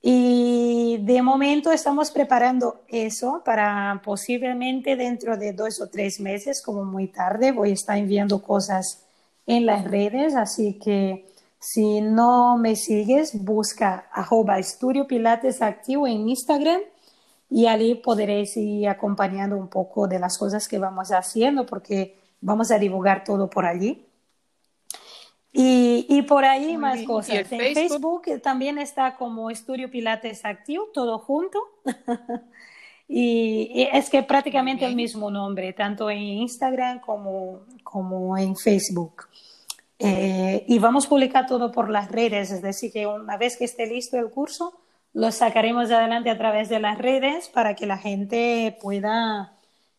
Y 0.00 0.98
de 1.02 1.22
momento 1.22 1.72
estamos 1.72 2.10
preparando 2.12 2.82
eso 2.86 3.42
para 3.44 4.00
posiblemente 4.04 4.94
dentro 4.94 5.36
de 5.36 5.52
dos 5.52 5.80
o 5.80 5.88
tres 5.88 6.20
meses, 6.20 6.62
como 6.62 6.84
muy 6.84 7.08
tarde, 7.08 7.50
voy 7.50 7.70
a 7.70 7.74
estar 7.74 7.96
enviando 7.96 8.40
cosas 8.42 9.04
en 9.46 9.66
las 9.66 9.84
redes, 9.84 10.36
así 10.36 10.78
que 10.78 11.26
si 11.60 12.00
no 12.00 12.56
me 12.56 12.76
sigues, 12.76 13.42
busca 13.44 14.08
arroba 14.12 14.58
Estudio 14.58 15.06
Pilates 15.06 15.60
Activo 15.60 16.06
en 16.06 16.28
Instagram 16.28 16.80
y 17.50 17.66
allí 17.66 17.94
podréis 17.96 18.56
ir 18.56 18.88
acompañando 18.88 19.56
un 19.56 19.68
poco 19.68 20.06
de 20.06 20.18
las 20.18 20.38
cosas 20.38 20.68
que 20.68 20.78
vamos 20.78 21.10
haciendo 21.10 21.66
porque 21.66 22.16
vamos 22.40 22.70
a 22.70 22.78
divulgar 22.78 23.24
todo 23.24 23.50
por 23.50 23.66
allí. 23.66 24.04
Y, 25.52 26.06
y 26.08 26.22
por 26.22 26.44
ahí 26.44 26.76
más 26.76 27.02
cosas. 27.02 27.34
En 27.34 27.46
Facebook? 27.46 28.40
también 28.42 28.78
está 28.78 29.16
como 29.16 29.50
Estudio 29.50 29.90
Pilates 29.90 30.44
Activo, 30.44 30.88
todo 30.92 31.18
junto. 31.18 31.58
y, 33.08 33.88
es 33.92 34.10
que 34.10 34.22
prácticamente 34.22 34.84
el 34.84 34.94
mismo 34.94 35.30
nombre, 35.30 35.72
tanto 35.72 36.10
en 36.10 36.18
Instagram 36.18 37.00
como, 37.00 37.62
como 37.82 38.36
en 38.36 38.54
Facebook. 38.54 39.24
Eh, 40.00 40.64
y 40.68 40.78
vamos 40.78 41.06
a 41.06 41.08
publicar 41.08 41.46
todo 41.46 41.72
por 41.72 41.90
las 41.90 42.10
redes, 42.10 42.50
es 42.52 42.62
decir, 42.62 42.92
que 42.92 43.06
una 43.06 43.36
vez 43.36 43.56
que 43.56 43.64
esté 43.64 43.86
listo 43.86 44.16
el 44.18 44.30
curso, 44.30 44.80
lo 45.12 45.32
sacaremos 45.32 45.90
adelante 45.90 46.30
a 46.30 46.38
través 46.38 46.68
de 46.68 46.78
las 46.80 46.98
redes 46.98 47.48
para 47.48 47.74
que 47.74 47.86
la 47.86 47.98
gente 47.98 48.76
pueda 48.80 49.56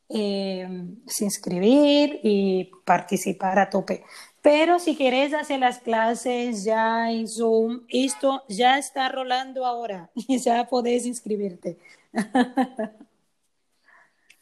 eh, 0.09 0.67
se 1.07 1.25
inscribir 1.25 2.19
y 2.23 2.71
participar 2.85 3.59
a 3.59 3.69
tope. 3.69 4.03
Pero 4.41 4.79
si 4.79 4.95
queréis 4.95 5.33
hacer 5.33 5.59
las 5.59 5.79
clases 5.79 6.63
ya 6.63 7.11
en 7.11 7.27
Zoom, 7.27 7.81
esto 7.89 8.43
ya 8.47 8.77
está 8.77 9.09
rolando 9.09 9.65
ahora 9.65 10.09
y 10.15 10.39
ya 10.39 10.65
podéis 10.67 11.05
inscribirte. 11.05 11.77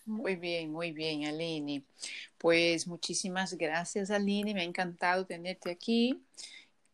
Muy 0.06 0.38
bien, 0.38 0.72
muy 0.72 0.94
bien, 0.94 1.26
Aline. 1.26 1.84
Pues 2.38 2.88
muchísimas 2.88 3.54
gracias, 3.56 4.12
Aline. 4.12 4.54
Me 4.54 4.62
ha 4.62 4.66
encantado 4.66 5.26
tenerte 5.26 5.72
aquí. 5.72 6.24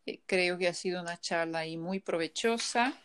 Eh, 0.06 0.20
creo 0.26 0.58
que 0.58 0.68
ha 0.68 0.74
sido 0.74 1.02
una 1.02 1.20
charla 1.20 1.60
ahí 1.60 1.76
muy 1.76 2.00
provechosa. 2.00 2.98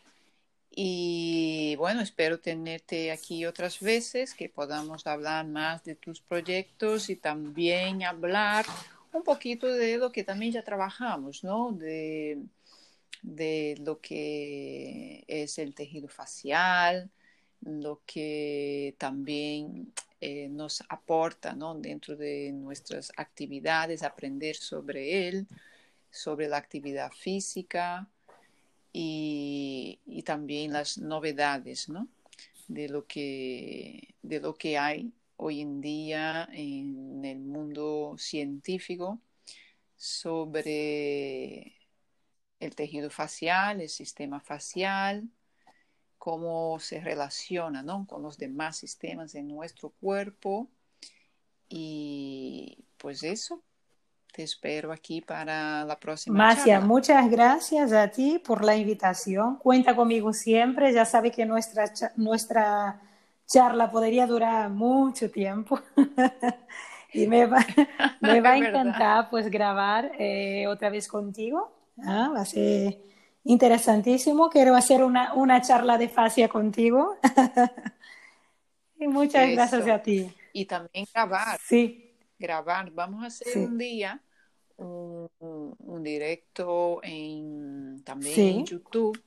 Y 0.71 1.75
bueno, 1.77 2.01
espero 2.01 2.39
tenerte 2.39 3.11
aquí 3.11 3.45
otras 3.45 3.79
veces, 3.79 4.33
que 4.33 4.49
podamos 4.49 5.07
hablar 5.07 5.47
más 5.47 5.83
de 5.83 5.95
tus 5.95 6.21
proyectos 6.21 7.09
y 7.09 7.15
también 7.15 8.03
hablar 8.03 8.65
un 9.11 9.23
poquito 9.23 9.67
de 9.67 9.97
lo 9.97 10.11
que 10.11 10.23
también 10.23 10.53
ya 10.53 10.63
trabajamos, 10.63 11.43
¿no? 11.43 11.71
De, 11.71 12.39
de 13.21 13.75
lo 13.83 13.99
que 13.99 15.25
es 15.27 15.57
el 15.57 15.73
tejido 15.73 16.07
facial, 16.07 17.09
lo 17.61 18.01
que 18.05 18.95
también 18.97 19.91
eh, 20.21 20.49
nos 20.49 20.83
aporta 20.89 21.53
¿no? 21.53 21.75
dentro 21.75 22.15
de 22.15 22.51
nuestras 22.51 23.11
actividades, 23.15 24.03
aprender 24.03 24.55
sobre 24.55 25.27
él, 25.27 25.47
sobre 26.11 26.47
la 26.47 26.57
actividad 26.57 27.11
física 27.11 28.07
y, 28.91 29.99
y 30.05 30.23
también 30.23 30.73
las 30.73 30.97
novedades 30.97 31.89
¿no? 31.89 32.07
de, 32.67 32.89
lo 32.89 33.05
que, 33.05 34.15
de 34.21 34.39
lo 34.39 34.55
que 34.55 34.77
hay 34.77 35.11
hoy 35.37 35.61
en 35.61 35.79
día 35.79 36.49
en 36.51 37.23
el 37.23 37.39
mundo 37.39 38.15
científico 38.17 39.19
sobre 39.95 41.75
el 42.59 42.75
tejido 42.75 43.09
facial, 43.09 43.81
el 43.81 43.89
sistema 43.89 44.41
facial, 44.41 45.29
cómo 46.19 46.77
se 46.79 46.99
relaciona 46.99 47.81
¿no? 47.81 48.05
con 48.05 48.21
los 48.21 48.37
demás 48.37 48.77
sistemas 48.77 49.31
de 49.33 49.41
nuestro 49.41 49.89
cuerpo. 50.01 50.67
Y 51.69 52.77
pues 52.97 53.23
eso, 53.23 53.63
te 54.33 54.43
espero 54.43 54.91
aquí 54.91 55.21
para 55.21 55.85
la 55.85 55.99
próxima. 55.99 56.37
Macia, 56.37 56.81
muchas 56.81 57.29
gracias 57.31 57.93
a 57.93 58.09
ti 58.09 58.37
por 58.37 58.63
la 58.63 58.75
invitación. 58.75 59.55
Cuenta 59.57 59.95
conmigo 59.95 60.33
siempre. 60.33 60.93
Ya 60.93 61.05
sabe 61.05 61.31
que 61.31 61.45
nuestra, 61.45 61.85
nuestra 62.17 63.01
charla 63.47 63.89
podría 63.89 64.27
durar 64.27 64.69
mucho 64.69 65.31
tiempo. 65.31 65.79
y 67.13 67.27
me 67.27 67.45
va, 67.45 67.65
me 68.19 68.41
va 68.41 68.51
a 68.51 68.57
encantar 68.57 69.29
pues 69.29 69.49
grabar 69.49 70.11
eh, 70.19 70.67
otra 70.67 70.89
vez 70.89 71.07
contigo. 71.07 71.71
¿ah? 72.03 72.31
Va 72.35 72.41
a 72.41 72.45
ser 72.45 72.97
Interesantísimo. 73.43 74.49
Quiero 74.49 74.75
hacer 74.75 75.03
una, 75.03 75.33
una 75.33 75.61
charla 75.61 75.97
de 75.97 76.09
fascia 76.09 76.47
contigo. 76.49 77.17
Y 78.99 79.07
muchas 79.07 79.49
gracias 79.51 79.87
a 79.87 80.01
ti. 80.01 80.29
Y 80.51 80.65
también 80.65 81.07
grabar. 81.13 81.57
Sí. 81.63 82.17
Grabar. 82.37 82.91
Vamos 82.91 83.23
a 83.23 83.27
hacer 83.27 83.57
un 83.57 83.77
día 83.77 84.21
un, 84.75 85.29
un, 85.39 86.03
directo 86.03 86.99
en, 87.01 88.01
también 88.03 88.39
en 88.39 88.65
YouTube 88.65 89.21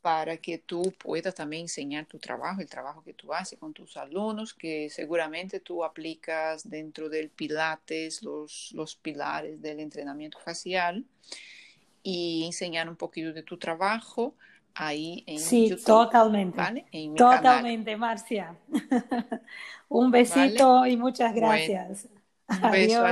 para 0.00 0.36
que 0.38 0.58
tú 0.58 0.94
puedas 0.98 1.34
también 1.34 1.62
enseñar 1.62 2.06
tu 2.06 2.18
trabajo, 2.18 2.60
el 2.60 2.68
trabajo 2.68 3.02
que 3.02 3.12
tú 3.12 3.34
haces 3.34 3.58
con 3.58 3.74
tus 3.74 3.96
alumnos, 3.96 4.54
que 4.54 4.88
seguramente 4.88 5.60
tú 5.60 5.84
aplicas 5.84 6.68
dentro 6.68 7.08
del 7.08 7.28
Pilates, 7.28 8.22
los, 8.22 8.70
los 8.72 8.96
pilares 8.96 9.60
del 9.60 9.80
entrenamiento 9.80 10.38
facial, 10.38 11.04
y 12.02 12.44
enseñar 12.46 12.88
un 12.88 12.96
poquito 12.96 13.32
de 13.32 13.42
tu 13.42 13.58
trabajo 13.58 14.34
ahí 14.74 15.24
en 15.26 15.38
sí, 15.38 15.76
totalmente. 15.84 16.86
totalmente, 17.16 17.96
Marcia. 17.96 18.56
un 19.88 20.10
besito 20.10 20.86
y 20.86 20.96
muchas 20.96 21.34
gracias. 21.34 22.08
un 22.48 22.70
beso 22.70 23.04